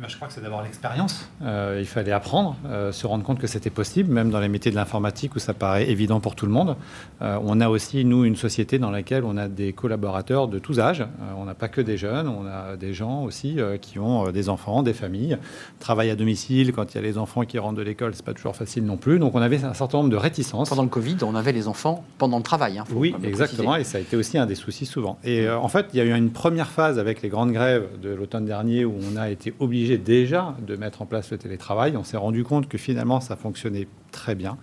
Ben, 0.00 0.08
je 0.08 0.16
crois 0.16 0.28
que 0.28 0.34
c'est 0.34 0.40
d'abord 0.40 0.62
l'expérience. 0.62 1.28
Euh, 1.42 1.76
il 1.78 1.86
fallait 1.86 2.12
apprendre, 2.12 2.56
euh, 2.64 2.90
se 2.90 3.06
rendre 3.06 3.22
compte 3.22 3.38
que 3.38 3.46
c'était 3.46 3.68
possible, 3.68 4.10
même 4.10 4.30
dans 4.30 4.40
les 4.40 4.48
métiers 4.48 4.70
de 4.70 4.76
l'informatique 4.76 5.36
où 5.36 5.38
ça 5.38 5.52
paraît 5.52 5.90
évident 5.90 6.20
pour 6.20 6.34
tout 6.34 6.46
le 6.46 6.52
monde. 6.52 6.76
Euh, 7.20 7.38
on 7.44 7.60
a 7.60 7.68
aussi, 7.68 8.06
nous, 8.06 8.24
une 8.24 8.36
société 8.36 8.78
dans 8.78 8.90
laquelle 8.90 9.24
on 9.24 9.36
a 9.36 9.46
des 9.46 9.74
collaborateurs 9.74 10.48
de 10.48 10.58
tous 10.58 10.80
âges. 10.80 11.04
on 11.36 11.44
n'a 11.44 11.52
pas 11.52 11.68
que 11.68 11.82
des 11.82 11.98
jeunes, 11.98 12.28
on 12.28 12.46
a 12.46 12.78
des 12.78 12.94
gens 12.94 13.24
aussi 13.24 13.58
qui 13.82 13.98
ont 13.98 14.30
des 14.30 14.48
enfants, 14.48 14.82
des 14.82 14.94
familles, 14.94 15.36
travaillent 15.80 16.10
à 16.10 16.16
domicile. 16.16 16.72
Quand 16.72 16.94
il 16.94 16.94
y 16.94 16.98
a 16.98 17.02
les 17.02 17.18
enfants 17.18 17.44
qui 17.44 17.58
rentrent 17.58 17.76
de 17.76 17.82
l'école, 17.82 18.14
c'est 18.14 18.24
pas 18.24 18.32
toujours 18.32 18.56
facile 18.56 18.86
non 18.86 18.96
plus. 18.96 19.18
Donc 19.18 19.34
on 19.34 19.42
avait 19.42 19.62
un 19.64 19.74
certain 19.74 19.98
nombre 19.98 20.10
de 20.10 20.16
réticences. 20.16 20.70
Pendant 20.70 20.82
le 20.82 20.88
Covid, 20.88 21.16
on 21.22 21.34
avait 21.34 21.52
les 21.52 21.68
enfants 21.68 22.04
pendant 22.16 22.38
le 22.38 22.42
travail. 22.42 22.78
Hein, 22.78 22.84
oui, 22.94 23.14
exactement, 23.22 23.76
et 23.76 23.84
ça 23.84 23.98
a 23.98 24.00
été 24.00 24.16
aussi 24.16 24.38
un 24.38 24.46
des 24.46 24.54
soucis 24.54 24.86
souvent. 24.86 25.18
Et 25.24 25.48
en 25.50 25.68
fait, 25.68 25.88
il 25.92 25.98
y 25.98 26.00
a 26.00 26.04
eu 26.04 26.14
une 26.14 26.30
première 26.30 26.70
phase 26.70 26.98
avec 26.98 27.20
les 27.20 27.28
grandes 27.28 27.52
grèves 27.52 27.86
de 28.02 28.08
l'automne 28.08 28.46
dernier 28.46 28.86
où 28.86 28.94
on 29.12 29.16
a 29.16 29.28
été 29.28 29.52
obligé 29.60 29.89
déjà 29.98 30.56
de 30.66 30.76
mettre 30.76 31.02
en 31.02 31.06
place 31.06 31.30
le 31.30 31.38
télétravail. 31.38 31.96
On 31.96 32.04
s'est 32.04 32.16
rendu 32.16 32.44
compte 32.44 32.68
que 32.68 32.78
finalement, 32.78 33.20
ça 33.20 33.36
fonctionnait 33.36 33.88
très 34.10 34.34
bien. 34.34 34.58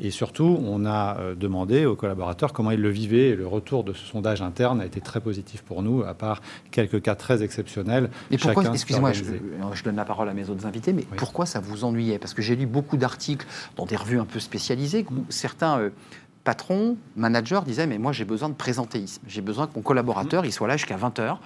Et 0.00 0.10
surtout, 0.10 0.58
on 0.62 0.84
a 0.84 1.18
euh, 1.18 1.34
demandé 1.34 1.86
aux 1.86 1.96
collaborateurs 1.96 2.52
comment 2.52 2.70
ils 2.70 2.80
le 2.80 2.90
vivaient. 2.90 3.30
Et 3.30 3.36
le 3.36 3.46
retour 3.46 3.84
de 3.84 3.92
ce 3.92 4.04
sondage 4.06 4.42
interne 4.42 4.80
a 4.80 4.86
été 4.86 5.00
très 5.00 5.20
positif 5.20 5.62
pour 5.62 5.82
nous, 5.82 6.02
à 6.02 6.14
part 6.14 6.42
quelques 6.70 7.02
cas 7.02 7.14
très 7.14 7.42
exceptionnels. 7.42 8.10
Et 8.30 8.38
pourquoi, 8.38 8.64
excusez-moi, 8.66 9.12
je, 9.12 9.84
donne 9.84 9.96
la 9.96 10.04
parole 10.04 10.28
à 10.28 10.34
mes 10.34 10.50
autres 10.50 10.66
invités, 10.66 10.92
mais 10.92 11.06
pourquoi 11.16 11.46
ça 11.46 11.60
vous 11.60 11.84
ennuyait? 11.84 12.18
Parce 12.18 12.34
que 12.34 12.42
j'ai 12.42 12.56
lu 12.56 12.66
beaucoup 12.66 12.96
d'articles 12.96 13.46
dans 13.76 13.86
des 13.86 13.96
revues 13.96 14.20
un 14.20 14.26
peu 14.26 14.40
spécialisées 14.40 15.06
où 15.10 15.24
certains... 15.28 15.78
Euh, 15.78 15.90
patrons, 16.42 16.96
managers 17.16 17.60
disaient 17.66 17.86
Mais 17.86 17.98
moi, 17.98 18.12
j'ai 18.12 18.24
besoin 18.24 18.48
de 18.48 18.54
présentéisme. 18.54 19.22
J'ai 19.26 19.42
besoin 19.42 19.66
que 19.66 19.72
mon 19.76 19.82
collaborateur 19.82 20.46
il 20.46 20.52
soit 20.52 20.68
là 20.68 20.76
jusqu'à 20.78 20.96
20 20.96 21.18
heures. 21.18 21.40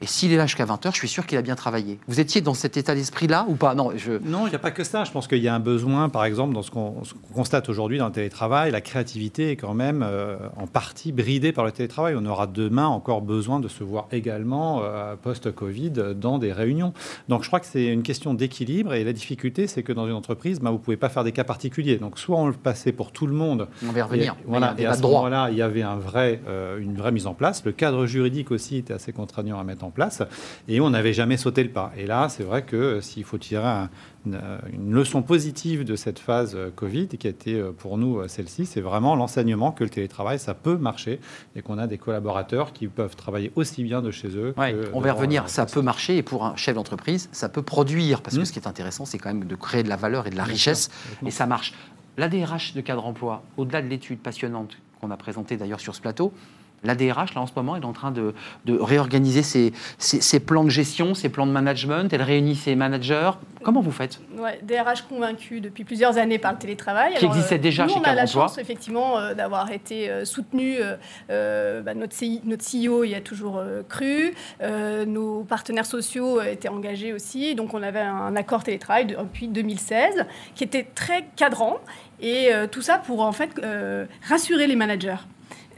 Et 0.00 0.06
s'il 0.06 0.32
est 0.32 0.36
là 0.36 0.46
jusqu'à 0.46 0.64
20h, 0.64 0.92
je 0.92 0.96
suis 0.96 1.08
sûr 1.08 1.26
qu'il 1.26 1.38
a 1.38 1.42
bien 1.42 1.56
travaillé. 1.56 1.98
Vous 2.06 2.20
étiez 2.20 2.40
dans 2.40 2.54
cet 2.54 2.76
état 2.76 2.94
d'esprit-là 2.94 3.46
ou 3.48 3.54
pas? 3.56 3.74
Non, 3.74 3.90
je... 3.96 4.12
non, 4.24 4.46
il 4.46 4.50
n'y 4.50 4.56
a 4.56 4.60
pas 4.60 4.70
que 4.70 4.84
ça. 4.84 5.02
Je 5.02 5.10
pense 5.10 5.26
qu'il 5.26 5.42
y 5.42 5.48
a 5.48 5.54
un 5.54 5.60
besoin, 5.60 6.08
par 6.08 6.24
exemple, 6.24 6.54
dans 6.54 6.62
ce 6.62 6.70
qu'on 6.70 7.02
constate 7.34 7.68
aujourd'hui 7.68 7.98
dans 7.98 8.06
le 8.06 8.12
télétravail, 8.12 8.70
la 8.70 8.80
créativité 8.80 9.50
est 9.50 9.56
quand 9.56 9.74
même 9.74 10.04
euh, 10.06 10.36
en 10.56 10.68
partie 10.68 11.10
bridée 11.10 11.50
par 11.50 11.64
le 11.64 11.72
télétravail. 11.72 12.14
On 12.16 12.24
aura 12.26 12.46
demain 12.46 12.86
encore 12.86 13.22
besoin 13.22 13.58
de 13.58 13.66
se 13.66 13.82
voir 13.82 14.06
également 14.12 14.82
euh, 14.84 15.16
post-Covid 15.16 15.90
dans 16.14 16.38
des 16.38 16.52
réunions. 16.52 16.92
Donc 17.28 17.42
je 17.42 17.48
crois 17.48 17.58
que 17.58 17.66
c'est 17.66 17.86
une 17.86 18.02
question 18.02 18.34
d'équilibre 18.34 18.94
et 18.94 19.02
la 19.02 19.12
difficulté, 19.12 19.66
c'est 19.66 19.82
que 19.82 19.92
dans 19.92 20.06
une 20.06 20.12
entreprise, 20.12 20.60
bah, 20.60 20.70
vous 20.70 20.76
ne 20.76 20.82
pouvez 20.82 20.96
pas 20.96 21.08
faire 21.08 21.24
des 21.24 21.32
cas 21.32 21.44
particuliers. 21.44 21.96
Donc 21.96 22.20
soit 22.20 22.38
on 22.38 22.46
le 22.46 22.52
passait 22.52 22.92
pour 22.92 23.10
tout 23.10 23.26
le 23.26 23.34
monde. 23.34 23.66
On 23.84 23.90
va 23.90 23.98
y 23.98 24.02
revenir. 24.02 24.36
Et, 24.40 24.44
voilà, 24.46 24.74
et 24.78 24.86
à 24.86 24.94
ce 24.94 25.02
moment-là, 25.02 25.48
il 25.50 25.56
y 25.56 25.62
avait 25.62 25.82
un 25.82 25.96
vrai, 25.96 26.40
euh, 26.46 26.78
une 26.78 26.96
vraie 26.96 27.12
mise 27.12 27.26
en 27.26 27.34
place. 27.34 27.64
Le 27.64 27.72
cadre 27.72 28.06
juridique 28.06 28.52
aussi 28.52 28.76
était 28.76 28.94
assez 28.94 29.12
contraignant 29.12 29.58
à 29.58 29.64
mettre 29.64 29.84
en 29.84 29.87
place 29.90 30.22
et 30.68 30.80
on 30.80 30.90
n'avait 30.90 31.12
jamais 31.12 31.36
sauté 31.36 31.62
le 31.62 31.70
pas. 31.70 31.92
Et 31.96 32.06
là, 32.06 32.28
c'est 32.28 32.42
vrai 32.42 32.62
que 32.62 32.76
euh, 32.76 33.00
s'il 33.00 33.24
faut 33.24 33.38
tirer 33.38 33.86
euh, 34.26 34.58
une, 34.72 34.92
leçon 34.92 35.22
positive 35.22 35.84
de 35.84 35.96
cette 35.96 36.18
phase 36.18 36.54
euh, 36.54 36.70
Covid, 36.74 37.08
qui 37.08 37.26
a 37.26 37.30
été 37.30 37.62
pour 37.78 37.98
nous 37.98 38.26
celle-ci, 38.28 38.66
c'est 38.66 38.80
vraiment 38.80 39.14
l'enseignement 39.14 39.72
que 39.72 39.84
le 39.84 39.90
télétravail, 39.90 40.38
ça 40.38 40.54
peut 40.54 40.76
marcher 40.76 41.20
et 41.56 41.62
qu'on 41.62 41.78
a 41.78 41.86
des 41.86 41.98
collaborateurs 41.98 42.72
qui 42.72 42.88
peuvent 42.88 43.16
travailler 43.16 43.52
aussi 43.56 43.82
bien 43.82 44.02
de 44.02 44.10
chez 44.10 44.28
eux. 44.36 44.54
on 44.92 45.00
va 45.00 45.12
revenir, 45.12 45.48
ça 45.48 45.66
peut 45.66 45.82
marcher 45.82 46.16
et 46.16 46.22
pour 46.22 46.44
un 46.44 46.56
chef 46.56 46.74
d'entreprise, 46.74 47.28
ça 47.32 47.48
peut 47.48 47.62
produire, 47.62 48.22
parce 48.22 48.36
que 48.36 48.42
mmh. 48.42 48.46
ce 48.46 48.52
qui 48.52 48.58
est 48.58 48.68
intéressant, 48.68 49.04
c'est 49.04 49.18
quand 49.18 49.32
même 49.32 49.44
de 49.44 49.54
créer 49.54 49.82
de 49.82 49.88
la 49.88 49.96
valeur 49.96 50.26
et 50.26 50.30
de 50.30 50.36
la 50.36 50.44
richesse, 50.44 50.90
et 51.24 51.30
ça 51.30 51.46
marche. 51.46 51.72
La 52.16 52.28
DRH 52.28 52.74
de 52.74 52.80
cadre 52.80 53.06
emploi, 53.06 53.42
au-delà 53.56 53.80
de 53.80 53.86
l'étude 53.86 54.18
passionnante 54.18 54.76
qu'on 55.00 55.10
a 55.10 55.16
présentée 55.16 55.56
d'ailleurs 55.56 55.80
sur 55.80 55.94
ce 55.94 56.00
plateau, 56.00 56.32
la 56.84 56.94
DRH, 56.94 57.34
là, 57.34 57.40
en 57.40 57.46
ce 57.46 57.52
moment, 57.56 57.76
est 57.76 57.84
en 57.84 57.92
train 57.92 58.12
de, 58.12 58.34
réorganiser 58.68 59.42
ses, 59.42 60.40
plans 60.40 60.64
de 60.64 60.70
gestion, 60.70 61.14
ses 61.14 61.28
plans 61.28 61.46
de 61.46 61.52
management. 61.52 62.12
Elle 62.12 62.22
réunit 62.22 62.54
ses 62.54 62.76
managers. 62.76 63.32
Comment 63.62 63.80
vous 63.80 63.90
faites? 63.90 64.20
Ouais, 64.38 64.60
DRH 64.62 65.02
convaincu 65.08 65.60
depuis 65.60 65.84
plusieurs 65.84 66.18
années 66.18 66.38
par 66.38 66.52
le 66.52 66.58
télétravail. 66.58 67.14
Qui 67.16 67.26
existait 67.26 67.56
euh, 67.56 67.58
déjà 67.58 67.84
nous, 67.84 67.94
chez 67.94 67.98
On 67.98 68.04
a 68.04 68.14
la 68.14 68.26
chance, 68.26 68.58
effectivement, 68.58 69.18
euh, 69.18 69.34
d'avoir 69.34 69.72
été 69.72 70.08
euh, 70.08 70.24
soutenu. 70.24 70.78
Bah, 71.28 71.94
notre, 71.94 72.14
notre 72.46 72.64
CEO 72.64 73.04
y 73.04 73.14
a 73.14 73.20
toujours 73.20 73.62
cru. 73.88 74.34
nos 75.06 75.42
partenaires 75.44 75.86
sociaux 75.86 76.40
étaient 76.42 76.68
engagés 76.68 77.12
aussi. 77.12 77.54
Donc, 77.54 77.74
on 77.74 77.82
avait 77.82 78.00
un 78.00 78.36
accord 78.36 78.62
télétravail 78.62 79.06
depuis 79.06 79.48
2016 79.48 80.26
qui 80.54 80.64
était 80.64 80.86
très 80.94 81.28
cadrant. 81.36 81.78
Et 82.20 82.50
tout 82.70 82.82
ça 82.82 82.98
pour, 82.98 83.20
en 83.20 83.32
fait, 83.32 83.50
rassurer 84.28 84.66
les 84.66 84.76
managers. 84.76 85.16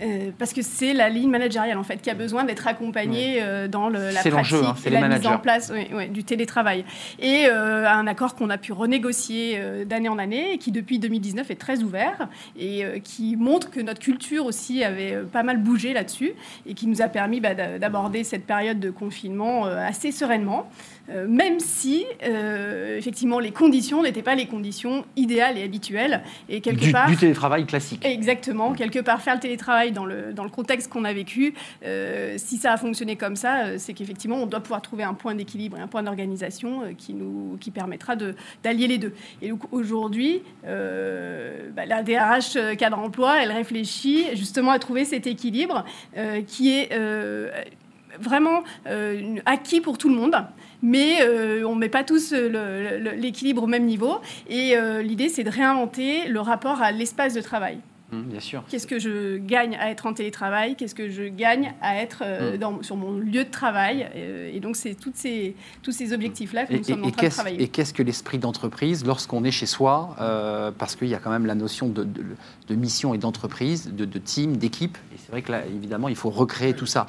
Euh, 0.01 0.31
parce 0.39 0.53
que 0.53 0.63
c'est 0.63 0.95
la 0.95 1.09
ligne 1.09 1.29
managériale 1.29 1.77
en 1.77 1.83
fait 1.83 1.99
qui 1.99 2.09
a 2.09 2.15
besoin 2.15 2.45
d'être 2.45 2.67
accompagnée 2.67 3.43
euh, 3.43 3.69
dans 3.69 3.89
le, 3.91 4.11
la 4.11 4.23
pratique 4.23 4.55
hein, 4.55 4.75
et 4.87 4.91
la 4.91 5.09
mise 5.09 5.27
en 5.27 5.39
place 5.39 5.73
du 6.11 6.25
télétravail. 6.25 6.85
Et 7.19 7.47
euh, 7.47 7.87
un 7.87 8.07
accord 8.07 8.35
qu'on 8.35 8.49
a 8.51 8.57
pu 8.57 8.73
renégocier 8.73 9.61
d'année 9.85 10.09
en 10.09 10.19
année 10.19 10.55
et 10.55 10.59
qui 10.59 10.73
depuis 10.73 10.99
2019 10.99 11.51
est 11.51 11.55
très 11.57 11.83
ouvert 11.83 12.29
et 12.59 12.85
qui 13.05 13.37
montre 13.37 13.71
que 13.71 13.81
notre 13.81 14.01
culture 14.01 14.47
aussi 14.47 14.83
avait 14.85 15.19
pas 15.33 15.43
mal 15.43 15.59
bougé 15.59 15.93
là-dessus 15.93 16.33
et 16.67 16.75
qui 16.75 16.87
nous 16.87 17.03
a 17.03 17.09
permis 17.09 17.41
bah, 17.41 17.55
d'aborder 17.55 18.25
cette 18.25 18.47
période 18.47 18.81
de 18.81 18.91
confinement 18.91 19.65
assez 19.65 20.13
sereinement. 20.13 20.69
Euh, 21.11 21.27
même 21.27 21.59
si, 21.61 22.05
euh, 22.23 22.97
effectivement, 22.97 23.41
les 23.41 23.51
conditions 23.51 24.03
n'étaient 24.03 24.23
pas 24.23 24.35
les 24.35 24.47
conditions 24.47 25.05
idéales 25.17 25.59
et 25.59 25.63
habituelles. 25.63 26.23
Et 26.49 26.61
quelque 26.61 26.85
du, 26.85 26.93
part, 26.93 27.09
du 27.09 27.17
télétravail 27.17 27.67
classique. 27.67 28.05
Exactement. 28.05 28.73
Quelque 28.73 29.01
part, 29.01 29.21
faire 29.21 29.35
le 29.35 29.41
télétravail 29.41 29.93
dans 29.93 30.05
le, 30.05 30.33
dans 30.33 30.45
le 30.45 30.51
contexte 30.51 30.91
qu'on 30.91 31.05
a 31.05 31.13
vécu, 31.13 31.55
euh, 31.85 32.35
si 32.37 32.59
ça 32.59 32.73
a 32.73 32.77
fonctionné 32.77 33.17
comme 33.17 33.37
ça, 33.37 33.79
c'est 33.79 33.93
qu'effectivement, 33.93 34.37
on 34.37 34.47
doit 34.47 34.61
pouvoir 34.61 34.83
trouver 34.83 35.03
un 35.03 35.15
point 35.15 35.35
d'équilibre 35.35 35.77
et 35.79 35.81
un 35.81 35.89
point 35.89 36.03
d'organisation 36.03 36.95
qui, 36.97 37.15
nous, 37.15 37.57
qui 37.61 37.71
permettra 37.71 38.15
d'allier 38.63 38.87
les 38.87 38.99
deux. 38.99 39.15
Et 39.43 39.49
donc, 39.49 39.73
aujourd'hui, 39.73 40.43
bah, 40.65 41.87
la 41.87 42.03
DRH 42.03 42.77
cadre 42.77 42.99
emploi, 42.99 43.43
elle 43.43 43.53
réfléchit 43.53 44.27
justement 44.35 44.71
à 44.71 44.79
trouver 44.79 45.05
cet 45.05 45.27
équilibre 45.27 45.85
qui 46.47 46.71
est 46.71 46.91
vraiment 48.21 48.63
acquis 49.47 49.81
pour 49.81 49.99
tout 49.99 50.09
le 50.09 50.15
monde 50.15 50.37
mais 50.83 51.19
euh, 51.23 51.65
on 51.65 51.75
ne 51.75 51.81
met 51.81 51.89
pas 51.89 52.05
tous 52.05 52.33
l'équilibre 52.33 53.65
au 53.65 53.67
même 53.67 53.85
niveau. 53.85 54.21
Et 54.49 54.77
euh, 54.77 55.03
l'idée, 55.03 55.29
c'est 55.29 55.45
de 55.45 55.51
réinventer 55.51 56.29
le 56.29 56.41
rapport 56.41 56.83
à 56.83 56.93
l'espace 56.93 57.35
de 57.35 57.41
travail. 57.41 57.79
Mmh, 58.13 58.23
bien 58.23 58.41
sûr. 58.41 58.65
Qu'est-ce 58.69 58.87
que 58.87 58.99
je 58.99 59.37
gagne 59.39 59.77
à 59.77 59.91
être 59.91 60.07
en 60.07 60.15
télétravail? 60.15 60.77
Qu'est-ce 60.77 60.95
que 60.95 61.09
je 61.09 61.25
gagne 61.25 61.73
à 61.81 61.97
être 61.97 62.23
euh, 62.25 62.55
mmh. 62.55 62.59
dans, 62.59 62.83
sur 62.83 62.97
mon 62.97 63.13
lieu 63.13 63.45
de 63.45 63.51
travail? 63.51 64.09
Et 64.53 64.61
donc, 64.61 64.77
c'est 64.77 64.97
ces, 65.15 65.55
tous 65.83 65.93
ces 65.93 66.13
objectifs-là 66.13 66.67
que 66.67 66.75
nous 66.75 66.85
sommes 66.85 67.05
en 67.05 67.11
train 67.11 67.27
de 67.27 67.33
travailler. 67.33 67.63
Et 67.63 67.69
qu'est-ce 67.69 67.95
que 67.95 68.03
l'esprit 68.03 68.39
d'entreprise 68.39 69.05
lorsqu'on 69.05 69.45
est 69.45 69.51
chez 69.51 69.67
soi 69.67 70.15
Parce 70.79 70.97
qu'il 70.97 71.09
y 71.09 71.15
a 71.15 71.19
quand 71.19 71.31
même 71.31 71.47
la 71.47 71.55
notion 71.55 71.89
de, 71.89 72.05
de, 72.05 72.75
mission 72.75 73.15
et 73.15 73.19
d'entreprise, 73.19 73.93
de, 73.93 74.05
de, 74.05 74.19
team, 74.19 74.57
d'équipe. 74.57 74.97
Et 75.15 75.19
c'est 75.19 75.31
vrai 75.31 75.43
que 75.43 75.53
là, 75.53 75.63
évidemment, 75.67 76.09
il 76.09 76.17
faut 76.17 76.31
recréer 76.31 76.75
tout 76.75 76.87
ça. 76.87 77.07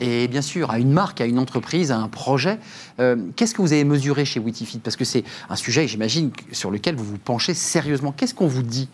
Et 0.00 0.28
bien 0.28 0.42
sûr, 0.42 0.70
à 0.70 0.78
une 0.78 0.92
marque, 0.92 1.20
à 1.20 1.26
une 1.26 1.38
entreprise, 1.38 1.92
à 1.92 1.98
un 1.98 2.08
projet. 2.08 2.58
Euh, 3.00 3.16
qu'est-ce 3.36 3.54
que 3.54 3.62
vous 3.62 3.72
avez 3.72 3.84
mesuré 3.84 4.24
chez 4.24 4.40
Witifit 4.40 4.78
Parce 4.78 4.96
que 4.96 5.04
c'est 5.04 5.24
un 5.48 5.56
sujet, 5.56 5.86
j'imagine, 5.88 6.30
sur 6.52 6.70
lequel 6.70 6.94
vous 6.94 7.04
vous 7.04 7.18
penchez 7.18 7.54
sérieusement. 7.54 8.12
Qu'est-ce 8.12 8.34
qu'on 8.34 8.46
vous 8.46 8.62
dit? 8.62 8.88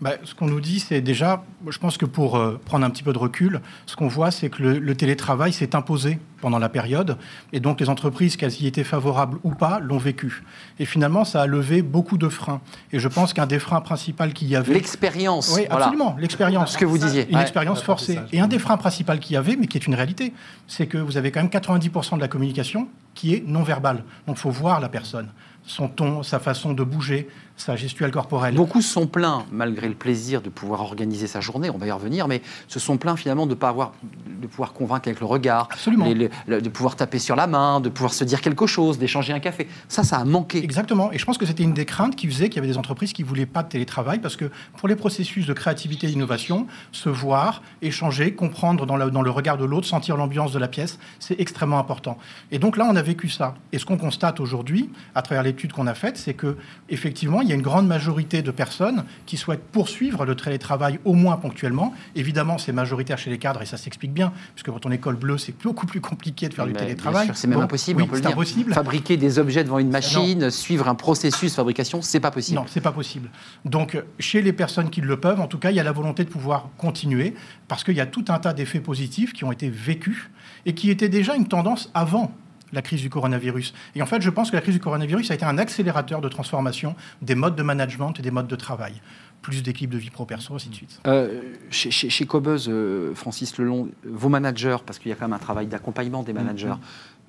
Bah, 0.00 0.12
ce 0.22 0.32
qu'on 0.32 0.46
nous 0.46 0.60
dit, 0.60 0.78
c'est 0.78 1.00
déjà, 1.00 1.42
je 1.66 1.78
pense 1.78 1.98
que 1.98 2.06
pour 2.06 2.36
euh, 2.36 2.60
prendre 2.64 2.86
un 2.86 2.90
petit 2.90 3.02
peu 3.02 3.12
de 3.12 3.18
recul, 3.18 3.60
ce 3.86 3.96
qu'on 3.96 4.06
voit, 4.06 4.30
c'est 4.30 4.48
que 4.48 4.62
le, 4.62 4.94
télétravail 4.94 5.52
s'est 5.52 5.74
imposé 5.74 6.20
pendant 6.40 6.60
la 6.60 6.68
période, 6.68 7.16
et 7.52 7.58
donc 7.58 7.80
les 7.80 7.88
entreprises, 7.88 8.36
qu'elles 8.36 8.62
y 8.62 8.68
étaient 8.68 8.84
favorables 8.84 9.38
ou 9.42 9.54
pas, 9.54 9.80
l'ont 9.80 9.98
vécu. 9.98 10.44
Et 10.78 10.84
finalement, 10.84 11.24
ça 11.24 11.42
a 11.42 11.46
levé 11.46 11.82
beaucoup 11.82 12.16
de 12.16 12.28
freins. 12.28 12.60
Et 12.92 13.00
je 13.00 13.08
pense 13.08 13.32
qu'un 13.32 13.46
des 13.46 13.58
freins 13.58 13.80
principaux 13.80 14.28
qu'il 14.28 14.46
y 14.48 14.54
avait... 14.54 14.74
L'expérience. 14.74 15.52
Oui, 15.56 15.66
absolument, 15.68 16.14
l'expérience. 16.18 16.74
Ce 16.74 16.78
que 16.78 16.84
vous 16.84 16.98
disiez. 16.98 17.28
Une 17.30 17.38
expérience 17.38 17.82
forcée. 17.82 18.20
Et 18.32 18.38
un 18.38 18.46
des 18.46 18.60
freins 18.60 18.76
principaux 18.76 19.16
qu'il 19.18 19.34
y 19.34 19.36
avait, 19.36 19.56
mais 19.56 19.66
qui 19.66 19.78
est 19.78 19.86
une 19.86 19.96
réalité, 19.96 20.32
c'est 20.68 20.86
que 20.86 20.98
vous 20.98 21.16
avez 21.16 21.32
quand 21.32 21.40
même 21.40 21.50
90% 21.50 22.16
de 22.16 22.20
la 22.20 22.28
communication 22.28 22.88
qui 23.14 23.34
est 23.34 23.42
non 23.44 23.64
verbale. 23.64 24.04
Donc 24.28 24.36
il 24.36 24.40
faut 24.40 24.50
voir 24.50 24.78
la 24.78 24.88
personne 24.88 25.28
son 25.68 25.88
ton, 25.88 26.22
sa 26.22 26.38
façon 26.38 26.72
de 26.72 26.82
bouger, 26.82 27.28
sa 27.58 27.76
gestuelle 27.76 28.10
corporelle. 28.10 28.54
Beaucoup 28.54 28.80
sont 28.80 29.06
plaints, 29.06 29.44
malgré 29.50 29.88
le 29.88 29.94
plaisir 29.94 30.40
de 30.40 30.48
pouvoir 30.48 30.80
organiser 30.80 31.26
sa 31.26 31.40
journée, 31.40 31.70
on 31.70 31.78
va 31.78 31.86
y 31.86 31.90
revenir, 31.90 32.28
mais 32.28 32.40
se 32.68 32.78
sont 32.78 32.96
plaints 32.96 33.16
finalement 33.16 33.46
de 33.46 33.54
pas 33.54 33.68
avoir, 33.68 33.92
de 34.40 34.46
pouvoir 34.46 34.72
convaincre 34.72 35.08
avec 35.08 35.20
le 35.20 35.26
regard, 35.26 35.68
Absolument. 35.72 36.06
de 36.08 36.68
pouvoir 36.68 36.96
taper 36.96 37.18
sur 37.18 37.36
la 37.36 37.46
main, 37.46 37.80
de 37.80 37.88
pouvoir 37.88 38.14
se 38.14 38.24
dire 38.24 38.40
quelque 38.40 38.66
chose, 38.66 38.98
d'échanger 38.98 39.32
un 39.32 39.40
café. 39.40 39.68
Ça, 39.88 40.04
ça 40.04 40.18
a 40.18 40.24
manqué. 40.24 40.62
Exactement. 40.62 41.12
Et 41.12 41.18
je 41.18 41.24
pense 41.24 41.36
que 41.36 41.46
c'était 41.46 41.64
une 41.64 41.74
des 41.74 41.84
craintes 41.84 42.16
qui 42.16 42.28
faisait 42.28 42.48
qu'il 42.48 42.56
y 42.56 42.58
avait 42.60 42.68
des 42.68 42.78
entreprises 42.78 43.12
qui 43.12 43.22
voulaient 43.22 43.46
pas 43.46 43.62
de 43.62 43.68
télétravail 43.68 44.20
parce 44.20 44.36
que 44.36 44.50
pour 44.76 44.88
les 44.88 44.96
processus 44.96 45.46
de 45.46 45.52
créativité 45.52 46.06
et 46.06 46.10
d'innovation, 46.10 46.66
se 46.92 47.08
voir, 47.08 47.62
échanger, 47.82 48.34
comprendre 48.34 48.86
dans, 48.86 48.98
dans 49.10 49.22
le 49.22 49.30
regard 49.30 49.58
de 49.58 49.64
l'autre, 49.64 49.86
sentir 49.86 50.16
l'ambiance 50.16 50.52
de 50.52 50.58
la 50.58 50.68
pièce, 50.68 50.98
c'est 51.18 51.38
extrêmement 51.40 51.78
important. 51.78 52.18
Et 52.52 52.58
donc 52.58 52.76
là, 52.76 52.86
on 52.88 52.96
a 52.96 53.02
vécu 53.02 53.28
ça. 53.28 53.54
Et 53.72 53.78
ce 53.78 53.84
qu'on 53.84 53.98
constate 53.98 54.40
aujourd'hui, 54.40 54.90
à 55.14 55.22
travers 55.22 55.42
l'étude 55.42 55.72
qu'on 55.72 55.86
a 55.86 55.94
faite, 55.94 56.16
c'est 56.16 56.34
que 56.34 56.56
effectivement, 56.88 57.40
il 57.48 57.52
y 57.52 57.54
a 57.54 57.56
une 57.56 57.62
grande 57.62 57.86
majorité 57.86 58.42
de 58.42 58.50
personnes 58.50 59.04
qui 59.24 59.38
souhaitent 59.38 59.64
poursuivre 59.72 60.26
le 60.26 60.36
télétravail 60.36 61.00
au 61.06 61.14
moins 61.14 61.38
ponctuellement. 61.38 61.94
Évidemment, 62.14 62.58
c'est 62.58 62.72
majoritaire 62.72 63.16
chez 63.16 63.30
les 63.30 63.38
cadres 63.38 63.62
et 63.62 63.66
ça 63.66 63.78
s'explique 63.78 64.12
bien, 64.12 64.34
puisque 64.54 64.66
quand 64.70 64.84
on 64.84 64.90
est 64.90 64.98
col 64.98 65.16
bleu, 65.16 65.38
c'est 65.38 65.54
beaucoup 65.62 65.86
plus 65.86 66.02
compliqué 66.02 66.50
de 66.50 66.54
faire 66.54 66.66
du 66.66 66.74
Mais 66.74 66.80
télétravail. 66.80 67.24
bien 67.24 67.34
sûr, 67.34 67.40
C'est 67.40 67.48
même 67.48 67.60
impossible, 67.60 68.02
oui, 68.02 68.06
on 68.06 68.14
peut 68.14 68.20
le 68.20 68.26
impossible. 68.26 68.74
Fabriquer 68.74 69.16
des 69.16 69.38
objets 69.38 69.64
devant 69.64 69.78
une 69.78 69.88
machine, 69.88 70.50
suivre 70.50 70.88
un 70.88 70.94
processus 70.94 71.52
de 71.52 71.56
fabrication, 71.56 72.02
c'est 72.02 72.20
pas 72.20 72.30
possible. 72.30 72.58
Non, 72.58 72.66
c'est 72.68 72.82
pas 72.82 72.92
possible. 72.92 73.30
Donc, 73.64 73.96
chez 74.18 74.42
les 74.42 74.52
personnes 74.52 74.90
qui 74.90 75.00
le 75.00 75.18
peuvent, 75.18 75.40
en 75.40 75.46
tout 75.46 75.58
cas, 75.58 75.70
il 75.70 75.76
y 75.76 75.80
a 75.80 75.84
la 75.84 75.92
volonté 75.92 76.24
de 76.24 76.28
pouvoir 76.28 76.68
continuer 76.76 77.32
parce 77.66 77.82
qu'il 77.82 77.94
y 77.96 78.00
a 78.00 78.06
tout 78.06 78.26
un 78.28 78.38
tas 78.38 78.52
d'effets 78.52 78.80
positifs 78.80 79.32
qui 79.32 79.44
ont 79.44 79.52
été 79.52 79.70
vécus 79.70 80.28
et 80.66 80.74
qui 80.74 80.90
étaient 80.90 81.08
déjà 81.08 81.34
une 81.34 81.48
tendance 81.48 81.90
avant 81.94 82.30
la 82.72 82.82
crise 82.82 83.00
du 83.00 83.10
coronavirus. 83.10 83.74
Et 83.94 84.02
en 84.02 84.06
fait, 84.06 84.20
je 84.20 84.30
pense 84.30 84.50
que 84.50 84.56
la 84.56 84.62
crise 84.62 84.74
du 84.74 84.80
coronavirus 84.80 85.30
a 85.30 85.34
été 85.34 85.44
un 85.44 85.58
accélérateur 85.58 86.20
de 86.20 86.28
transformation 86.28 86.94
des 87.22 87.34
modes 87.34 87.56
de 87.56 87.62
management 87.62 88.12
et 88.18 88.22
des 88.22 88.30
modes 88.30 88.48
de 88.48 88.56
travail. 88.56 89.00
Plus 89.42 89.62
d'équipes 89.62 89.90
de 89.90 89.98
vie 89.98 90.10
pro-perso, 90.10 90.54
ainsi 90.54 90.68
de 90.68 90.74
suite. 90.74 91.00
Euh, 91.06 91.40
chez, 91.70 91.90
chez, 91.90 92.10
chez 92.10 92.26
Cobuzz, 92.26 92.68
euh, 92.68 93.14
Francis 93.14 93.56
Lelon, 93.56 93.88
vos 94.04 94.28
managers, 94.28 94.78
parce 94.84 94.98
qu'il 94.98 95.10
y 95.10 95.12
a 95.12 95.14
quand 95.14 95.26
même 95.26 95.32
un 95.32 95.38
travail 95.38 95.66
d'accompagnement 95.66 96.22
des 96.22 96.32
managers, 96.32 96.74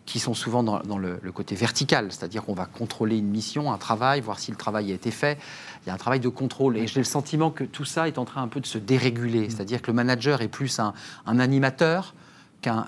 qui 0.07 0.17
sont 0.17 0.33
souvent 0.33 0.63
dans, 0.63 0.79
dans 0.79 0.97
le, 0.97 1.19
le 1.21 1.31
côté 1.31 1.53
vertical, 1.53 2.07
c'est-à-dire 2.09 2.43
qu'on 2.43 2.55
va 2.55 2.65
contrôler 2.65 3.19
une 3.19 3.29
mission, 3.29 3.71
un 3.71 3.77
travail, 3.77 4.21
voir 4.21 4.39
si 4.39 4.49
le 4.49 4.57
travail 4.57 4.91
a 4.91 4.95
été 4.95 5.11
fait. 5.11 5.37
Il 5.85 5.87
y 5.87 5.91
a 5.91 5.93
un 5.93 5.97
travail 5.97 6.19
de 6.19 6.29
contrôle. 6.29 6.77
Et 6.77 6.87
j'ai 6.87 6.99
le 6.99 7.05
sentiment 7.05 7.51
que 7.51 7.63
tout 7.63 7.85
ça 7.85 8.07
est 8.07 8.17
en 8.17 8.25
train 8.25 8.41
un 8.41 8.47
peu 8.47 8.59
de 8.59 8.65
se 8.65 8.79
déréguler, 8.79 9.51
c'est-à-dire 9.51 9.83
que 9.83 9.91
le 9.91 9.93
manager 9.93 10.41
est 10.41 10.47
plus 10.47 10.79
un, 10.79 10.95
un 11.27 11.39
animateur 11.39 12.15
qu'un 12.61 12.87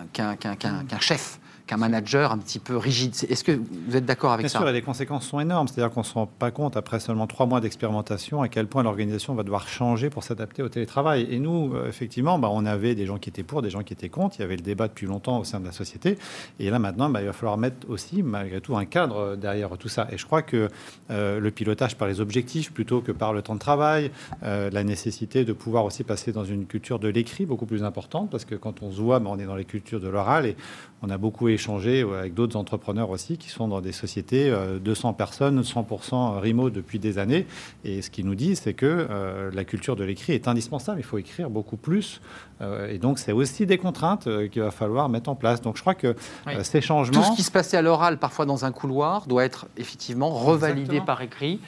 chef, 0.99 1.39
qu'un 1.72 1.78
manager 1.78 2.34
un 2.34 2.38
petit 2.38 2.59
peu 2.59 2.76
rigide. 2.76 3.15
Est-ce 3.30 3.45
que 3.45 3.53
vous 3.53 3.95
êtes 3.95 4.05
d'accord 4.05 4.34
avec 4.34 4.43
Bien 4.43 4.49
ça 4.49 4.59
sûr, 4.59 4.67
et 4.67 4.74
les 4.74 4.82
conséquences 4.82 5.26
sont 5.26 5.39
énormes. 5.39 5.69
C'est-à-dire 5.69 5.93
qu'on 5.93 6.01
ne 6.01 6.05
se 6.05 6.13
rend 6.13 6.26
pas 6.28 6.51
compte, 6.51 6.76
après 6.76 6.99
seulement 6.99 7.28
trois 7.28 7.45
mois 7.45 7.61
d'expérimentation, 7.61 8.41
à 8.41 8.49
quel 8.49 8.67
point 8.67 8.84
l'organisation 8.84 9.34
va 9.36 9.43
devoir 9.43 9.69
changer 9.69 10.09
pour 10.09 10.26
s'adapter 10.26 10.63
au 10.63 10.67
télétravail. 10.67 11.28
Et 11.30 11.39
nous, 11.39 11.74
euh, 11.74 11.88
effectivement, 11.88 12.38
bah, 12.39 12.49
on 12.51 12.65
avait 12.65 12.93
des 12.93 13.05
gens 13.05 13.17
qui 13.17 13.30
étaient 13.30 13.43
pour, 13.43 13.61
des 13.61 13.69
gens 13.69 13.84
qui 13.84 13.93
étaient 13.93 14.09
contre. 14.09 14.36
Il 14.38 14.41
y 14.41 14.43
avait 14.43 14.57
le 14.57 14.63
débat 14.63 14.89
depuis 14.89 15.07
longtemps 15.07 15.39
au 15.39 15.45
sein 15.45 15.61
de 15.61 15.65
la 15.65 15.72
société. 15.72 16.17
Et 16.59 16.69
là, 16.69 16.78
maintenant, 16.78 17.09
bah, 17.09 17.22
il 17.22 17.26
va 17.26 17.32
falloir 17.32 17.57
mettre 17.57 17.89
aussi, 17.89 18.22
malgré 18.22 18.59
tout, 18.59 18.76
un 18.76 18.84
cadre 18.84 19.15
euh, 19.15 19.36
derrière 19.38 19.69
tout 19.78 19.88
ça. 19.88 20.09
Et 20.11 20.17
je 20.17 20.26
crois 20.26 20.41
que 20.41 20.67
euh, 21.09 21.39
le 21.39 21.51
pilotage 21.51 21.95
par 21.95 22.09
les 22.09 22.19
objectifs 22.19 22.74
plutôt 22.74 22.99
que 22.99 23.13
par 23.13 23.32
le 23.32 23.41
temps 23.41 23.55
de 23.55 23.59
travail, 23.59 24.11
euh, 24.43 24.69
la 24.72 24.84
nécessité 24.84 25.45
de 25.45 25.53
pouvoir 25.53 25.86
aussi 25.86 26.03
passer 26.03 26.34
dans 26.34 26.43
une 26.43 26.65
culture 26.65 26.99
de 26.99 27.07
l'écrit 27.07 27.45
beaucoup 27.45 27.65
plus 27.65 27.86
importante, 27.86 28.30
parce 28.30 28.43
que 28.43 28.55
quand 28.55 28.84
on 28.84 28.91
se 28.91 28.99
voit, 28.99 29.19
bah, 29.19 29.30
on 29.32 29.39
est 29.39 29.45
dans 29.45 29.55
les 29.55 29.63
cultures 29.63 30.01
de 30.01 30.09
l'oral 30.09 30.45
et 30.45 30.57
on 31.04 31.10
a 31.10 31.18
beaucoup 31.18 31.47
échangé 31.49 32.02
euh, 32.04 32.20
avec 32.20 32.34
d'autres 32.34 32.56
entrepreneurs 32.58 33.10
aussi 33.10 33.38
qui 33.38 33.49
sont 33.49 33.68
dans 33.68 33.82
des 33.82 33.91
sociétés, 33.91 34.49
euh, 34.49 34.78
200 34.80 35.14
personnes, 35.14 35.62
100% 35.62 36.39
remote 36.39 36.74
depuis 36.74 36.99
des 36.99 37.18
années. 37.18 37.47
Et 37.84 38.02
ce 38.02 38.10
qu'ils 38.10 38.26
nous 38.26 38.36
disent, 38.36 38.62
c'est 38.62 38.74
que 38.74 38.86
euh, 39.10 39.49
la 39.54 39.64
culture 39.64 39.95
de 39.95 40.04
l'écrit 40.04 40.34
est 40.34 40.47
indispensable. 40.47 40.99
Il 40.99 41.04
faut 41.04 41.18
écrire 41.18 41.49
beaucoup 41.49 41.78
plus. 41.78 42.22
Euh, 42.62 42.88
et 42.89 42.99
donc, 42.99 43.18
c'est 43.18 43.32
aussi 43.32 43.66
des 43.66 43.78
contraintes 43.80 44.28
euh, 44.28 44.47
qu'il 44.47 44.62
va 44.62 44.70
falloir 44.72 45.10
mettre 45.10 45.30
en 45.30 45.36
place. 45.36 45.62
Donc, 45.62 45.76
je 45.78 45.82
crois 45.82 45.95
que 45.95 46.16
Oui. 46.45 46.54
euh, 46.56 46.64
ces 46.64 46.80
Tout 46.82 46.86
changements... 46.88 47.24
ce 47.24 47.36
qui 47.36 47.43
se 47.43 47.52
passait 47.52 47.78
à 47.78 47.82
l'oral, 47.82 48.18
parfois 48.20 48.45
dans 48.45 48.66
un 48.66 48.72
couloir, 48.72 49.26
doit 49.26 49.43
être 49.43 49.66
effectivement 49.78 50.30
revalidé 50.30 50.82
Exactement. 50.82 51.06
par 51.06 51.22
écrit 51.22 51.60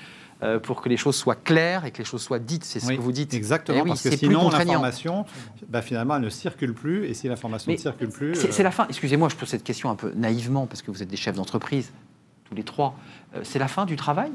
euh, 0.44 0.60
pour 0.60 0.82
que 0.82 0.90
les 0.90 0.98
choses 0.98 1.16
soient 1.16 1.36
claires 1.36 1.86
et 1.86 1.92
que 1.92 2.00
les 2.00 2.04
choses 2.06 2.22
soient 2.22 2.40
dites. 2.40 2.64
C'est 2.66 2.80
ce 2.80 2.88
Oui, 2.88 2.98
que 2.98 3.02
vous 3.02 3.12
dites. 3.12 3.34
Exactement, 3.34 3.78
Eh 3.80 3.82
oui, 3.82 3.88
parce 3.90 4.04
que 4.04 4.16
sinon 4.16 4.50
l'information, 4.50 5.26
bah, 5.70 5.82
finalement, 5.82 6.16
elle 6.18 6.22
ne 6.24 6.30
circule 6.30 6.74
plus. 6.74 7.06
Et 7.06 7.14
si 7.14 7.28
l'information 7.28 7.72
ne 7.72 7.78
circule 7.78 8.10
plus, 8.10 8.36
C'est 8.36 8.50
euh, 8.50 8.52
c'est 8.52 8.64
la 8.64 8.72
fin. 8.72 8.86
Excusez-moi, 8.90 9.30
je 9.30 9.36
pose 9.36 9.50
cette 9.50 9.64
question 9.64 9.90
un 9.90 9.96
peu 9.96 10.12
naïvement 10.16 10.66
parce 10.68 10.82
que 10.82 10.92
vous 10.92 11.02
êtes 11.02 11.10
des 11.10 11.18
chefs 11.18 11.36
d'entreprise, 11.36 11.92
tous 12.46 12.56
les 12.56 12.64
trois. 12.64 12.96
Euh, 13.36 13.40
c'est 13.44 13.60
la 13.60 13.68
fin 13.68 13.86
du 13.86 13.96
travail? 13.96 14.32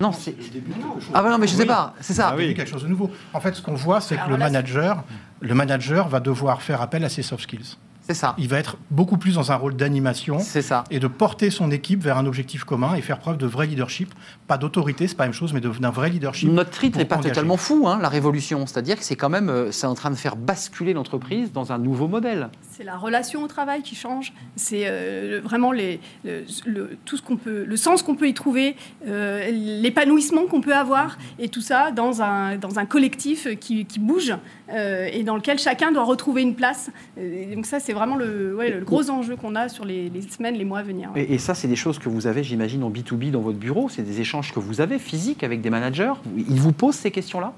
Non, 0.00 0.10
c'est. 0.10 0.36
le 0.36 0.48
début 0.48 0.70
de 0.70 0.74
quelque 0.74 1.00
chose. 1.00 1.10
Ah, 1.14 1.22
bah 1.22 1.30
non, 1.30 1.38
mais 1.38 1.46
je 1.46 1.52
sais 1.54 1.62
Oui. 1.62 1.68
pas. 1.68 1.94
C'est 2.00 2.14
ça. 2.14 2.30
Ah 2.32 2.36
oui. 2.36 2.54
Quelque 2.54 2.68
chose 2.68 2.82
de 2.82 2.88
nouveau. 2.88 3.08
En 3.32 3.40
fait, 3.40 3.54
ce 3.54 3.62
qu'on 3.62 3.74
voit, 3.74 4.00
c'est 4.00 4.16
que 4.16 4.28
le 4.28 4.36
manager, 4.36 5.04
le 5.40 5.54
manager 5.54 6.08
va 6.08 6.18
devoir 6.18 6.60
faire 6.62 6.82
appel 6.82 7.04
à 7.04 7.08
ses 7.08 7.22
soft 7.22 7.44
skills. 7.44 7.76
C'est 8.06 8.14
ça. 8.14 8.34
Il 8.38 8.48
va 8.48 8.58
être 8.58 8.76
beaucoup 8.90 9.16
plus 9.16 9.34
dans 9.34 9.52
un 9.52 9.54
rôle 9.54 9.76
d'animation 9.76 10.38
C'est 10.40 10.62
ça. 10.62 10.84
et 10.90 10.98
de 10.98 11.06
porter 11.06 11.50
son 11.50 11.70
équipe 11.70 12.02
vers 12.02 12.18
un 12.18 12.26
objectif 12.26 12.64
commun 12.64 12.94
et 12.94 13.00
faire 13.00 13.18
preuve 13.18 13.36
de 13.36 13.46
vrai 13.46 13.66
leadership. 13.66 14.12
Pas 14.48 14.58
d'autorité, 14.58 15.06
c'est 15.06 15.14
pas 15.14 15.24
la 15.24 15.28
même 15.28 15.34
chose, 15.34 15.52
mais 15.52 15.60
d'un 15.60 15.90
vrai 15.90 16.10
leadership. 16.10 16.50
Notre 16.50 16.70
titre 16.70 16.98
n'est 16.98 17.04
pas 17.04 17.16
engager. 17.16 17.30
totalement 17.30 17.56
fou, 17.56 17.86
hein, 17.86 17.98
la 18.02 18.08
révolution. 18.08 18.66
C'est-à-dire 18.66 18.96
que 18.98 19.04
c'est 19.04 19.16
quand 19.16 19.28
même, 19.30 19.48
euh, 19.48 19.70
c'est 19.70 19.86
en 19.86 19.94
train 19.94 20.10
de 20.10 20.16
faire 20.16 20.36
basculer 20.36 20.92
l'entreprise 20.92 21.52
dans 21.52 21.72
un 21.72 21.78
nouveau 21.78 22.08
modèle. 22.08 22.50
C'est 22.82 22.86
la 22.88 22.96
relation 22.96 23.44
au 23.44 23.46
travail 23.46 23.82
qui 23.82 23.94
change. 23.94 24.32
C'est 24.56 24.86
euh, 24.86 25.40
vraiment 25.44 25.70
les, 25.70 26.00
le, 26.24 26.42
le- 26.66 26.98
tout 27.04 27.16
ce 27.16 27.22
qu'on 27.22 27.36
peut, 27.36 27.62
le 27.64 27.76
sens 27.76 28.02
qu'on 28.02 28.16
peut 28.16 28.26
y 28.26 28.34
trouver, 28.34 28.74
euh, 29.06 29.48
l'épanouissement 29.52 30.46
qu'on 30.46 30.60
peut 30.60 30.74
avoir, 30.74 31.16
et 31.38 31.48
tout 31.48 31.60
ça 31.60 31.92
dans 31.92 32.22
un, 32.22 32.56
dans 32.56 32.80
un 32.80 32.84
collectif 32.84 33.46
qui, 33.60 33.84
qui 33.84 34.00
bouge 34.00 34.34
euh, 34.72 35.08
et 35.12 35.22
dans 35.22 35.36
lequel 35.36 35.60
chacun 35.60 35.92
doit 35.92 36.02
retrouver 36.02 36.42
une 36.42 36.56
place. 36.56 36.90
Et 37.16 37.54
donc 37.54 37.66
ça, 37.66 37.78
c'est 37.78 37.92
vraiment 37.92 38.16
le, 38.16 38.56
ouais, 38.56 38.70
le 38.70 38.80
gros 38.84 39.10
enjeu 39.10 39.36
qu'on 39.36 39.54
a 39.54 39.68
sur 39.68 39.84
les, 39.84 40.08
les 40.08 40.22
semaines, 40.22 40.56
les 40.56 40.64
mois 40.64 40.80
à 40.80 40.82
venir. 40.82 41.12
ouais. 41.14 41.22
Et, 41.22 41.34
et 41.34 41.38
ça, 41.38 41.54
c'est 41.54 41.68
des 41.68 41.76
choses 41.76 42.00
que 42.00 42.08
vous 42.08 42.26
avez, 42.26 42.42
j'imagine, 42.42 42.82
en 42.82 42.90
B2B 42.90 43.30
dans 43.30 43.42
votre 43.42 43.58
bureau. 43.58 43.88
C'est 43.90 44.02
des 44.02 44.20
échanges 44.20 44.52
que 44.52 44.58
vous 44.58 44.80
avez 44.80 44.98
physiques 44.98 45.44
avec 45.44 45.60
des 45.60 45.70
managers. 45.70 46.14
Ils 46.36 46.60
vous 46.60 46.72
posent 46.72 46.96
ces 46.96 47.12
questions-là? 47.12 47.52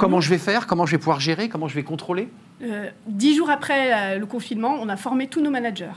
Comment 0.00 0.16
nous, 0.16 0.22
je 0.22 0.30
vais 0.30 0.38
faire? 0.38 0.66
Comment 0.66 0.84
je 0.84 0.90
vais 0.90 0.98
pouvoir 0.98 1.20
gérer? 1.20 1.48
Comment 1.48 1.68
je 1.68 1.76
vais 1.76 1.84
contrôler? 1.84 2.26
Euh, 2.64 2.90
dix 3.06 3.36
jours 3.36 3.50
après 3.50 4.14
euh, 4.14 4.18
le 4.18 4.26
confinement, 4.26 4.76
on 4.80 4.88
a 4.88 4.96
formé 4.96 5.26
tous 5.26 5.40
nos 5.40 5.50
managers. 5.50 5.92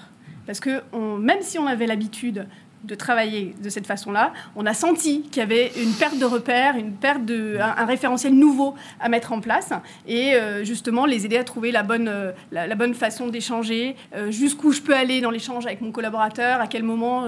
Parce 0.45 0.59
que 0.59 0.82
même 1.20 1.41
si 1.41 1.59
on 1.59 1.68
avait 1.68 1.88
l'habitude 1.88 2.47
de 2.86 2.95
travailler 2.95 3.53
de 3.61 3.70
cette 3.70 3.86
façon-là, 3.86 4.32
on 4.55 4.65
a 4.65 4.74
senti 4.74 5.24
qu'il 5.24 5.41
y 5.41 5.41
avait 5.41 5.74
une 5.84 5.91
perte 5.91 6.18
de 6.18 6.24
repères, 6.24 6.78
une 6.78 6.93
perte 6.93 7.26
de, 7.26 7.57
un, 7.59 7.84
référentiel 7.84 8.34
nouveau 8.34 8.74
à 9.01 9.09
mettre 9.09 9.34
en 9.34 9.41
place 9.41 9.74
et 10.07 10.36
euh, 10.36 10.63
justement 10.63 11.05
les 11.05 11.26
aider 11.26 11.36
à 11.36 11.43
trouver 11.43 11.72
la 11.72 11.84
bonne, 11.84 12.09
la, 12.53 12.76
bonne 12.76 12.93
façon 12.93 13.28
d'échanger, 13.28 13.97
jusqu'où 14.30 14.72
je 14.72 14.82
peux 14.82 14.95
aller 14.95 15.20
dans 15.20 15.32
l'échange 15.32 15.65
avec 15.65 15.82
mon 15.82 15.91
collaborateur, 15.91 16.61
à 16.61 16.68
quel 16.68 16.84
moment 16.84 17.28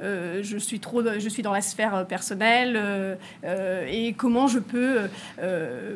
je, 0.00 0.58
suis 0.58 0.78
trop, 0.78 1.02
je 1.18 1.28
suis 1.28 1.42
dans 1.42 1.52
la 1.52 1.62
sphère 1.62 2.06
personnelle 2.06 3.18
et 3.90 4.12
comment 4.12 4.46
je 4.46 4.60
peux 4.60 4.98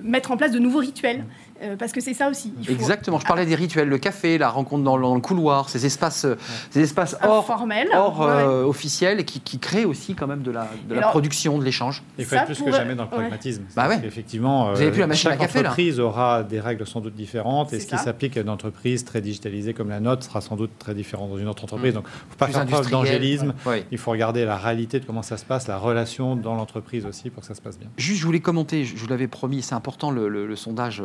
mettre 0.02 0.32
en 0.32 0.36
place 0.36 0.50
de 0.50 0.58
nouveaux 0.58 0.80
rituels. 0.80 1.24
Euh, 1.64 1.76
parce 1.76 1.92
que 1.92 2.00
c'est 2.00 2.14
ça 2.14 2.28
aussi. 2.28 2.52
Il 2.60 2.66
faut- 2.66 2.72
Exactement. 2.72 3.18
Je 3.18 3.26
parlais 3.26 3.46
des 3.46 3.54
rituels, 3.54 3.88
le 3.88 3.98
café, 3.98 4.38
la 4.38 4.50
rencontre 4.50 4.84
dans, 4.84 4.98
dans 4.98 5.14
le 5.14 5.20
couloir, 5.20 5.68
ces 5.68 5.86
espaces, 5.86 6.24
euh, 6.24 6.36
ces 6.70 6.80
espaces 6.80 7.16
hors, 7.22 7.38
informel. 7.38 7.88
hors 7.94 8.20
Ouais, 8.20 8.26
euh, 8.28 8.64
officiels 8.64 9.20
et 9.20 9.24
qui, 9.24 9.40
qui 9.40 9.58
créent 9.58 9.84
aussi 9.84 10.14
quand 10.14 10.26
même 10.26 10.42
de 10.42 10.50
la, 10.50 10.68
de 10.88 10.94
la 10.94 10.98
Alors- 11.00 11.10
production, 11.10 11.58
de 11.58 11.64
l'échange. 11.64 12.02
Il 12.18 12.24
faut 12.24 12.34
Ça 12.34 12.42
être 12.42 12.46
plus 12.46 12.62
que 12.62 12.70
jamais 12.72 12.94
dans 12.94 13.04
le 13.04 13.10
ouais. 13.10 13.16
pragmatisme. 13.16 13.64
Bah 13.76 13.88
ouais. 13.88 14.00
Effectivement, 14.04 14.72
Vous 14.72 14.80
avez 14.80 14.90
plus 14.90 15.00
la 15.00 15.06
machine 15.06 15.30
chaque 15.30 15.40
à 15.40 15.44
café, 15.46 15.62
là. 15.62 15.68
entreprise 15.70 16.00
aura 16.00 16.42
des 16.42 16.60
règles 16.60 16.86
sans 16.86 17.00
doute 17.00 17.14
différentes 17.14 17.72
et 17.72 17.80
ce 17.80 17.86
qui 17.86 17.98
s'applique 17.98 18.36
à 18.36 18.40
une 18.40 18.48
entreprise 18.50 19.04
très 19.04 19.20
digitalisée 19.20 19.74
comme 19.74 19.88
la 19.88 20.00
nôtre 20.00 20.24
sera 20.24 20.40
sans 20.40 20.56
doute 20.56 20.70
très 20.78 20.94
différent 20.94 21.26
dans 21.28 21.38
une 21.38 21.48
autre 21.48 21.64
entreprise. 21.64 21.92
Mm. 21.92 21.96
Donc, 21.96 22.04
il 22.06 22.10
ne 22.26 22.30
faut 22.30 22.36
pas 22.36 22.44
Plus 22.46 22.54
faire 22.54 22.66
preuve 22.66 22.90
d'angélisme. 22.90 23.54
Ouais. 23.66 23.84
Il 23.90 23.98
faut 23.98 24.10
regarder 24.10 24.44
la 24.44 24.56
réalité 24.56 25.00
de 25.00 25.04
comment 25.04 25.22
ça 25.22 25.36
se 25.36 25.44
passe, 25.44 25.66
la 25.68 25.78
relation 25.78 26.36
dans 26.36 26.54
l'entreprise 26.54 27.06
aussi 27.06 27.30
pour 27.30 27.40
que 27.42 27.46
ça 27.46 27.54
se 27.54 27.60
passe 27.60 27.78
bien. 27.78 27.88
Juste, 27.96 28.20
je 28.20 28.26
voulais 28.26 28.40
commenter, 28.40 28.84
je 28.84 28.96
vous 28.96 29.06
l'avais 29.08 29.28
promis, 29.28 29.62
c'est 29.62 29.74
important 29.74 30.10
le, 30.10 30.28
le- 30.28 30.46
le 30.46 30.56
sondage 30.56 31.02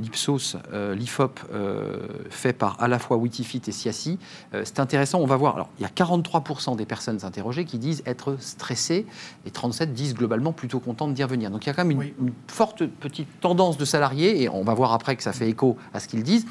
l'Ipsos, 0.00 0.56
euh, 0.72 0.94
l'IFOP, 0.94 1.40
euh, 1.52 2.06
fait 2.30 2.52
par 2.52 2.80
à 2.82 2.88
la 2.88 2.98
fois 2.98 3.16
Witifit 3.16 3.62
et 3.66 3.72
Siassi. 3.72 4.18
Euh, 4.54 4.62
c'est 4.64 4.80
intéressant, 4.80 5.20
on 5.20 5.26
va 5.26 5.36
voir. 5.36 5.54
Alors, 5.54 5.68
il 5.78 5.82
y 5.82 5.86
a 5.86 5.88
43% 5.88 6.76
des 6.76 6.86
personnes 6.86 7.24
interrogées 7.24 7.64
qui 7.64 7.78
disent 7.78 8.02
être 8.06 8.36
stressées 8.40 9.06
et 9.46 9.50
37 9.50 9.92
disent 9.92 10.14
globalement 10.14 10.52
plutôt 10.52 10.80
contentes 10.80 11.14
d'y 11.14 11.22
revenir. 11.22 11.50
Donc, 11.50 11.64
il 11.64 11.68
y 11.68 11.70
a 11.70 11.74
quand 11.74 11.84
même 11.84 11.92
une, 11.92 11.98
Oui. 11.98 12.14
une 12.20 12.32
forte 12.48 12.86
petite 12.86 13.28
tendance 13.40 13.76
de 13.76 13.84
salariés 13.84 14.42
et 14.42 14.48
on 14.48 14.64
va 14.64 14.74
voir 14.74 14.92
après 14.92 15.16
que 15.16 15.22
ça 15.22 15.32
fait 15.32 15.48
écho 15.48 15.76
à 15.92 16.00
ce 16.00 16.08
qu'ils 16.08 16.22
disent. 16.22 16.46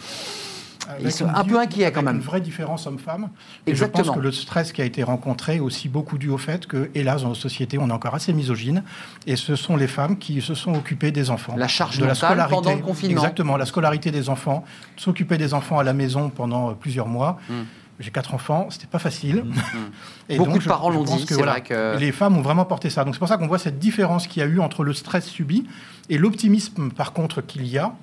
Ils 1.01 1.11
sont 1.11 1.27
un 1.27 1.43
peu 1.43 1.59
inquiets, 1.59 1.91
quand 1.91 2.01
même. 2.01 2.17
Une 2.17 2.21
vraie 2.21 2.41
différence 2.41 2.87
homme-femme. 2.87 3.29
Et 3.67 3.75
je 3.75 3.85
pense 3.85 4.09
que 4.09 4.19
le 4.19 4.31
stress 4.31 4.71
qui 4.71 4.81
a 4.81 4.85
été 4.85 5.03
rencontré 5.03 5.55
est 5.55 5.59
aussi 5.59 5.89
beaucoup 5.89 6.17
dû 6.17 6.29
au 6.29 6.37
fait 6.37 6.67
que, 6.67 6.89
hélas, 6.95 7.23
dans 7.23 7.29
nos 7.29 7.35
sociétés, 7.35 7.77
on 7.79 7.89
est 7.89 7.93
encore 7.93 8.15
assez 8.15 8.33
misogyne. 8.33 8.83
Et 9.27 9.35
ce 9.35 9.55
sont 9.55 9.75
les 9.77 9.87
femmes 9.87 10.17
qui 10.17 10.41
se 10.41 10.53
sont 10.55 10.73
occupées 10.73 11.11
des 11.11 11.29
enfants. 11.29 11.55
La 11.57 11.67
charge 11.67 11.97
de 11.97 12.05
la 12.05 12.15
scolarité. 12.15 12.55
pendant 12.55 12.75
le 12.75 12.81
confinement. 12.81 13.13
Exactement, 13.21 13.57
la 13.57 13.65
scolarité 13.65 14.11
des 14.11 14.29
enfants. 14.29 14.63
S'occuper 14.97 15.37
des 15.37 15.53
enfants 15.53 15.79
à 15.79 15.83
la 15.83 15.93
maison 15.93 16.29
pendant 16.29 16.71
euh, 16.71 16.73
plusieurs 16.73 17.07
mois. 17.07 17.39
Mm. 17.49 17.53
J'ai 17.99 18.09
quatre 18.11 18.33
enfants, 18.33 18.67
c'était 18.71 18.87
pas 18.87 18.99
facile. 18.99 19.43
Et 20.29 20.37
Beaucoup 20.37 20.49
donc, 20.49 20.57
de 20.59 20.63
je- 20.63 20.67
parents 20.67 20.89
l'ont 20.89 21.03
dit, 21.03 21.25
que, 21.25 21.35
c'est 21.35 21.41
vrai 21.41 21.61
que- 21.61 21.97
Les 21.99 22.11
femmes 22.11 22.35
ont 22.37 22.41
vraiment 22.41 22.65
porté 22.65 22.89
ça. 22.89 23.03
Donc 23.05 23.13
c'est 23.13 23.19
pour 23.19 23.27
ça 23.27 23.37
qu'on 23.37 23.47
voit 23.47 23.59
cette 23.59 23.77
différence 23.79 24.27
qu'il 24.27 24.41
y 24.41 24.45
a 24.45 24.49
eu 24.49 24.59
entre 24.59 24.83
le 24.83 24.93
stress 24.93 25.25
subi 25.27 25.65
et 26.09 26.17
l'optimisme, 26.17 26.91
par 26.91 27.13
contre, 27.13 27.41
qu'il 27.41 27.67
y 27.67 27.77
a 27.77 27.93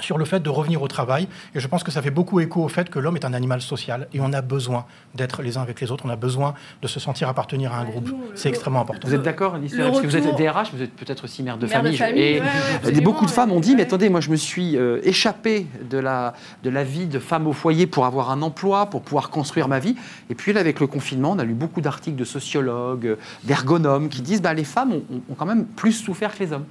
sur 0.00 0.18
le 0.18 0.24
fait 0.24 0.40
de 0.40 0.50
revenir 0.50 0.82
au 0.82 0.88
travail. 0.88 1.28
Et 1.54 1.60
je 1.60 1.66
pense 1.66 1.82
que 1.82 1.90
ça 1.90 2.02
fait 2.02 2.10
beaucoup 2.10 2.40
écho 2.40 2.62
au 2.62 2.68
fait 2.68 2.90
que 2.90 2.98
l'homme 2.98 3.16
est 3.16 3.24
un 3.24 3.34
animal 3.34 3.60
social 3.60 4.08
et 4.12 4.20
on 4.20 4.32
a 4.32 4.42
besoin 4.42 4.86
d'être 5.14 5.42
les 5.42 5.56
uns 5.56 5.62
avec 5.62 5.80
les 5.80 5.90
autres, 5.90 6.04
on 6.06 6.10
a 6.10 6.16
besoin 6.16 6.54
de 6.82 6.88
se 6.88 7.00
sentir 7.00 7.28
appartenir 7.28 7.72
à 7.72 7.78
un 7.78 7.84
groupe. 7.84 8.10
C'est 8.34 8.48
extrêmement 8.48 8.80
important. 8.80 9.08
Vous 9.08 9.14
êtes 9.14 9.22
d'accord, 9.22 9.54
Alice 9.54 9.74
Parce 9.76 10.00
que 10.00 10.06
vous 10.06 10.16
êtes 10.16 10.36
DRH, 10.36 10.72
vous 10.72 10.82
êtes 10.82 10.94
peut-être 10.94 11.24
aussi 11.24 11.42
mère 11.42 11.58
de 11.58 11.66
Mère 11.66 11.82
de 11.82 11.92
famille. 11.92 12.20
et 12.20 12.40
ouais, 12.40 13.00
beaucoup 13.00 13.26
de 13.26 13.30
femmes 13.30 13.52
ont 13.52 13.60
dit, 13.60 13.70
ouais. 13.70 13.76
mais 13.76 13.82
attendez, 13.82 14.08
moi 14.08 14.20
je 14.20 14.30
me 14.30 14.36
suis 14.36 14.76
euh, 14.76 15.00
échappée 15.02 15.66
de 15.88 15.98
la, 15.98 16.34
de 16.62 16.70
la 16.70 16.84
vie 16.84 17.06
de 17.06 17.18
femme 17.18 17.46
au 17.46 17.52
foyer 17.52 17.86
pour 17.86 18.06
avoir 18.06 18.30
un 18.30 18.42
emploi, 18.42 18.86
pour 18.86 19.02
pouvoir 19.02 19.30
construire 19.30 19.68
ma 19.68 19.78
vie. 19.78 19.96
Et 20.30 20.34
puis 20.34 20.52
là, 20.52 20.60
avec 20.60 20.80
le 20.80 20.86
confinement, 20.86 21.32
on 21.32 21.38
a 21.38 21.44
lu 21.44 21.54
beaucoup 21.54 21.80
d'articles 21.80 22.16
de 22.16 22.24
sociologues, 22.24 23.06
euh, 23.06 23.16
d'ergonomes 23.44 24.08
qui 24.08 24.22
disent, 24.22 24.42
bah, 24.42 24.54
les 24.54 24.64
femmes 24.64 24.92
ont, 24.92 25.02
ont 25.30 25.34
quand 25.34 25.46
même 25.46 25.64
plus 25.64 25.92
souffert 25.92 26.34
que 26.34 26.44
les 26.44 26.52
hommes. 26.52 26.66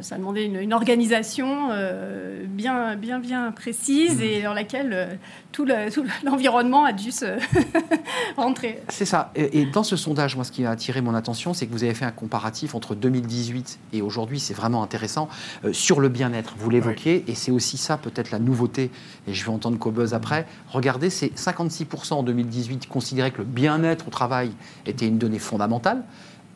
Ça 0.00 0.16
demandait 0.16 0.46
une, 0.46 0.56
une 0.56 0.72
organisation 0.72 1.68
euh, 1.70 2.44
bien, 2.46 2.96
bien, 2.96 3.18
bien 3.18 3.52
précise 3.52 4.20
et 4.20 4.42
dans 4.42 4.54
laquelle 4.54 4.90
euh, 4.92 5.06
tout 5.52 5.64
le- 5.64 5.90
tout 5.90 6.04
l'environnement 6.24 6.84
a 6.84 6.92
dû 6.92 7.10
se 7.12 7.24
rentrer. 8.36 8.80
C'est 8.88 9.04
ça. 9.04 9.30
Et, 9.34 9.60
et 9.60 9.66
dans 9.66 9.82
ce 9.82 9.96
sondage, 9.96 10.36
moi, 10.36 10.44
ce 10.44 10.52
qui 10.52 10.64
a 10.64 10.70
attiré 10.70 11.00
mon 11.00 11.14
attention, 11.14 11.54
c'est 11.54 11.66
que 11.66 11.72
vous 11.72 11.84
avez 11.84 11.94
fait 11.94 12.04
un 12.04 12.10
comparatif 12.10 12.74
entre 12.74 12.94
2018 12.94 13.78
et 13.92 14.02
aujourd'hui. 14.02 14.40
C'est 14.40 14.54
vraiment 14.54 14.82
intéressant 14.82 15.28
euh, 15.64 15.72
sur 15.72 16.00
le 16.00 16.08
bien-être. 16.08 16.54
Vous 16.58 16.70
l'évoquez, 16.70 17.24
et 17.28 17.34
c'est 17.34 17.50
aussi 17.50 17.76
ça 17.76 17.96
peut-être 17.96 18.30
la 18.30 18.38
nouveauté. 18.38 18.90
Et 19.28 19.34
je 19.34 19.44
vais 19.44 19.50
entendre 19.50 19.78
Cobuzz 19.78 20.14
après. 20.14 20.46
Regardez, 20.68 21.10
c'est 21.10 21.32
56% 21.36 22.14
en 22.14 22.22
2018 22.22 22.78
qui 22.78 22.88
considéraient 22.88 23.30
que 23.30 23.38
le 23.38 23.44
bien-être 23.44 24.08
au 24.08 24.10
travail 24.10 24.50
était 24.86 25.06
une 25.06 25.18
donnée 25.18 25.38
fondamentale, 25.38 26.02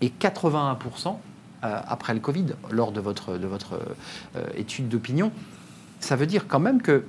et 0.01 0.09
81% 0.21 0.77
euh, 1.09 1.11
après 1.63 2.15
le 2.15 2.21
Covid, 2.21 2.47
lors 2.71 2.93
de 2.93 3.01
votre, 3.01 3.39
de 3.39 3.47
votre 3.47 3.81
euh, 4.37 4.45
étude 4.57 4.89
d'opinion. 4.89 5.33
Ça 6.01 6.17
veut 6.17 6.27
dire 6.27 6.47
quand 6.47 6.61
même 6.61 6.81
que 6.81 7.05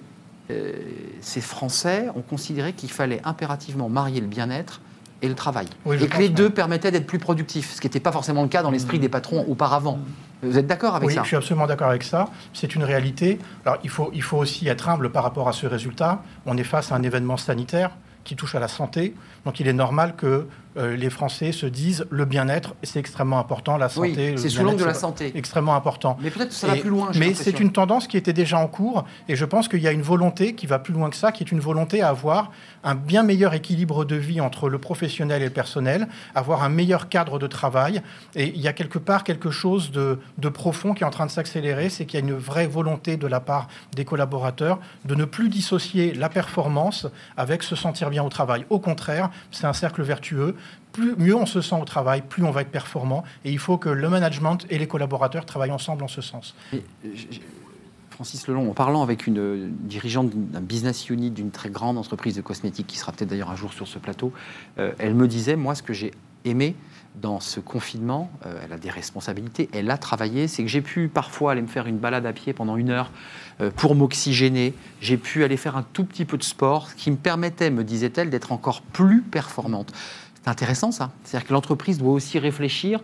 euh, 0.52 0.74
ces 1.22 1.42
Français 1.42 2.08
ont 2.16 2.22
considéré 2.22 2.74
qu'il 2.74 2.92
fallait 2.92 3.22
impérativement 3.24 3.90
marier 3.90 4.22
le 4.22 4.28
bien-être 4.28 4.82
et 5.22 5.28
le 5.28 5.36
travail. 5.36 5.68
Oui, 5.86 6.02
et 6.02 6.08
que 6.08 6.18
les 6.18 6.30
deux 6.30 6.50
permettaient 6.50 6.92
d'être 6.92 7.06
plus 7.06 7.20
productifs, 7.20 7.74
ce 7.74 7.82
qui 7.82 7.88
n'était 7.88 8.00
pas 8.00 8.12
forcément 8.12 8.42
le 8.42 8.48
cas 8.48 8.64
dans 8.64 8.72
l'esprit 8.72 9.00
des 9.00 9.10
patrons 9.10 9.46
auparavant. 9.48 10.00
Vous 10.42 10.58
êtes 10.58 10.68
d'accord 10.68 10.96
avec 10.96 11.10
oui, 11.10 11.16
ça? 11.16 11.24
je 11.24 11.28
suis 11.28 11.36
absolument 11.36 11.68
d'accord 11.68 11.90
avec 11.90 12.04
ça. 12.04 12.30
C'est 12.54 12.74
une 12.74 12.84
réalité. 12.84 13.38
Alors, 13.66 13.80
il 13.84 13.90
faut, 13.90 14.10
il 14.14 14.24
faut 14.24 14.38
aussi 14.38 14.68
être 14.70 14.88
humble 14.88 15.12
par 15.12 15.24
rapport 15.24 15.50
à 15.50 15.54
ce 15.54 15.68
résultat. 15.68 16.24
On 16.46 16.58
est 16.58 16.64
face 16.64 16.94
à 16.94 16.96
un 16.96 17.04
événement 17.04 17.36
sanitaire 17.36 17.92
qui 18.24 18.36
touche 18.36 18.56
à 18.56 18.60
la 18.60 18.70
santé. 18.70 19.14
Donc, 19.46 19.60
il 19.60 19.68
est 19.68 19.74
normal 19.74 20.16
que 20.16 20.48
euh, 20.78 20.96
les 20.96 21.10
Français 21.10 21.52
se 21.52 21.66
disent 21.66 22.06
le 22.12 22.26
bien-être, 22.26 22.76
c'est 22.84 23.00
extrêmement 23.00 23.40
important. 23.40 23.78
La 23.78 23.88
Oui, 23.98 24.10
santé, 24.10 24.32
le 24.32 24.38
c'est 24.38 24.50
sous 24.50 24.64
l'angle 24.64 24.78
de 24.80 24.86
la 24.86 24.94
santé. 24.94 25.32
extrêmement 25.34 25.76
important. 25.76 26.16
Mais 26.22 26.30
peut-être 26.30 26.54
ça 26.54 26.68
va 26.68 26.76
plus 26.76 26.92
loin. 26.92 27.10
Mais 27.16 27.34
c'est 27.34 27.60
une 27.60 27.72
tendance 27.72 28.06
qui 28.08 28.18
était 28.18 28.34
déjà 28.34 28.60
en 28.60 28.68
cours, 28.68 29.04
et 29.28 29.36
je 29.36 29.46
pense 29.46 29.68
qu'il 29.68 29.82
y 29.82 29.88
a 29.88 29.92
une 29.92 30.04
volonté 30.04 30.54
qui 30.54 30.68
va 30.68 30.78
plus 30.78 30.94
loin 30.94 31.10
que 31.10 31.16
ça, 31.16 31.32
qui 31.32 31.44
est 31.44 31.52
une 31.52 31.60
volonté 31.60 32.02
à 32.04 32.10
avoir 32.10 32.52
un 32.84 32.94
bien 32.94 33.24
meilleur 33.24 33.56
équilibre 33.56 34.06
de 34.06 34.16
vie 34.16 34.40
entre 34.42 34.70
le 34.70 34.78
professionnel 34.78 35.42
et 35.42 35.46
le 35.46 35.52
personnel, 35.52 36.08
avoir 36.36 36.64
un 36.64 36.70
meilleur 36.70 37.10
cadre 37.10 37.40
de 37.40 37.48
travail. 37.48 38.02
Et 38.36 38.54
il 38.56 38.62
y 38.62 38.68
a 38.68 38.74
quelque 38.74 39.00
part 39.00 39.24
quelque 39.24 39.50
chose 39.50 39.92
de, 39.92 40.20
de 40.38 40.50
profond 40.50 40.94
qui 40.94 41.04
est 41.04 41.08
en 41.08 41.10
train 41.10 41.26
de 41.26 41.32
s'accélérer, 41.32 41.90
c'est 41.90 42.06
qu'il 42.06 42.20
y 42.20 42.24
a 42.24 42.26
une 42.26 42.36
vraie 42.38 42.68
volonté 42.68 43.18
de 43.18 43.28
la 43.28 43.40
part 43.40 43.68
des 43.96 44.06
collaborateurs 44.06 44.80
de 45.06 45.16
ne 45.16 45.26
plus 45.26 45.50
dissocier 45.50 46.14
la 46.14 46.30
performance 46.30 47.08
avec 47.38 47.64
se 47.64 47.76
sentir 47.76 48.12
bien 48.12 48.24
au 48.24 48.30
travail. 48.30 48.66
Au 48.70 48.80
contraire, 48.80 49.29
c'est 49.52 49.66
un 49.66 49.74
cercle 49.74 50.02
vertueux. 50.02 50.56
Plus, 50.92 51.16
mieux 51.18 51.36
on 51.36 51.46
se 51.46 51.62
sent 51.62 51.76
au 51.80 51.86
travail, 51.86 52.24
plus 52.28 52.44
on 52.44 52.52
va 52.52 52.62
être 52.62 52.72
performant. 52.72 53.24
Et 53.46 53.52
il 53.52 53.60
faut 53.60 53.78
que 53.78 53.90
le 53.90 54.10
management 54.10 54.66
et 54.70 54.78
les 54.78 54.88
collaborateurs 54.88 55.46
travaillent 55.46 55.72
ensemble 55.72 56.04
en 56.04 56.08
ce 56.08 56.22
sens. 56.22 56.56
Euh, 56.74 56.80
Francis 58.20 58.48
Lelon, 58.48 58.70
en 58.70 58.74
parlant 58.74 59.02
avec 59.02 59.28
une 59.28 59.72
dirigeante 59.72 60.32
d'un 60.34 60.60
business 60.60 61.10
unit 61.10 61.32
d'une 61.32 61.52
très 61.52 61.70
grande 61.70 61.98
entreprise 61.98 62.36
de 62.36 62.42
cosmétiques, 62.42 62.88
qui 62.88 62.98
sera 62.98 63.14
peut-être 63.14 63.30
d'ailleurs 63.30 63.50
un 63.50 63.56
jour 63.56 63.72
sur 63.72 63.88
ce 63.88 63.98
plateau, 63.98 64.34
euh, 64.78 64.92
elle 64.98 65.16
me 65.16 65.26
disait, 65.26 65.56
moi, 65.56 65.74
ce 65.74 65.84
que 65.84 65.94
j'ai 65.94 66.12
aimé 66.46 66.76
dans 67.16 67.40
ce 67.40 67.60
confinement, 67.60 68.32
euh, 68.46 68.62
elle 68.64 68.74
a 68.74 68.78
des 68.78 68.90
responsabilités, 68.90 69.70
elle 69.74 69.90
a 69.92 69.98
travaillé, 69.98 70.48
c'est 70.48 70.64
que 70.64 70.70
j'ai 70.70 70.82
pu 70.82 71.08
parfois 71.08 71.52
aller 71.52 71.62
me 71.62 71.68
faire 71.68 71.88
une 71.88 71.98
balade 71.98 72.26
à 72.26 72.34
pied 72.34 72.54
pendant 72.54 72.78
une 72.78 72.90
heure 72.90 73.12
euh, 73.62 73.72
pour 73.76 73.96
m'oxygéner, 73.96 74.74
j'ai 75.02 75.18
pu 75.18 75.44
aller 75.44 75.58
faire 75.58 75.76
un 75.76 75.84
tout 75.84 76.06
petit 76.06 76.26
peu 76.26 76.38
de 76.38 76.44
sport, 76.44 76.90
ce 76.90 76.96
qui 76.96 77.12
me 77.12 77.18
permettait, 77.18 77.72
me 77.72 77.84
disait-elle, 77.84 78.30
d'être 78.30 78.52
encore 78.52 78.82
plus 78.82 79.22
performante. 79.22 79.92
C'est 80.42 80.50
intéressant 80.50 80.92
ça, 80.92 81.12
c'est-à-dire 81.24 81.48
que 81.48 81.54
l'entreprise 81.54 81.98
doit 81.98 82.14
aussi 82.14 82.40
réfléchir 82.40 83.02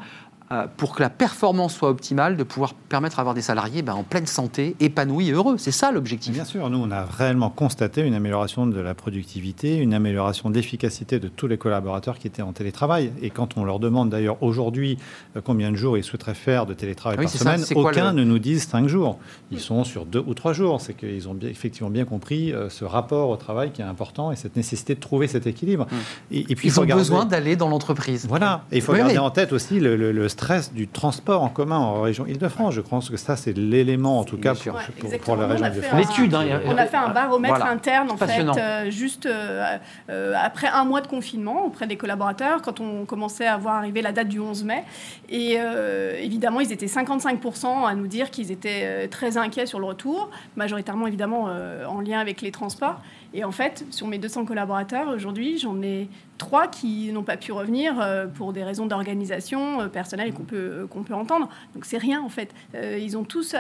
euh, 0.52 0.68
pour 0.78 0.96
que 0.96 1.02
la 1.02 1.10
performance 1.10 1.74
soit 1.76 1.90
optimale, 1.90 2.38
de 2.38 2.44
pouvoir 2.44 2.74
permettre 2.76 3.18
à 3.20 3.22
avoir 3.22 3.34
des 3.34 3.42
salariés 3.42 3.82
ben, 3.82 3.94
en 3.94 4.04
pleine 4.04 4.28
santé, 4.28 4.76
épanouis 4.80 5.30
et 5.30 5.32
heureux. 5.32 5.58
C'est 5.58 5.72
ça 5.72 5.92
l'objectif. 5.92 6.32
Bien 6.34 6.46
sûr, 6.46 6.70
nous, 6.70 6.78
on 6.78 6.92
a 6.92 7.04
réellement 7.04 7.50
constaté 7.50 8.02
une 8.02 8.14
amélioration 8.14 8.68
de 8.68 8.80
la 8.80 8.94
productivité, 8.94 9.78
une 9.78 9.94
amélioration 9.94 10.50
de 10.50 10.56
l'efficacité 10.56 11.20
de 11.20 11.28
tous 11.28 11.48
les 11.48 11.58
collaborateurs 11.58 12.20
qui 12.20 12.28
étaient 12.28 12.42
en 12.44 12.54
télétravail. 12.54 13.12
Et 13.22 13.32
quand 13.32 13.58
on 13.58 13.64
leur 13.64 13.80
demande 13.80 14.10
d'ailleurs 14.10 14.42
aujourd'hui 14.44 14.98
euh, 15.36 15.42
combien 15.44 15.72
de 15.72 15.76
jours 15.78 15.98
ils 15.98 16.04
souhaiteraient 16.04 16.36
faire 16.36 16.66
de 16.66 16.74
télétravail 16.74 17.18
Ah 17.20 17.22
oui, 17.22 17.26
par 17.26 17.34
ça, 17.34 17.58
semaine, 17.58 17.84
aucun 17.84 18.12
le- 18.12 18.20
ne 18.20 18.24
nous 18.24 18.40
disent 18.40 18.68
cinq 18.68 18.88
jours. 18.88 19.18
Ils 19.52 19.60
sont 19.60 19.84
sur 19.84 20.06
deux 20.06 20.24
ou 20.28 20.34
trois 20.36 20.54
jours. 20.54 20.80
C'est 20.80 20.94
qu'ils 20.94 21.28
ont 21.28 21.34
bien, 21.34 21.50
effectivement 21.50 21.90
bien 21.90 22.06
compris 22.06 22.54
euh, 22.54 22.70
ce 22.70 22.86
rapport 22.86 23.30
au 23.30 23.36
travail 23.38 23.72
qui 23.72 23.82
est 23.82 23.86
important 23.86 24.32
et 24.32 24.36
cette 24.36 24.56
nécessité 24.56 24.94
de 24.96 25.00
trouver 25.00 25.28
cet 25.28 25.48
équilibre. 25.48 25.88
Et, 26.32 26.40
et 26.52 26.56
puis, 26.56 26.68
il 26.68 26.72
Ils 26.72 26.80
ont 26.80 26.82
regarder- 26.84 27.02
besoin 27.02 27.26
d'aller 27.26 27.56
dans 27.56 27.70
l'entreprise. 27.70 28.26
Voilà, 28.28 28.64
et 28.72 28.76
il 28.78 28.82
faut 28.82 28.92
Oui, 28.92 29.00
garder 29.00 29.14
oui. 29.14 29.20
en 29.20 29.32
tête 29.32 29.54
aussi 29.54 29.80
le, 29.80 29.96
le- 29.96 30.12
le 30.12 30.30
stress 30.36 30.74
du 30.74 30.88
transport 30.88 31.42
en 31.44 31.50
commun 31.50 31.78
en 31.78 32.02
région 32.02 32.26
Île-de-France. 32.28 32.74
Je 32.74 32.82
pense 32.82 33.10
que 33.10 33.16
ça, 33.18 33.36
c'est 33.38 33.54
l'élément, 33.58 34.20
en 34.20 34.24
tout 34.26 34.38
cas, 34.38 34.54
pour, 34.54 34.76
Ouais, 34.76 35.18
pour- 35.20 35.36
la 35.38 35.48
région 35.48 35.66
a 35.66 35.72
fait 35.72 35.78
Île-de-France. 35.78 35.94
un- 35.94 35.98
L'étude, 35.98 36.34
hein, 36.36 36.60
On 36.66 36.78
a 36.78 36.86
fait 36.86 36.98
un 36.98 37.10
baromètre 37.10 37.56
Voilà. 37.56 37.72
interne, 37.72 38.12
en 38.12 38.18
fait, 38.18 38.40
euh, 38.42 38.90
juste 38.92 39.26
euh, 39.26 39.78
euh, 40.10 40.34
après 40.38 40.68
un 40.68 40.84
mois 40.84 41.00
de 41.02 41.08
confinement 41.08 41.66
auprès 41.66 41.88
des 41.88 41.96
collaborateurs, 41.96 42.62
quand 42.62 42.80
on 42.82 43.06
commençait 43.06 43.48
à 43.48 43.58
voir 43.58 43.76
arriver 43.76 44.02
la 44.02 44.12
date 44.12 44.28
du 44.28 44.40
11 44.40 44.64
mai. 44.64 44.84
Et 45.30 45.56
euh, 45.58 46.16
évidemment, 46.22 46.60
ils 46.60 46.72
étaient 46.72 46.88
55% 46.88 47.86
à 47.86 47.96
nous 47.96 48.08
dire 48.08 48.30
qu'ils 48.30 48.52
étaient 48.52 49.08
très 49.08 49.38
inquiets 49.38 49.66
sur 49.66 49.80
le 49.80 49.86
retour, 49.86 50.30
majoritairement 50.56 51.08
évidemment 51.08 51.46
euh, 51.48 51.86
en 51.86 52.02
lien 52.02 52.20
avec 52.20 52.42
les 52.42 52.52
transports. 52.52 53.00
Et 53.34 53.44
en 53.44 53.52
fait, 53.52 53.86
sur 53.92 54.08
mes 54.08 54.18
200 54.18 54.46
collaborateurs, 54.46 55.08
aujourd'hui, 55.10 55.58
j'en 55.58 55.82
ai 55.82 56.08
trois 56.38 56.68
qui 56.68 57.12
n'ont 57.12 57.24
pas 57.24 57.38
pu 57.38 57.52
revenir 57.52 58.00
euh, 58.00 58.28
pour 58.28 58.52
des 58.54 58.64
raisons 58.64 58.86
d'organisation 58.86 59.82
euh, 59.82 59.88
personnelle 59.88 60.34
qu'on 60.34 60.44
peut, 60.44 60.56
euh, 60.56 60.88
qu'on 60.88 61.04
peut 61.04 61.14
entendre. 61.14 61.50
Donc 61.74 61.86
c'est 61.86 61.98
rien 61.98 62.22
en 62.22 62.30
fait. 62.30 62.54
Ils, 62.74 63.18
ont 63.18 63.24
tous, 63.24 63.56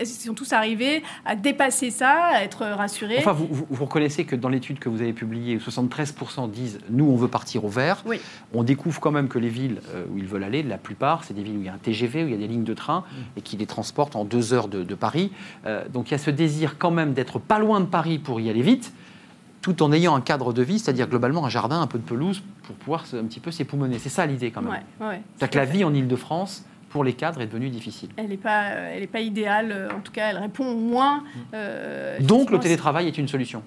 ils 0.00 0.06
sont 0.06 0.34
tous 0.34 0.52
arrivés 0.52 1.02
à 1.24 1.36
dépasser 1.36 1.90
ça, 1.90 2.24
à 2.32 2.42
être 2.42 2.64
rassurés. 2.66 3.18
Enfin, 3.18 3.32
vous, 3.32 3.46
vous- 3.50 3.66
vous 3.70 3.84
reconnaissez 3.84 4.24
que 4.24 4.36
dans 4.36 4.48
l'étude 4.48 4.78
que 4.78 4.88
vous 4.88 5.00
avez 5.02 5.12
publiée, 5.12 5.58
73% 5.58 6.50
disent 6.50 6.80
nous, 6.90 7.04
on 7.06 7.16
veut 7.16 7.28
partir 7.28 7.64
au 7.64 7.68
vert. 7.68 8.02
Oui. 8.06 8.20
On 8.52 8.62
découvre 8.62 9.00
quand 9.00 9.10
même 9.12 9.28
que 9.28 9.38
les 9.38 9.48
villes 9.48 9.80
où 10.12 10.18
ils 10.18 10.26
veulent 10.26 10.44
aller, 10.44 10.62
la 10.62 10.78
plupart, 10.78 11.24
c'est 11.24 11.34
des 11.34 11.42
villes 11.42 11.56
où 11.58 11.60
il 11.60 11.66
y 11.66 11.68
a 11.68 11.74
un 11.74 11.78
TGV, 11.78 12.24
où 12.24 12.26
il 12.26 12.32
y 12.32 12.34
a 12.34 12.38
des 12.38 12.48
lignes 12.48 12.64
de 12.64 12.74
train 12.74 13.04
et 13.36 13.40
qui 13.40 13.56
les 13.56 13.66
transportent 13.66 14.16
en 14.16 14.24
deux 14.24 14.52
heures 14.52 14.68
de, 14.68 14.82
de 14.84 14.94
Paris. 14.94 15.32
Euh, 15.66 15.84
donc 15.88 16.08
il 16.08 16.12
y 16.12 16.14
a 16.14 16.18
ce 16.18 16.30
désir 16.30 16.76
quand 16.78 16.90
même 16.90 17.12
d'être 17.14 17.38
pas 17.38 17.58
loin 17.58 17.80
de 17.80 17.86
Paris 17.86 18.18
pour 18.18 18.40
y 18.40 18.50
aller 18.50 18.62
vite, 18.62 18.92
tout 19.74 19.82
en 19.82 19.92
ayant 19.92 20.14
un 20.14 20.20
cadre 20.20 20.52
de 20.52 20.62
vie, 20.62 20.78
c'est-à-dire 20.78 21.08
globalement 21.08 21.44
un 21.44 21.48
jardin, 21.50 21.80
un 21.80 21.86
peu 21.86 21.98
de 21.98 22.04
pelouse 22.04 22.42
pour 22.62 22.76
pouvoir 22.76 23.06
se- 23.06 23.16
un 23.16 23.24
petit 23.24 23.40
peu 23.40 23.50
s'époumoner. 23.50 23.98
C'est 23.98 24.08
ça 24.08 24.24
l'idée 24.26 24.50
quand 24.50 24.62
même. 24.62 24.70
Ouais, 24.70 24.82
ouais, 25.00 25.06
ouais. 25.08 25.22
C'est-à-dire 25.36 25.50
que 25.50 25.58
la 25.58 25.64
vie 25.64 25.84
en 25.84 25.92
Ile-de-France, 25.94 26.64
pour 26.90 27.04
les 27.04 27.12
cadres, 27.12 27.40
est 27.42 27.46
devenue 27.46 27.68
difficile. 27.68 28.08
Elle 28.16 28.28
n'est 28.28 28.36
pas, 28.38 28.70
euh, 28.70 28.92
elle 28.96 29.02
est 29.02 29.06
pas 29.08 29.20
idéale. 29.20 29.72
euh, 29.72 29.88
En 29.96 30.00
tout 30.00 30.12
cas, 30.12 30.30
elle 30.30 30.38
répond 30.38 30.74
moins. 30.74 31.22
euh, 31.54 32.18
Donc 32.20 32.50
le 32.50 32.58
télétravail 32.58 33.06
est 33.08 33.18
une 33.18 33.28
solution. 33.28 33.62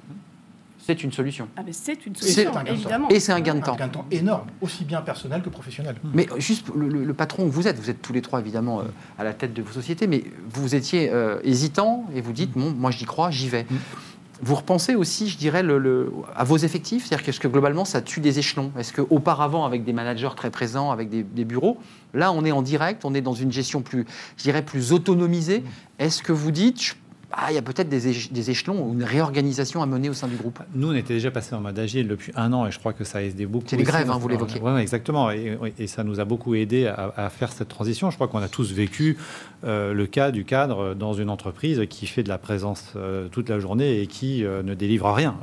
C'est 0.84 1.04
une 1.04 1.12
solution. 1.12 1.48
c'est- 1.54 1.60
Ah, 1.62 1.64
mais 1.64 1.74
c'est 1.74 2.06
une 2.08 2.16
C'est 2.16 2.32
solution, 2.32 2.50
un 2.50 2.54
gain 2.56 2.62
de 2.64 2.68
temps. 2.70 2.74
évidemment. 2.74 3.10
Et 3.10 3.20
c'est 3.20 3.32
un 3.32 3.40
gain 3.40 3.54
de 3.54 3.62
temps. 3.62 3.74
Un 3.74 3.78
gain 3.78 3.88
de 3.88 3.92
temps 3.94 4.06
énorme, 4.10 4.48
aussi 4.62 4.84
bien 4.84 5.02
personnel 5.02 5.44
que 5.44 5.50
professionnel. 5.50 5.96
Mais 6.16 6.28
juste 6.38 6.70
le, 6.76 6.88
le- 6.90 7.04
le 7.06 7.14
patron 7.14 7.46
que 7.46 7.52
vous 7.52 7.68
êtes, 7.68 7.78
vous 7.78 7.92
êtes 7.92 8.02
tous 8.02 8.14
les 8.14 8.24
trois 8.24 8.40
évidemment 8.40 8.80
euh, 8.80 8.86
à 9.20 9.24
la 9.24 9.34
tête 9.34 9.54
de 9.54 9.62
vos 9.62 9.72
sociétés, 9.72 10.08
mais 10.08 10.24
vous 10.50 10.74
étiez 10.74 11.12
euh, 11.14 11.40
hésitant 11.44 12.06
et 12.16 12.22
vous 12.22 12.34
dites, 12.34 12.54
bon, 12.54 12.72
moi 12.72 12.90
j'y 12.90 13.06
crois, 13.06 13.30
j'y 13.30 13.48
vais. 13.48 13.68
Vous 14.44 14.56
repensez 14.56 14.96
aussi, 14.96 15.30
je 15.30 15.38
dirais, 15.38 15.62
le, 15.62 15.78
le- 15.78 16.12
à 16.36 16.44
vos 16.44 16.58
effectifs? 16.58 17.06
C'est-à-dire 17.06 17.24
qu'est-ce 17.26 17.40
que 17.40 17.48
globalement 17.48 17.86
ça 17.86 18.02
tue 18.02 18.22
des 18.22 18.40
échelons? 18.40 18.72
Est-ce 18.78 18.92
qu'auparavant, 18.94 19.66
avec 19.66 19.84
des 19.84 19.94
managers 19.94 20.30
très 20.36 20.50
présents, 20.50 20.90
avec 20.92 21.10
des, 21.10 21.22
des 21.24 21.46
bureaux, 21.46 21.78
là 22.16 22.32
on 22.32 22.44
est 22.44 22.52
en 22.52 22.62
direct, 22.64 23.06
on 23.06 23.14
est 23.14 23.22
dans 23.22 23.34
une 23.36 23.52
gestion 23.52 23.82
plus, 23.82 24.06
je 24.38 24.44
dirais, 24.44 24.64
plus 24.64 24.94
autonomisée? 24.94 25.64
Est-ce 26.00 26.24
que 26.24 26.32
vous 26.32 26.50
dites, 26.52 26.82
je- 26.82 26.94
ah, 27.34 27.48
il 27.52 27.56
y 27.56 27.58
a 27.58 27.62
peut-être 27.62 27.90
des, 27.90 28.12
éche- 28.12 28.32
des 28.32 28.50
échelons 28.52 28.84
ou 28.86 28.94
une 28.94 29.04
réorganisation 29.04 29.82
à 29.82 29.86
mener 29.86 30.10
au 30.10 30.14
sein 30.14 30.28
du 30.28 30.36
groupe 30.36 30.60
Nous, 30.74 30.90
on 30.90 30.94
était 30.94 31.14
déjà 31.14 31.32
passé 31.32 31.56
en 31.56 31.62
mode 31.62 31.78
agile 31.80 32.08
depuis 32.08 32.32
un 32.36 32.52
an 32.54 32.66
et 32.68 32.72
je 32.72 32.80
crois 32.80 32.94
que 32.94 33.04
ça 33.04 33.20
a 33.20 33.22
aidé 33.22 33.46
beaucoup. 33.46 33.66
C'est 33.68 33.78
les 33.78 33.84
grèves, 33.84 34.10
hein, 34.12 34.18
vous 34.18 34.28
l'évoquez. 34.28 34.60
Ouais, 34.60 34.82
exactement. 34.82 35.32
Et, 35.32 35.58
et 35.78 35.88
ça 35.88 36.04
nous 36.04 36.20
a 36.20 36.26
beaucoup 36.26 36.56
aidé 36.56 36.88
à, 36.88 37.14
à 37.16 37.30
faire 37.30 37.52
cette 37.52 37.68
transition. 37.70 38.10
Je 38.10 38.16
crois 38.16 38.28
qu'on 38.28 38.42
a 38.42 38.48
tous 38.50 38.72
vécu 38.74 39.18
euh, 39.64 39.94
le 39.94 40.06
cas 40.08 40.32
du 40.32 40.46
cadre 40.46 40.94
dans 40.94 41.14
une 41.14 41.30
entreprise 41.30 41.82
qui 41.90 42.08
fait 42.08 42.24
de 42.24 42.30
la 42.30 42.38
présence 42.38 42.94
euh, 42.96 43.28
toute 43.30 43.50
la 43.50 43.60
journée 43.60 44.02
et 44.02 44.08
qui 44.08 44.44
euh, 44.44 44.64
ne 44.64 44.74
délivre 44.74 45.12
rien. 45.12 45.36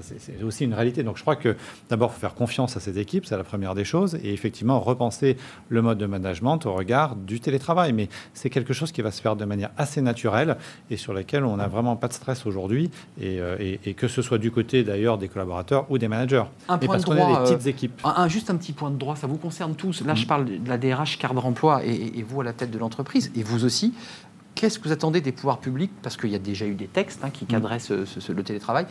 C'est 0.00 0.42
aussi 0.42 0.64
une 0.64 0.74
réalité. 0.74 1.02
Donc 1.02 1.16
je 1.16 1.22
crois 1.22 1.36
que 1.36 1.56
d'abord, 1.90 2.10
il 2.10 2.14
faut 2.14 2.20
faire 2.20 2.34
confiance 2.34 2.76
à 2.76 2.80
ces 2.80 2.98
équipes, 2.98 3.26
c'est 3.26 3.36
la 3.36 3.44
première 3.44 3.74
des 3.74 3.84
choses. 3.84 4.16
Et 4.22 4.32
effectivement, 4.32 4.80
repenser 4.80 5.36
le 5.68 5.82
mode 5.82 5.98
de 5.98 6.06
management 6.06 6.64
au 6.66 6.74
regard 6.74 7.16
du 7.16 7.40
télétravail. 7.40 7.92
Mais 7.92 8.08
c'est 8.34 8.50
quelque 8.50 8.72
chose 8.72 8.92
qui 8.92 9.02
va 9.02 9.10
se 9.10 9.20
faire 9.20 9.36
de 9.36 9.44
manière 9.44 9.70
assez 9.76 10.00
naturelle 10.00 10.56
et 10.90 10.96
sur 10.96 11.12
laquelle 11.12 11.35
laquelle 11.36 11.44
on 11.52 11.56
n'a 11.56 11.68
vraiment 11.68 11.96
pas 11.96 12.08
de 12.08 12.12
stress 12.12 12.46
aujourd'hui, 12.46 12.90
et, 13.20 13.40
euh, 13.40 13.56
et- 13.60 13.80
et 13.84 13.94
que 13.94 14.08
ce 14.08 14.22
soit 14.22 14.38
du 14.38 14.50
côté 14.50 14.82
d'ailleurs 14.84 15.18
des 15.18 15.28
collaborateurs 15.28 15.86
ou 15.90 15.98
des 15.98 16.08
managers. 16.08 16.44
Un 16.68 16.78
et 16.78 16.86
parce 16.86 17.02
de 17.02 17.06
qu'on 17.06 17.12
a 17.12 17.16
des 17.44 17.50
euh, 17.52 17.54
petites 17.56 17.66
équipes. 17.66 18.00
Un- 18.04 18.14
un- 18.16 18.28
juste 18.28 18.50
un 18.50 18.56
petit 18.56 18.72
point 18.72 18.90
de 18.90 18.96
droit, 18.96 19.16
ça 19.16 19.26
vous 19.26 19.36
concerne 19.38 19.74
tous. 19.74 20.02
Là, 20.04 20.14
je 20.14 20.26
parle 20.26 20.44
de 20.46 20.68
la 20.68 20.78
DRH 20.78 21.18
carte 21.18 21.34
d'emploi 21.34 21.84
et, 21.84 21.90
et- 21.90 22.18
et 22.18 22.22
vous 22.22 22.40
à 22.40 22.44
la 22.44 22.52
tête 22.52 22.70
de 22.70 22.78
l'entreprise, 22.78 23.30
et 23.36 23.42
vous 23.42 23.64
aussi. 23.64 23.92
Qu'est-ce 24.54 24.78
que 24.78 24.88
vous 24.88 24.92
attendez 24.92 25.20
des 25.20 25.32
pouvoirs 25.32 25.58
publics? 25.58 25.90
Parce 26.02 26.16
qu'il 26.16 26.30
y 26.30 26.34
a 26.34 26.38
déjà 26.38 26.64
eu 26.64 26.74
des 26.74 26.86
textes 26.86 27.20
hein, 27.22 27.28
qui 27.30 27.44
cadraient 27.44 27.78
ce- 27.78 28.06
ce- 28.06 28.20
ce- 28.20 28.32
le 28.32 28.42
télétravail. 28.42 28.86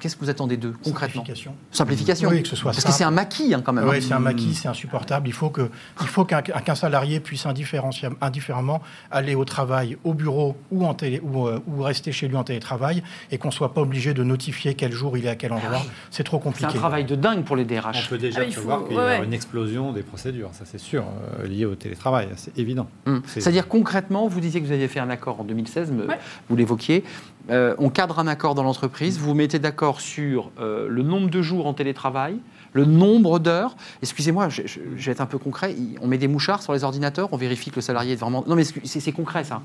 Qu'est-ce 0.00 0.16
que 0.16 0.20
vous 0.24 0.30
attendez 0.30 0.56
d'eux 0.56 0.74
concrètement 0.82 1.22
Simplification. 1.22 1.54
Simplification. 1.70 2.28
Oui, 2.30 2.42
que 2.42 2.48
ce 2.48 2.56
soit 2.56 2.72
Parce 2.72 2.82
simple. 2.82 2.92
que 2.92 2.98
c'est 2.98 3.04
un 3.04 3.10
maquis 3.10 3.54
hein, 3.54 3.62
quand 3.64 3.72
même. 3.72 3.88
Oui, 3.88 3.96
hein. 3.98 4.00
c'est 4.06 4.12
un 4.14 4.18
maquis, 4.18 4.54
c'est 4.54 4.68
insupportable. 4.68 5.28
Il 5.28 5.32
faut 5.32 5.50
que, 5.50 5.70
il 6.00 6.06
faut 6.06 6.24
qu'un 6.24 6.74
salarié 6.74 7.20
puisse 7.20 7.46
indifféremment 8.20 8.82
aller 9.10 9.34
au 9.34 9.44
travail, 9.44 9.96
au 10.04 10.14
bureau 10.14 10.56
ou, 10.70 10.86
en 10.86 10.94
télé, 10.94 11.20
ou, 11.22 11.46
euh, 11.46 11.60
ou 11.66 11.82
rester 11.82 12.12
chez 12.12 12.28
lui 12.28 12.36
en 12.36 12.44
télétravail 12.44 13.02
et 13.30 13.38
qu'on 13.38 13.48
ne 13.48 13.52
soit 13.52 13.72
pas 13.74 13.80
obligé 13.80 14.14
de 14.14 14.22
notifier 14.22 14.74
quel 14.74 14.92
jour 14.92 15.16
il 15.16 15.26
est 15.26 15.30
à 15.30 15.36
quel 15.36 15.52
endroit. 15.52 15.82
C'est 16.10 16.22
trop 16.24 16.36
C'est 16.42 16.48
un 16.48 16.50
compliqué. 16.52 16.78
travail 16.78 17.04
de 17.04 17.14
dingue 17.16 17.44
pour 17.44 17.56
les 17.56 17.62
On 17.64 17.66
DRH. 17.66 18.08
peut 18.08 18.18
déjà 18.18 18.40
Ah, 18.40 18.44
il 18.44 18.52
faut- 18.54 18.60
prévoir 18.62 18.84
qu'il 18.86 18.96
y 18.96 18.98
ouais. 18.98 19.24
une 19.24 19.32
explosion 19.32 19.92
des 19.92 20.02
procédures, 20.02 20.50
ça 20.52 20.64
c'est 20.64 20.78
sûr, 20.78 21.04
euh, 21.40 21.46
lié 21.46 21.64
au 21.64 21.74
télétravail, 21.74 22.28
c'est 22.36 22.56
évident. 22.58 22.88
Hum. 23.06 23.22
C'est- 23.26 23.40
C'est-à-dire 23.40 23.68
concrètement, 23.68 24.26
vous 24.28 24.40
disiez 24.40 24.60
que 24.60 24.66
vous 24.66 24.72
aviez 24.72 24.88
fait 24.88 25.00
un 25.00 25.10
accord 25.10 25.40
en 25.40 25.44
2016, 25.44 25.90
me- 25.90 26.06
Ouais. 26.06 26.18
vous 26.48 26.56
l'évoquiez. 26.56 27.04
Euh, 27.50 27.74
on 27.78 27.90
cadre 27.90 28.18
un 28.18 28.26
accord 28.26 28.54
dans 28.54 28.62
l'entreprise, 28.64 29.18
vous 29.18 29.26
vous 29.26 29.34
mettez 29.34 29.58
d'accord 29.58 30.00
sur 30.00 30.50
euh, 30.58 30.88
le 30.88 31.02
nombre 31.02 31.30
de 31.30 31.42
jours 31.42 31.66
en 31.66 31.74
télétravail, 31.74 32.38
le 32.72 32.84
nombre 32.84 33.38
d'heures. 33.38 33.76
Excusez-moi, 34.02 34.48
je, 34.48 34.62
je- 34.66 34.80
vais 34.96 35.12
être 35.12 35.20
un 35.20 35.26
peu 35.26 35.38
concret. 35.38 35.74
On 36.02 36.06
met 36.08 36.18
des 36.18 36.28
mouchards 36.28 36.62
sur 36.62 36.72
les 36.72 36.82
ordinateurs, 36.82 37.28
on 37.32 37.36
vérifie 37.36 37.70
que 37.70 37.76
le 37.76 37.82
salarié 37.82 38.12
est 38.14 38.16
vraiment. 38.16 38.42
Non, 38.46 38.56
mais 38.56 38.64
c'est 38.64 39.12
concret 39.12 39.44
ça. 39.44 39.62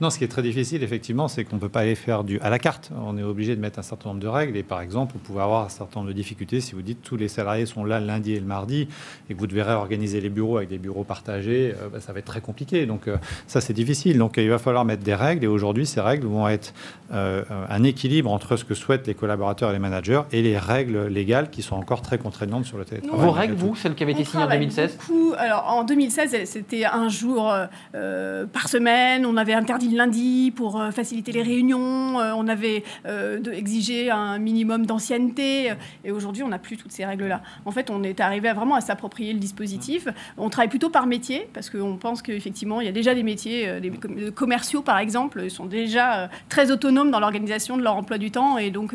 Non, 0.00 0.08
ce 0.08 0.16
qui 0.16 0.24
est 0.24 0.28
très 0.28 0.40
difficile, 0.42 0.82
effectivement, 0.82 1.28
c'est 1.28 1.44
qu'on 1.44 1.56
ne 1.56 1.60
peut 1.60 1.68
pas 1.68 1.80
aller 1.80 1.94
faire 1.94 2.24
du 2.24 2.40
à 2.40 2.48
la 2.48 2.58
carte. 2.58 2.90
On 3.06 3.18
est 3.18 3.22
obligé 3.22 3.54
de 3.54 3.60
mettre 3.60 3.78
un 3.78 3.82
certain 3.82 4.08
nombre 4.08 4.20
de 4.20 4.28
règles. 4.28 4.56
Et 4.56 4.62
par 4.62 4.80
exemple, 4.80 5.12
vous 5.12 5.18
pouvez 5.18 5.42
avoir 5.42 5.66
un 5.66 5.68
certain 5.68 6.00
nombre 6.00 6.08
de 6.08 6.14
difficultés 6.16 6.60
si 6.62 6.74
vous 6.74 6.80
dites 6.80 7.02
tous 7.02 7.16
les 7.16 7.28
salariés 7.28 7.66
sont 7.66 7.84
là 7.84 8.00
le 8.00 8.06
lundi 8.06 8.32
et 8.32 8.40
le 8.40 8.46
mardi 8.46 8.88
et 9.28 9.34
que 9.34 9.38
vous 9.38 9.46
devez 9.46 9.60
réorganiser 9.62 10.22
les 10.22 10.30
bureaux 10.30 10.56
avec 10.56 10.70
des 10.70 10.78
bureaux 10.78 11.04
partagés, 11.04 11.74
euh, 11.82 11.88
bah, 11.92 12.00
ça 12.00 12.14
va 12.14 12.20
être 12.20 12.24
très 12.24 12.40
compliqué. 12.40 12.86
Donc 12.86 13.08
euh, 13.08 13.18
ça, 13.46 13.60
c'est 13.60 13.74
difficile. 13.74 14.16
Donc 14.16 14.38
euh, 14.38 14.42
il 14.42 14.48
va 14.48 14.58
falloir 14.58 14.86
mettre 14.86 15.02
des 15.02 15.14
règles. 15.14 15.44
Et 15.44 15.48
aujourd'hui, 15.48 15.84
ces 15.84 16.00
règles 16.00 16.26
vont 16.26 16.48
être 16.48 16.72
euh, 17.12 17.42
un 17.68 17.82
équilibre 17.82 18.30
entre 18.32 18.56
ce 18.56 18.64
que 18.64 18.72
souhaitent 18.74 19.06
les 19.06 19.14
collaborateurs 19.14 19.68
et 19.68 19.74
les 19.74 19.78
managers 19.78 20.22
et 20.32 20.40
les 20.40 20.56
règles 20.56 21.08
légales 21.08 21.50
qui 21.50 21.60
sont 21.60 21.76
encore 21.76 22.00
très 22.00 22.16
contraignantes 22.16 22.64
sur 22.64 22.78
le 22.78 22.86
télétravail. 22.86 23.20
Vos 23.26 23.32
règles, 23.32 23.54
vous, 23.54 23.76
celles 23.76 23.94
qui 23.94 24.02
avaient 24.04 24.12
On 24.14 24.16
été 24.16 24.24
signées 24.24 24.44
en 24.44 24.46
travaille 24.46 24.60
2016 24.66 24.96
beaucoup. 24.96 25.34
Alors, 25.36 25.66
en 25.68 25.84
2016, 25.84 26.32
elle- 26.34 26.46
c'était 26.46 26.86
un 26.86 27.10
jour 27.10 27.52
par 27.92 28.68
semaine. 28.68 29.26
On 29.26 29.36
avait 29.36 29.52
interdit 29.52 29.89
lundi 29.96 30.52
pour 30.54 30.80
euh, 30.80 30.90
faciliter 30.90 31.32
les 31.32 31.42
réunions. 31.42 32.20
Euh, 32.20 32.32
on 32.36 32.48
avait 32.48 32.84
euh, 33.06 33.40
exigé 33.52 34.10
un 34.10 34.38
minimum 34.38 34.86
d'ancienneté. 34.86 35.72
Et 36.04 36.10
aujourd'hui, 36.10 36.42
on 36.42 36.48
n'a 36.48 36.58
plus 36.58 36.76
toutes 36.76 36.92
ces 36.92 37.04
règles-là. 37.04 37.42
En 37.64 37.70
fait, 37.70 37.90
on 37.90 38.02
est 38.02 38.20
arrivé 38.20 38.48
à 38.48 38.54
vraiment 38.54 38.74
à 38.74 38.80
s'approprier 38.80 39.32
le 39.32 39.38
dispositif. 39.38 40.08
On 40.38 40.48
travaille 40.50 40.68
plutôt 40.68 40.90
par 40.90 41.06
métier 41.06 41.48
parce 41.52 41.70
qu'on 41.70 41.96
pense 41.96 42.22
qu'effectivement, 42.22 42.80
il 42.80 42.86
y 42.86 42.88
a 42.88 42.92
déjà 42.92 43.14
des 43.14 43.22
métiers, 43.22 43.80
des 43.80 43.90
com- 43.90 44.30
commerciaux 44.32 44.82
par 44.82 44.98
exemple, 44.98 45.48
sont 45.50 45.66
déjà 45.66 46.30
très 46.48 46.70
autonomes 46.70 47.10
dans 47.10 47.20
l'organisation 47.20 47.76
de 47.76 47.82
leur 47.82 47.96
emploi 47.96 48.18
du 48.18 48.30
temps. 48.30 48.58
Et 48.58 48.70
donc, 48.70 48.94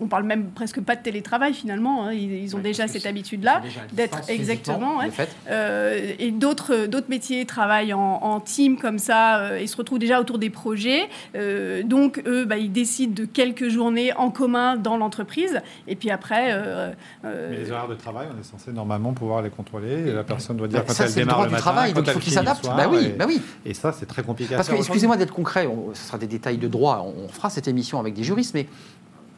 on 0.00 0.06
parle 0.06 0.24
même 0.24 0.50
presque 0.50 0.80
pas 0.80 0.96
de 0.96 1.02
télétravail 1.02 1.54
finalement. 1.54 2.06
hein. 2.06 2.12
Ils, 2.12 2.54
ont 2.54 2.58
Ouais, 2.58 2.64
déjà 2.64 2.86
cette 2.86 3.06
habitude-là 3.06 3.62
d'être 3.92 4.20
exactement. 4.28 4.98
ouais. 4.98 5.08
Euh, 5.50 6.12
et 6.18 6.30
d'autres 6.30 6.86
d'autres 6.86 7.08
métiers 7.08 7.44
travaillent 7.46 7.92
en, 7.94 8.00
en 8.22 8.40
team 8.40 8.76
comme 8.78 8.98
ça 8.98 9.58
et 9.58 9.66
se 9.66 9.76
retrouvent 9.76 9.98
déjà 9.98 10.11
autour 10.20 10.38
des 10.38 10.50
projets. 10.50 11.08
Euh, 11.34 11.82
donc 11.82 12.22
eux, 12.26 12.44
bah, 12.44 12.56
ils 12.58 12.72
décident 12.72 13.14
de 13.14 13.24
quelques 13.24 13.68
journées 13.68 14.12
en 14.14 14.30
commun 14.30 14.76
dans 14.76 14.96
l'entreprise. 14.96 15.60
Et 15.88 15.96
puis 15.96 16.10
après, 16.10 16.52
euh, 16.52 16.92
euh, 17.24 17.48
Mais 17.50 17.56
les 17.58 17.70
horaires 17.70 17.88
de 17.88 17.94
travail, 17.94 18.28
on 18.36 18.40
est 18.40 18.44
censé 18.44 18.72
normalement 18.72 19.12
pouvoir 19.12 19.42
les 19.42 19.50
contrôler. 19.50 20.08
Et 20.08 20.12
la 20.12 20.24
personne 20.24 20.56
doit 20.56 20.68
dire 20.68 20.80
Bah, 20.80 20.84
quand 20.88 20.94
ça, 20.94 21.04
elle 21.04 21.10
c'est 21.10 21.20
le 21.20 21.24
démarre 21.26 21.36
droit 21.36 21.44
le 21.46 21.50
du 21.50 21.52
matin, 21.54 21.62
travail, 21.62 21.92
donc 21.92 22.04
il 22.06 22.12
faut 22.12 22.18
qu'il 22.20 22.32
finit 22.32 22.36
le 22.36 22.46
s'adapte. 22.46 22.64
soir, 22.64 22.76
Bah 22.76 22.88
oui, 22.90 23.04
et- 23.06 23.08
bah 23.10 23.24
oui. 23.28 23.40
Et 23.64 23.74
ça, 23.74 23.92
c'est 23.92 24.06
très 24.06 24.22
compliqué 24.22 24.54
à 24.54 24.56
Parce 24.58 24.68
que, 24.68 24.74
excusez-moi 24.74 25.16
d'être 25.16 25.32
concret, 25.32 25.66
on- 25.66 25.94
ce 25.94 26.02
sera 26.06 26.18
des 26.18 26.26
détails 26.26 26.58
de 26.58 26.68
droit, 26.68 27.04
on, 27.06 27.24
on 27.24 27.28
fera 27.28 27.50
cette 27.50 27.68
émission 27.68 27.98
avec 28.00 28.14
des 28.14 28.24
juristes, 28.24 28.54
mais 28.54 28.66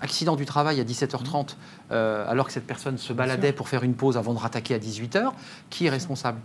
accident 0.01 0.37
du 0.37 0.45
travail 0.45 0.81
à 0.81 0.85
17h30, 0.85 1.57
euh, 1.93 2.29
alors 2.29 2.47
que 2.47 2.53
cette 2.53 2.66
personne 2.66 2.99
se 2.99 3.12
baladait 3.12 3.53
pour 3.53 3.68
faire 3.68 3.85
une 3.85 3.95
pause 3.95 4.16
avant 4.18 4.35
de 4.35 4.39
rattaquer 4.39 4.75
à 4.75 4.79
18h, 4.79 5.33
qui 5.70 5.87
est 5.87 5.91
responsable? 5.91 6.39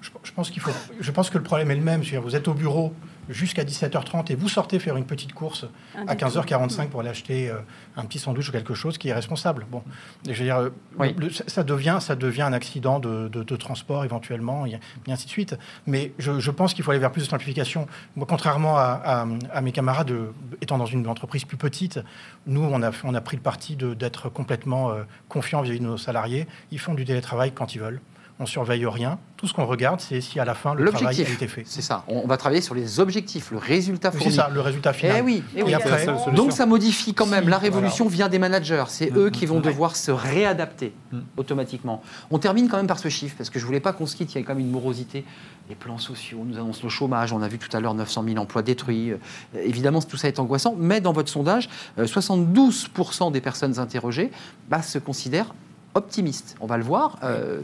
Je, 0.00 0.32
pense 0.32 0.50
qu'il 0.50 0.62
faut. 0.62 0.70
Je 0.98 1.10
pense 1.10 1.28
que 1.30 1.36
le 1.38 1.44
problème 1.44 1.70
est 1.70 1.76
le 1.76 1.82
même. 1.82 2.02
Vous 2.02 2.34
êtes 2.36 2.48
au 2.48 2.54
bureau 2.54 2.94
jusqu'à 3.28 3.64
17h30 3.64 4.32
et 4.32 4.34
vous 4.34 4.48
sortez 4.48 4.78
faire 4.78 4.96
une 4.96 5.04
petite 5.04 5.32
course 5.34 5.66
un 5.96 6.08
à 6.08 6.14
détour. 6.14 6.42
15h45 6.42 6.88
pour 6.88 7.00
aller 7.00 7.10
acheter 7.10 7.48
euh, 7.50 7.58
un 7.96 8.04
petit 8.04 8.18
sandwich 8.18 8.48
ou 8.48 8.52
quelque 8.52 8.74
chose 8.74 8.98
qui 8.98 9.08
est 9.08 9.12
responsable. 9.12 9.66
Bon, 9.70 9.82
Et 10.26 10.32
je 10.34 10.38
veux 10.38 10.44
dire, 10.46 10.70
Oui. 10.98 11.14
le- 11.18 11.30
ça- 11.30 11.44
ça 11.46 11.62
devient, 11.62 11.98
ça 12.00 12.16
devient 12.16 12.42
un 12.42 12.52
accident 12.52 12.98
de, 12.98 13.28
de- 13.28 13.42
de 13.42 13.56
transport 13.56 14.04
éventuellement, 14.04 14.64
et, 14.66 14.80
et 15.06 15.12
ainsi 15.12 15.26
de 15.26 15.30
suite. 15.30 15.56
Mais 15.86 16.12
je, 16.18 16.40
je 16.40 16.50
pense 16.50 16.74
qu'il 16.74 16.82
faut 16.82 16.90
aller 16.90 16.98
vers 17.00 17.12
plus 17.12 17.22
de 17.24 17.28
simplification. 17.28 17.86
Moi, 18.16 18.26
contrairement 18.28 18.76
à, 18.78 19.00
à- 19.04 19.26
à 19.52 19.60
mes 19.60 19.72
camarades, 19.72 20.10
euh, 20.10 20.32
étant 20.60 20.78
dans 20.78 20.86
une 20.86 21.06
entreprise 21.06 21.44
plus 21.44 21.58
petite, 21.58 22.00
nous, 22.46 22.62
on 22.62 22.82
a, 22.82 22.90
on 23.04 23.14
a 23.14 23.20
pris 23.20 23.36
le 23.36 23.42
parti 23.42 23.76
d'être 23.76 24.28
complètement 24.30 24.90
euh, 24.90 25.02
confiants 25.28 25.60
vis-à-vis 25.62 25.80
de 25.80 25.84
nos 25.84 25.98
salariés. 25.98 26.48
Ils 26.72 26.78
font 26.80 26.94
du 26.94 27.04
télétravail 27.04 27.52
quand 27.52 27.74
ils 27.74 27.80
veulent. 27.80 28.00
On 28.42 28.46
surveille 28.46 28.86
rien. 28.86 29.18
Tout 29.36 29.46
ce 29.46 29.52
qu'on 29.52 29.66
regarde, 29.66 30.00
c'est 30.00 30.22
si 30.22 30.40
à 30.40 30.46
la 30.46 30.54
fin 30.54 30.74
le 30.74 30.86
travail 30.86 31.04
a 31.04 31.08
L'objectif, 31.08 31.34
été 31.34 31.46
fait. 31.46 31.62
c'est 31.66 31.82
ça. 31.82 32.04
On 32.08 32.26
va 32.26 32.38
travailler 32.38 32.62
sur 32.62 32.74
les 32.74 32.98
objectifs, 32.98 33.50
le 33.50 33.58
résultat 33.58 34.10
C'est 34.12 34.18
fourni. 34.18 34.34
ça, 34.34 34.48
le 34.52 34.60
résultat 34.62 34.94
final. 34.94 35.16
Eh 35.18 35.20
oui, 35.20 35.44
eh 35.54 35.62
oui. 35.62 35.70
Et 35.70 35.74
après, 35.74 36.06
C'est. 36.06 36.34
Donc 36.34 36.52
ça 36.52 36.64
modifie 36.64 37.12
quand 37.12 37.26
même. 37.26 37.44
Si, 37.44 37.50
la 37.50 37.58
révolution 37.58 38.08
vient 38.08 38.30
des 38.30 38.38
managers. 38.38 38.84
C'est 38.88 39.10
Mm, 39.10 39.18
eux 39.18 39.26
mm, 39.28 39.30
qui 39.30 39.46
vont 39.46 39.58
mm. 39.58 39.62
devoir 39.62 39.94
se 39.94 40.10
réadapter 40.10 40.94
automatiquement. 41.36 42.02
On 42.30 42.38
termine 42.38 42.68
quand 42.68 42.76
même 42.76 42.86
par 42.86 42.98
ce 42.98 43.08
chiffre, 43.08 43.34
parce 43.36 43.50
que 43.50 43.58
je 43.58 43.66
voulais 43.66 43.80
pas 43.80 43.92
qu'on 43.92 44.06
se 44.06 44.16
quitte. 44.16 44.34
Il 44.34 44.38
y 44.38 44.42
a 44.42 44.46
quand 44.46 44.54
même 44.54 44.64
une 44.64 44.70
morosité. 44.70 45.24
Les 45.68 45.74
plans 45.74 45.98
sociaux 45.98 46.42
nous 46.44 46.56
annoncent 46.56 46.80
le 46.82 46.88
chômage. 46.88 47.32
On 47.32 47.42
a 47.42 47.48
vu 47.48 47.58
tout 47.58 47.74
à 47.76 47.80
l'heure 47.80 47.94
900 47.94 48.24
000 48.26 48.38
emplois 48.38 48.62
détruits. 48.62 49.12
Euh, 49.12 49.16
évidemment, 49.62 50.00
tout 50.00 50.16
ça 50.16 50.28
est 50.28 50.38
angoissant. 50.38 50.74
Mais 50.78 51.00
dans 51.00 51.12
votre 51.12 51.28
sondage, 51.28 51.68
euh, 51.98 52.06
72% 52.06 53.32
des 53.32 53.40
personnes 53.40 53.78
interrogées 53.78 54.30
bah, 54.68 54.82
se 54.82 54.98
considèrent 54.98 55.54
optimistes. 55.94 56.56
On 56.60 56.66
va 56.66 56.76
le 56.76 56.84
voir. 56.84 57.18
Euh, 57.22 57.60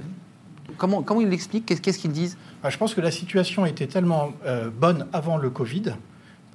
comment, 0.78 1.02
ils 1.20 1.28
l'expliquent? 1.28 1.66
Qu'est- 1.66 1.80
Qu'est-ce 1.80 1.98
qu'ils 1.98 2.12
disent? 2.12 2.36
Ah, 2.62 2.70
Je 2.70 2.78
pense 2.78 2.94
que 2.94 3.00
la 3.00 3.10
situation 3.10 3.66
était 3.66 3.86
tellement 3.86 4.32
euh, 4.44 4.70
bonne 4.70 5.06
avant 5.12 5.36
le 5.36 5.50
Covid. 5.50 5.94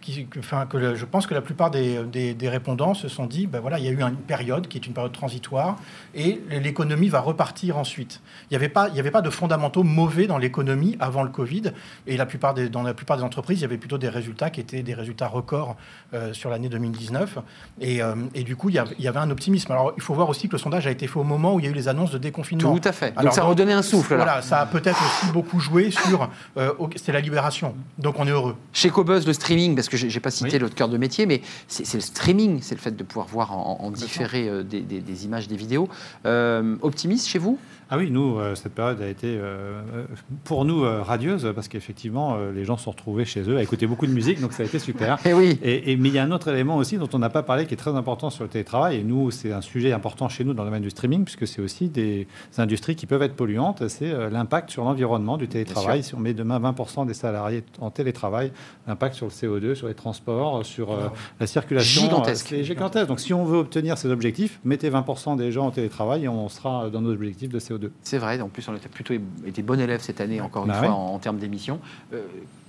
Qui- 0.02 0.26
que- 0.26 0.40
Enfin, 0.40 0.66
que 0.66 0.78
le- 0.78 0.96
je 0.96 1.06
pense 1.06 1.28
que 1.28 1.34
la 1.34 1.42
plupart 1.42 1.72
des, 1.72 2.00
des- 2.12 2.34
des 2.34 2.50
répondants 2.50 2.94
se 2.94 3.08
sont 3.08 3.26
dit, 3.28 3.48
ben 3.48 3.60
voilà, 3.60 3.78
il 3.80 3.86
y 3.86 3.88
a 3.88 3.92
eu 3.92 4.02
une 4.02 4.16
période 4.16 4.68
qui 4.68 4.78
est 4.78 4.86
une 4.88 4.94
période 4.94 5.12
transitoire 5.12 5.78
et 6.16 6.42
l'économie 6.50 7.10
va 7.10 7.20
repartir 7.22 7.78
ensuite. 7.78 8.20
Il 8.50 8.54
n'y 8.54 8.58
avait 8.58 8.70
pas, 8.70 8.90
il 8.90 8.96
y 8.96 9.00
avait 9.00 9.12
pas 9.12 9.22
de 9.22 9.30
fondamentaux 9.30 9.84
mauvais 9.84 10.28
dans 10.28 10.38
l'économie 10.38 10.98
avant 11.00 11.24
le 11.24 11.30
Covid 11.30 11.72
et 12.08 12.18
la 12.18 12.26
plupart 12.26 12.54
des, 12.54 12.70
dans 12.70 12.84
la 12.84 12.94
plupart 12.94 13.18
des 13.18 13.24
entreprises, 13.24 13.60
il 13.60 13.62
y 13.62 13.66
avait 13.66 13.78
plutôt 13.78 13.98
des 13.98 14.10
résultats 14.10 14.50
qui 14.50 14.60
étaient 14.60 14.82
des 14.84 14.94
résultats 14.94 15.28
records 15.28 15.76
euh, 16.14 16.34
sur 16.34 16.50
l'année 16.50 16.70
2019 16.70 17.38
et, 17.80 18.02
euh, 18.02 18.16
et 18.34 18.44
du 18.44 18.56
coup, 18.56 18.70
il 18.70 18.76
y, 18.76 18.80
avait, 18.80 18.96
il 18.98 19.06
y 19.06 19.08
avait 19.08 19.20
un 19.20 19.30
optimisme. 19.30 19.72
Alors, 19.72 19.94
il 19.96 20.02
faut 20.04 20.14
voir 20.14 20.28
aussi 20.30 20.48
que 20.48 20.54
le 20.54 20.58
sondage 20.58 20.88
a 20.88 20.92
été 20.92 21.08
fait 21.08 21.20
au 21.20 21.24
moment 21.24 21.54
où 21.56 21.60
il 21.60 21.66
y 21.66 21.68
a 21.68 21.72
eu 21.72 21.76
les 21.76 21.88
annonces 21.88 22.12
de 22.12 22.18
déconfinement. 22.18 22.76
Tout 22.78 22.88
à 22.88 22.92
fait. 22.92 23.10
Donc 23.12 23.20
Alors, 23.20 23.34
ça 23.34 23.42
a 23.42 23.44
donc, 23.44 23.52
redonné 23.52 23.74
un 23.74 23.82
souffle. 23.82 24.14
là. 24.16 24.24
Voilà, 24.24 24.42
ça 24.42 24.60
a 24.62 24.66
peut-être 24.66 25.00
aussi 25.00 25.32
beaucoup 25.32 25.60
joué 25.60 25.92
sur. 25.92 26.30
euh, 26.58 26.74
c'est 26.96 27.12
la 27.12 27.20
libération. 27.22 27.76
Donc 27.98 28.16
on 28.20 28.26
est 28.28 28.32
heureux. 28.32 28.56
Chez 28.74 28.90
Cobuzz, 28.90 29.26
le 29.28 29.34
streaming, 29.34 29.76
parce 29.76 29.90
que 29.90 29.91
j'ai 29.98 30.10
j'ai 30.10 30.20
pas 30.20 30.32
cité 30.32 30.54
Oui. 30.54 30.60
l'autre 30.60 30.76
cœur 30.76 30.90
de 30.90 30.98
métier, 30.98 31.26
mais 31.26 31.42
c'est 31.68 31.94
le 31.96 32.02
streaming, 32.02 32.60
c'est 32.62 32.76
le 32.76 32.82
fait 32.82 32.96
de 32.96 33.04
pouvoir 33.04 33.28
voir 33.28 33.52
en, 33.58 33.78
en 33.82 33.92
différé 33.92 34.48
euh, 34.50 34.64
des, 34.64 34.82
des- 34.82 35.02
des 35.02 35.26
images, 35.26 35.48
des 35.48 35.56
vidéos. 35.56 35.90
Euh, 36.26 36.78
optimiste 36.82 37.28
chez 37.28 37.40
vous? 37.40 37.58
Ah 37.94 37.98
oui, 37.98 38.10
nous, 38.10 38.40
euh, 38.40 38.56
cette 38.56 38.74
période 38.74 39.02
a 39.02 39.08
été 39.10 39.28
euh, 39.28 39.82
euh, 39.94 40.06
pour 40.46 40.64
nous 40.64 40.86
euh, 40.86 41.02
radieuse 41.02 41.52
parce 41.54 41.68
qu'effectivement, 41.68 42.38
les 42.56 42.64
gens 42.64 42.78
se 42.78 42.86
sont 42.86 42.92
retrouvés 42.92 43.26
chez 43.26 43.42
eux 43.50 43.58
à 43.58 43.62
écouter 43.64 43.86
beaucoup 43.86 44.08
de 44.08 44.14
musique, 44.14 44.40
donc 44.40 44.54
ça 44.54 44.64
a 44.64 44.66
été 44.66 44.80
super. 44.80 45.18
Eh 45.26 45.34
oui. 45.34 45.60
Et, 45.62 45.92
et- 45.92 45.98
mais 45.98 46.08
il 46.08 46.16
y 46.16 46.18
a 46.20 46.24
un 46.24 46.32
autre 46.32 46.48
élément 46.48 46.78
aussi 46.78 46.98
dont 46.98 47.10
on 47.12 47.20
n'a 47.20 47.30
pas 47.30 47.44
parlé 47.44 47.66
qui 47.66 47.74
est 47.74 47.78
très 47.78 47.92
important 47.94 48.30
sur 48.30 48.46
le 48.46 48.50
télétravail. 48.50 49.00
Et 49.00 49.04
nous, 49.04 49.30
c'est 49.30 49.52
un 49.52 49.60
sujet 49.60 49.92
important 49.92 50.30
chez 50.30 50.46
nous 50.46 50.54
dans 50.54 50.64
le 50.64 50.70
domaine 50.70 50.82
du 50.84 50.90
streaming, 50.90 51.26
puisque 51.26 51.46
c'est 51.46 51.62
aussi 51.62 51.90
des 51.90 52.28
industries 52.58 52.96
qui 52.96 53.06
peuvent 53.08 53.24
être 53.24 53.36
polluantes. 53.36 53.86
C'est 53.90 54.30
l'impact 54.30 54.70
sur 54.72 54.86
l'environnement 54.86 55.36
du 55.36 55.50
télétravail. 55.50 56.02
Si 56.02 56.16
on 56.16 56.20
met 56.20 56.34
demain 56.34 56.60
20% 56.62 57.06
des 57.06 57.14
salariés 57.14 57.64
en 57.82 57.90
télétravail, 57.92 58.54
l'impact 58.88 59.16
sur 59.16 59.26
le 59.26 59.32
CO2, 59.34 59.76
sur 59.76 59.90
les 59.90 59.96
transports, 59.96 60.66
sur 60.66 60.98
la 61.42 61.46
circulation. 61.48 62.04
Gigantesque. 62.04 62.48
C'est 62.50 62.64
gigantesque. 62.64 63.08
Donc 63.08 63.20
si 63.20 63.34
on 63.34 63.44
veut 63.44 63.58
obtenir 63.58 63.98
ces 63.98 64.08
objectifs, 64.10 64.62
mettez 64.64 64.90
20% 64.90 65.36
des 65.36 65.52
gens 65.52 65.66
en 65.68 65.72
télétravail 65.72 66.24
et 66.24 66.28
on 66.30 66.48
sera 66.48 66.90
dans 66.90 67.02
nos 67.02 67.12
objectifs 67.12 67.50
de 67.50 67.60
CO2. 67.60 67.81
C'est 68.04 68.18
vrai, 68.18 68.40
en 68.42 68.50
plus 68.50 68.68
on 68.68 68.76
était 68.76 68.90
plutôt 68.90 69.14
été 69.46 69.62
bon 69.62 69.80
élève 69.80 70.02
cette 70.02 70.22
année, 70.22 70.42
encore 70.42 70.64
une 70.66 70.72
Bah 70.72 70.80
fois, 70.80 70.92
en, 70.92 71.14
en 71.14 71.20
termes 71.20 71.38
d'émissions. 71.38 71.80
Euh, 72.14 72.22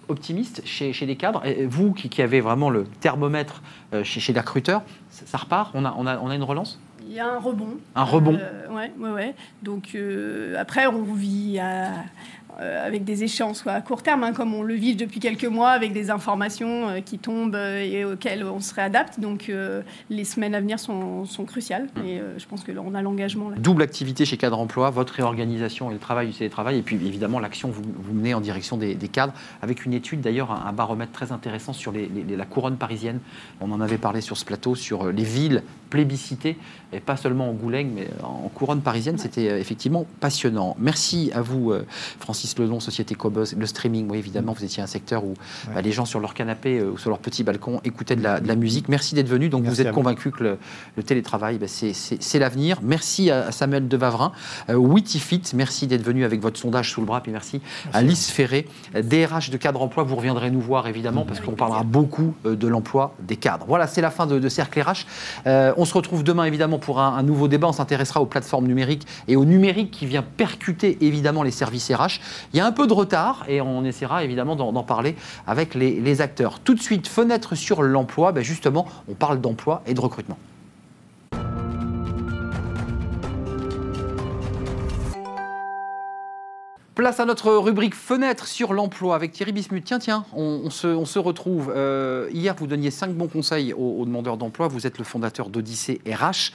optimiste 0.09 0.63
chez, 0.65 0.93
chez 0.93 1.07
les 1.07 1.17
cadres, 1.17 1.45
et 1.47 1.65
vous 1.67 1.93
qui, 1.93 2.09
qui 2.09 2.23
avez 2.23 2.41
vraiment 2.41 2.71
le 2.71 2.85
thermomètre 3.01 3.63
euh, 3.95 4.05
chez, 4.05 4.21
chez 4.21 4.33
les 4.33 4.41
recruteurs, 4.41 4.83
ça, 5.11 5.25
ça 5.27 5.39
repart? 5.39 5.71
On 5.75 5.85
a, 5.85 5.95
on, 5.97 6.07
a, 6.07 6.19
on 6.19 6.29
a 6.29 6.35
une 6.35 6.43
relance? 6.43 6.79
Il 7.07 7.13
y 7.13 7.21
a 7.21 7.35
un 7.35 7.39
rebond. 7.39 7.77
Un 7.95 8.05
rebond. 8.05 8.39
Euh, 8.41 8.69
ouais, 8.69 8.83
Ouais, 8.83 8.93
ouais, 8.99 9.11
ouais. 9.11 9.35
Donc 9.63 9.91
euh, 9.95 10.57
après, 10.59 10.87
on 10.87 11.03
vit 11.03 11.59
à, 11.59 11.91
euh, 12.61 12.87
avec 12.87 13.05
des 13.05 13.25
échéances 13.25 13.67
à 13.67 13.81
court 13.81 14.03
terme, 14.03 14.25
hein, 14.25 14.33
comme 14.33 14.55
on 14.55 14.63
le 14.63 14.75
vit 14.75 14.95
depuis 14.97 15.21
quelques 15.21 15.45
mois, 15.47 15.71
avec 15.71 15.93
des 15.93 16.11
informations 16.11 16.89
euh, 16.89 17.01
qui 17.01 17.19
tombent 17.19 17.55
euh, 17.55 17.81
et 17.83 18.05
auxquelles 18.05 18.45
on 18.45 18.61
se 18.61 18.75
réadapte. 18.75 19.21
Donc 19.21 19.51
les 20.11 20.25
semaines 20.25 20.55
à 20.55 20.61
venir 20.61 20.79
sont, 20.79 21.25
sont 21.25 21.45
cruciales 21.45 21.89
Hum. 21.97 22.07
et 22.07 22.21
je 22.39 22.47
pense 22.47 22.65
que 22.65 22.73
là, 22.73 22.81
on 22.85 22.95
a 22.95 23.03
l'engagement. 23.03 23.51
là. 23.51 23.57
Double 23.59 23.83
activité 23.83 24.25
chez 24.25 24.37
Cadre 24.37 24.59
Emploi, 24.59 24.91
votre 24.91 25.15
réorganisation 25.15 25.91
et 25.91 25.95
le 25.95 25.99
travail 25.99 26.27
du 26.29 26.33
télétravail, 26.33 26.79
et 26.79 26.83
puis 26.83 26.97
évidemment 26.97 27.39
l'action 27.41 27.71
que 27.71 27.75
vous, 27.77 27.83
vous 27.99 28.13
menez 28.15 28.35
en 28.35 28.41
direction 28.41 28.77
des, 28.77 28.95
des 28.95 29.09
cadres, 29.09 29.33
avec 29.63 29.85
une 29.85 29.93
étude 29.93 30.21
d'ailleurs, 30.21 30.51
un, 30.51 30.65
un 30.67 30.73
baromètre 30.73 31.13
très 31.13 31.33
intéressant 31.33 31.73
sur 31.73 31.93
les- 31.93 32.09
les- 32.09 32.37
la 32.37 32.45
couronne 32.45 32.77
parisienne. 32.77 33.21
On 33.61 33.71
en 33.73 33.81
avait 33.81 33.99
parlé 33.99 34.21
sur 34.21 34.37
ce 34.37 34.45
plateau, 34.45 34.75
sur 34.75 35.07
les 35.13 35.25
villes 35.25 35.63
plébiscitées, 35.91 36.57
et 36.93 37.01
pas 37.01 37.17
seulement 37.17 37.51
en 37.51 37.53
Goulengue, 37.53 37.91
mais 37.95 38.09
en 38.23 38.49
couronne 38.49 38.81
parisienne. 38.81 39.19
C'était 39.19 39.61
effectivement 39.61 40.07
passionnant. 40.21 40.75
Merci 40.79 41.31
à 41.35 41.43
vous, 41.43 41.71
euh, 41.73 41.85
Francis 42.43 42.59
Ledon, 42.59 42.81
Société 42.81 43.15
Cobuzz. 43.15 43.55
Le 43.57 43.67
streaming, 43.67 44.09
oui, 44.11 44.19
évidemment, 44.19 44.53
vous 44.53 44.65
étiez 44.65 44.83
un 44.83 44.89
secteur 44.89 45.23
où 45.25 45.35
bah, 45.73 45.81
les 45.81 45.93
gens 45.93 46.05
sur 46.05 46.19
leur 46.19 46.35
canapé 46.35 46.79
euh, 46.81 46.91
ou 46.91 46.99
sur 46.99 47.09
leur 47.09 47.21
petit 47.21 47.45
balcon 47.45 47.81
écoutaient 47.85 48.17
de 48.17 48.23
la, 48.23 48.41
de 48.41 48.49
la 48.49 48.57
musique. 48.57 48.89
Merci 48.89 49.15
d'être 49.15 49.29
venu. 49.29 49.49
Donc 49.49 49.63
Merci 49.63 49.77
vous 49.83 49.87
êtes 49.87 49.95
convaincu 49.95 50.33
que 50.33 50.43
le, 50.43 50.59
le 50.97 51.03
télétravail, 51.05 51.59
bah, 51.59 51.69
c'est- 51.69 52.39
l'avenir. 52.41 52.79
Merci 52.83 53.31
à, 53.31 53.53
Samuel 53.53 53.87
Devavrin. 53.87 54.33
Euh, 54.71 54.75
Witifit, 54.75 55.43
merci 55.55 55.87
d'être 55.87 56.03
venu 56.03 56.25
avec 56.25 56.41
votre 56.41 56.59
sondage 56.59 56.91
sous 56.91 57.01
le 57.01 57.07
bras. 57.07 57.21
Puis 57.23 57.31
merci, 57.31 57.61
à 57.93 58.03
Lise 58.03 58.27
Ferré, 58.27 58.67
euh, 58.97 59.03
DRH 59.03 59.51
de 59.51 59.57
cadre 59.57 59.81
emploi. 59.81 60.03
Vous 60.03 60.17
reviendrez 60.17 60.51
nous 60.51 60.61
voir 60.61 60.89
évidemment 60.89 61.25
parce 61.25 61.39
qu'on 61.39 61.53
parlera 61.53 61.85
beaucoup 61.85 62.35
euh, 62.45 62.57
de 62.57 62.67
l'emploi 62.67 63.15
des 63.21 63.37
cadres. 63.37 63.67
Voilà, 63.69 63.87
c'est 63.87 64.01
la 64.01 64.11
fin 64.11 64.27
de, 64.27 64.41
de 64.41 64.49
Cercle 64.49 64.81
RH. 64.81 65.07
Euh, 65.47 65.73
on 65.77 65.85
se 65.85 65.95
retrouve 65.95 66.25
demain 66.25 66.45
évidemment 66.45 66.81
pour 66.81 66.99
un, 67.01 67.15
un 67.17 67.23
nouveau 67.23 67.47
débat. 67.47 67.69
On 67.69 67.73
s'intéressera 67.73 68.21
aux 68.21 68.27
plateformes 68.27 68.67
numériques 68.67 69.07
et 69.29 69.37
au 69.37 69.45
numérique 69.45 69.93
qui 69.93 70.07
vient 70.07 70.23
percuter 70.23 70.99
évidemment 71.03 71.45
les 71.45 71.53
services 71.53 71.89
RH. 71.93 72.19
Il 72.53 72.57
y 72.57 72.61
a 72.61 72.67
un 72.67 72.73
peu 72.73 72.87
de 72.87 72.93
retard 72.93 73.45
et 73.49 73.61
on 73.61 73.85
essaiera 73.85 74.25
évidemment 74.25 74.57
d'en 74.57 74.83
parler 74.83 75.17
avec 75.47 75.75
les, 75.75 76.21
acteurs. 76.21 76.61
Tout 76.61 76.75
de 76.75 76.81
suite, 76.81 77.09
fenêtre 77.09 77.55
sur 77.55 77.83
l'emploi. 77.83 78.33
Ben 78.33 78.43
justement, 78.43 78.87
on 79.09 79.15
parle 79.15 79.41
d'emploi 79.41 79.83
et 79.87 79.95
de 79.95 80.01
recrutement. 80.01 80.39
Place 86.95 87.21
à 87.21 87.25
notre 87.25 87.55
rubrique 87.55 87.95
fenêtre 87.95 88.47
sur 88.47 88.75
l'emploi 88.75 89.15
avec 89.15 89.33
Thierry 89.33 89.53
Bismuth. 89.53 89.85
Tiens, 89.85 89.99
tiens, 89.99 90.27
on, 90.35 90.69
se, 90.69 91.19
retrouve. 91.19 91.73
Euh, 91.75 92.29
hier, 92.33 92.55
vous 92.59 92.67
donniez 92.67 92.91
cinq 92.91 93.13
bons 93.13 93.29
conseils 93.29 93.73
aux, 93.73 94.01
aux 94.01 94.05
demandeurs 94.05 94.37
d'emploi. 94.37 94.69
Vous 94.69 94.87
êtes 94.87 94.99
le 94.99 95.05
fondateur 95.05 95.49
d'Odyssée 95.49 96.03
RH. 96.07 96.53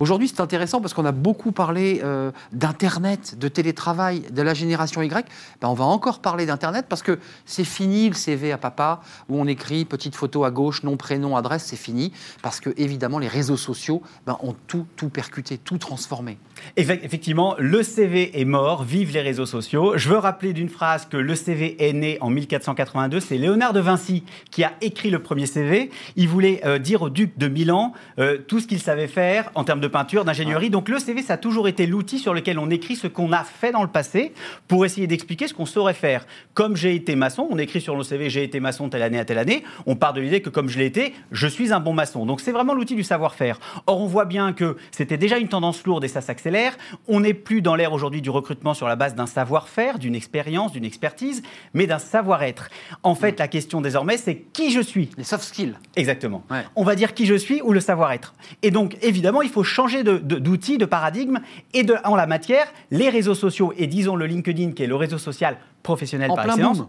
Aujourd'hui, 0.00 0.28
c'est 0.28 0.40
intéressant 0.40 0.80
parce 0.80 0.94
qu'on 0.94 1.04
a 1.04 1.12
beaucoup 1.12 1.52
parlé 1.52 2.00
euh, 2.02 2.30
d'Internet, 2.52 3.38
de 3.38 3.48
télétravail, 3.48 4.22
de 4.32 4.40
la 4.40 4.54
génération 4.54 5.02
Y. 5.02 5.26
Ben, 5.60 5.68
on 5.68 5.74
va 5.74 5.84
encore 5.84 6.20
parler 6.20 6.46
d'Internet 6.46 6.86
parce 6.88 7.02
que 7.02 7.18
c'est 7.44 7.64
fini 7.66 8.08
le 8.08 8.14
CV 8.14 8.50
à 8.50 8.56
papa 8.56 9.02
où 9.28 9.38
on 9.38 9.46
écrit 9.46 9.84
petite 9.84 10.14
photo 10.16 10.44
à 10.44 10.50
gauche, 10.50 10.84
nom, 10.84 10.96
prénom, 10.96 11.36
adresse, 11.36 11.64
c'est 11.66 11.76
fini. 11.76 12.12
Parce 12.40 12.60
que, 12.60 12.70
évidemment, 12.78 13.18
les 13.18 13.28
réseaux 13.28 13.58
sociaux 13.58 14.00
ben, 14.26 14.38
ont 14.42 14.56
tout, 14.66 14.86
tout 14.96 15.10
percuté, 15.10 15.58
tout 15.58 15.76
transformé. 15.76 16.38
Effe- 16.78 17.00
Effectivement, 17.02 17.54
le 17.58 17.82
CV 17.82 18.40
est 18.40 18.46
mort, 18.46 18.84
vive 18.84 19.12
les 19.12 19.20
réseaux 19.20 19.44
sociaux. 19.44 19.98
Je 19.98 20.08
veux 20.08 20.16
rappeler 20.18 20.54
d'une 20.54 20.70
phrase 20.70 21.04
que 21.10 21.18
le 21.18 21.34
CV 21.34 21.76
est 21.86 21.92
né 21.92 22.16
en 22.22 22.30
1482. 22.30 23.20
C'est 23.20 23.36
Léonard 23.36 23.74
de 23.74 23.80
Vinci 23.80 24.24
qui 24.50 24.64
a 24.64 24.72
écrit 24.80 25.10
le 25.10 25.18
premier 25.18 25.44
CV. 25.44 25.90
Il 26.16 26.26
voulait 26.28 26.62
euh, 26.64 26.78
dire 26.78 27.02
au 27.02 27.10
duc 27.10 27.36
de 27.36 27.48
Milan 27.48 27.92
euh, 28.18 28.38
tout 28.38 28.60
ce 28.60 28.66
qu'il 28.66 28.80
savait 28.80 29.06
faire 29.06 29.50
en 29.54 29.64
termes 29.64 29.80
de 29.80 29.89
peinture, 29.90 30.24
d'ingénierie. 30.24 30.70
Donc 30.70 30.88
le 30.88 30.98
CV, 30.98 31.22
ça 31.22 31.34
a 31.34 31.36
toujours 31.36 31.68
été 31.68 31.86
l'outil 31.86 32.18
sur 32.18 32.34
lequel 32.34 32.58
on 32.58 32.70
écrit 32.70 32.96
ce 32.96 33.06
qu'on 33.06 33.32
a 33.32 33.44
fait 33.44 33.72
dans 33.72 33.82
le 33.82 33.88
passé 33.88 34.32
pour 34.68 34.84
essayer 34.84 35.06
d'expliquer 35.06 35.48
ce 35.48 35.54
qu'on 35.54 35.66
saurait 35.66 35.94
faire. 35.94 36.26
Comme 36.54 36.76
j'ai 36.76 36.94
été 36.94 37.16
maçon, 37.16 37.46
on 37.50 37.58
écrit 37.58 37.80
sur 37.80 37.96
le 37.96 38.02
CV 38.02 38.30
j'ai 38.30 38.44
été 38.44 38.60
maçon 38.60 38.88
telle 38.88 39.02
année 39.02 39.18
à 39.18 39.24
telle 39.24 39.38
année. 39.38 39.64
On 39.86 39.96
part 39.96 40.12
de 40.12 40.20
l'idée 40.20 40.40
que 40.40 40.50
comme 40.50 40.68
je 40.68 40.78
l'ai 40.78 40.86
été, 40.86 41.14
je 41.32 41.46
suis 41.46 41.72
un 41.72 41.80
bon 41.80 41.92
maçon. 41.92 42.26
Donc 42.26 42.40
c'est 42.40 42.52
vraiment 42.52 42.74
l'outil 42.74 42.94
du 42.94 43.04
savoir-faire. 43.04 43.58
Or 43.86 44.00
on 44.00 44.06
voit 44.06 44.24
bien 44.24 44.52
que 44.52 44.76
c'était 44.90 45.16
déjà 45.16 45.38
une 45.38 45.48
tendance 45.48 45.84
lourde 45.84 46.04
et 46.04 46.08
ça 46.08 46.20
s'accélère. 46.20 46.76
On 47.08 47.20
n'est 47.20 47.34
plus 47.34 47.62
dans 47.62 47.74
l'ère 47.74 47.92
aujourd'hui 47.92 48.22
du 48.22 48.30
recrutement 48.30 48.74
sur 48.74 48.88
la 48.88 48.96
base 48.96 49.14
d'un 49.14 49.26
savoir-faire, 49.26 49.98
d'une 49.98 50.14
expérience, 50.14 50.72
d'une 50.72 50.84
expertise, 50.84 51.42
mais 51.74 51.86
d'un 51.86 51.98
savoir-être. 51.98 52.68
En 53.02 53.14
fait, 53.14 53.38
la 53.38 53.48
question 53.48 53.80
désormais, 53.80 54.16
c'est 54.16 54.36
qui 54.36 54.70
je 54.70 54.80
suis? 54.80 55.10
Les 55.16 55.24
soft 55.24 55.44
skills. 55.44 55.74
Exactement. 55.96 56.44
Ouais. 56.50 56.64
On 56.76 56.84
va 56.84 56.94
dire 56.94 57.14
qui 57.14 57.26
je 57.26 57.34
suis 57.34 57.60
ou 57.62 57.72
le 57.72 57.80
savoir-être. 57.80 58.34
Et 58.62 58.70
donc, 58.70 58.96
évidemment, 59.02 59.42
il 59.42 59.50
faut 59.50 59.64
changer 59.64 59.79
de- 59.88 60.18
de- 60.18 60.38
d'outil, 60.38 60.78
de, 60.78 60.84
paradigme. 60.84 61.38
Et 61.74 61.82
de, 61.82 61.94
en 62.04 62.16
la 62.16 62.26
matière, 62.26 62.66
les 62.90 63.08
réseaux 63.08 63.34
sociaux, 63.34 63.72
et 63.76 63.86
disons 63.86 64.16
le 64.16 64.26
LinkedIn, 64.26 64.72
qui 64.72 64.82
est 64.82 64.86
le 64.86 64.96
réseau 64.96 65.18
social 65.18 65.56
professionnel 65.82 66.30
En 66.30 66.34
par 66.34 66.44
plein 66.44 66.54
excellence, 66.54 66.78
boom. 66.78 66.88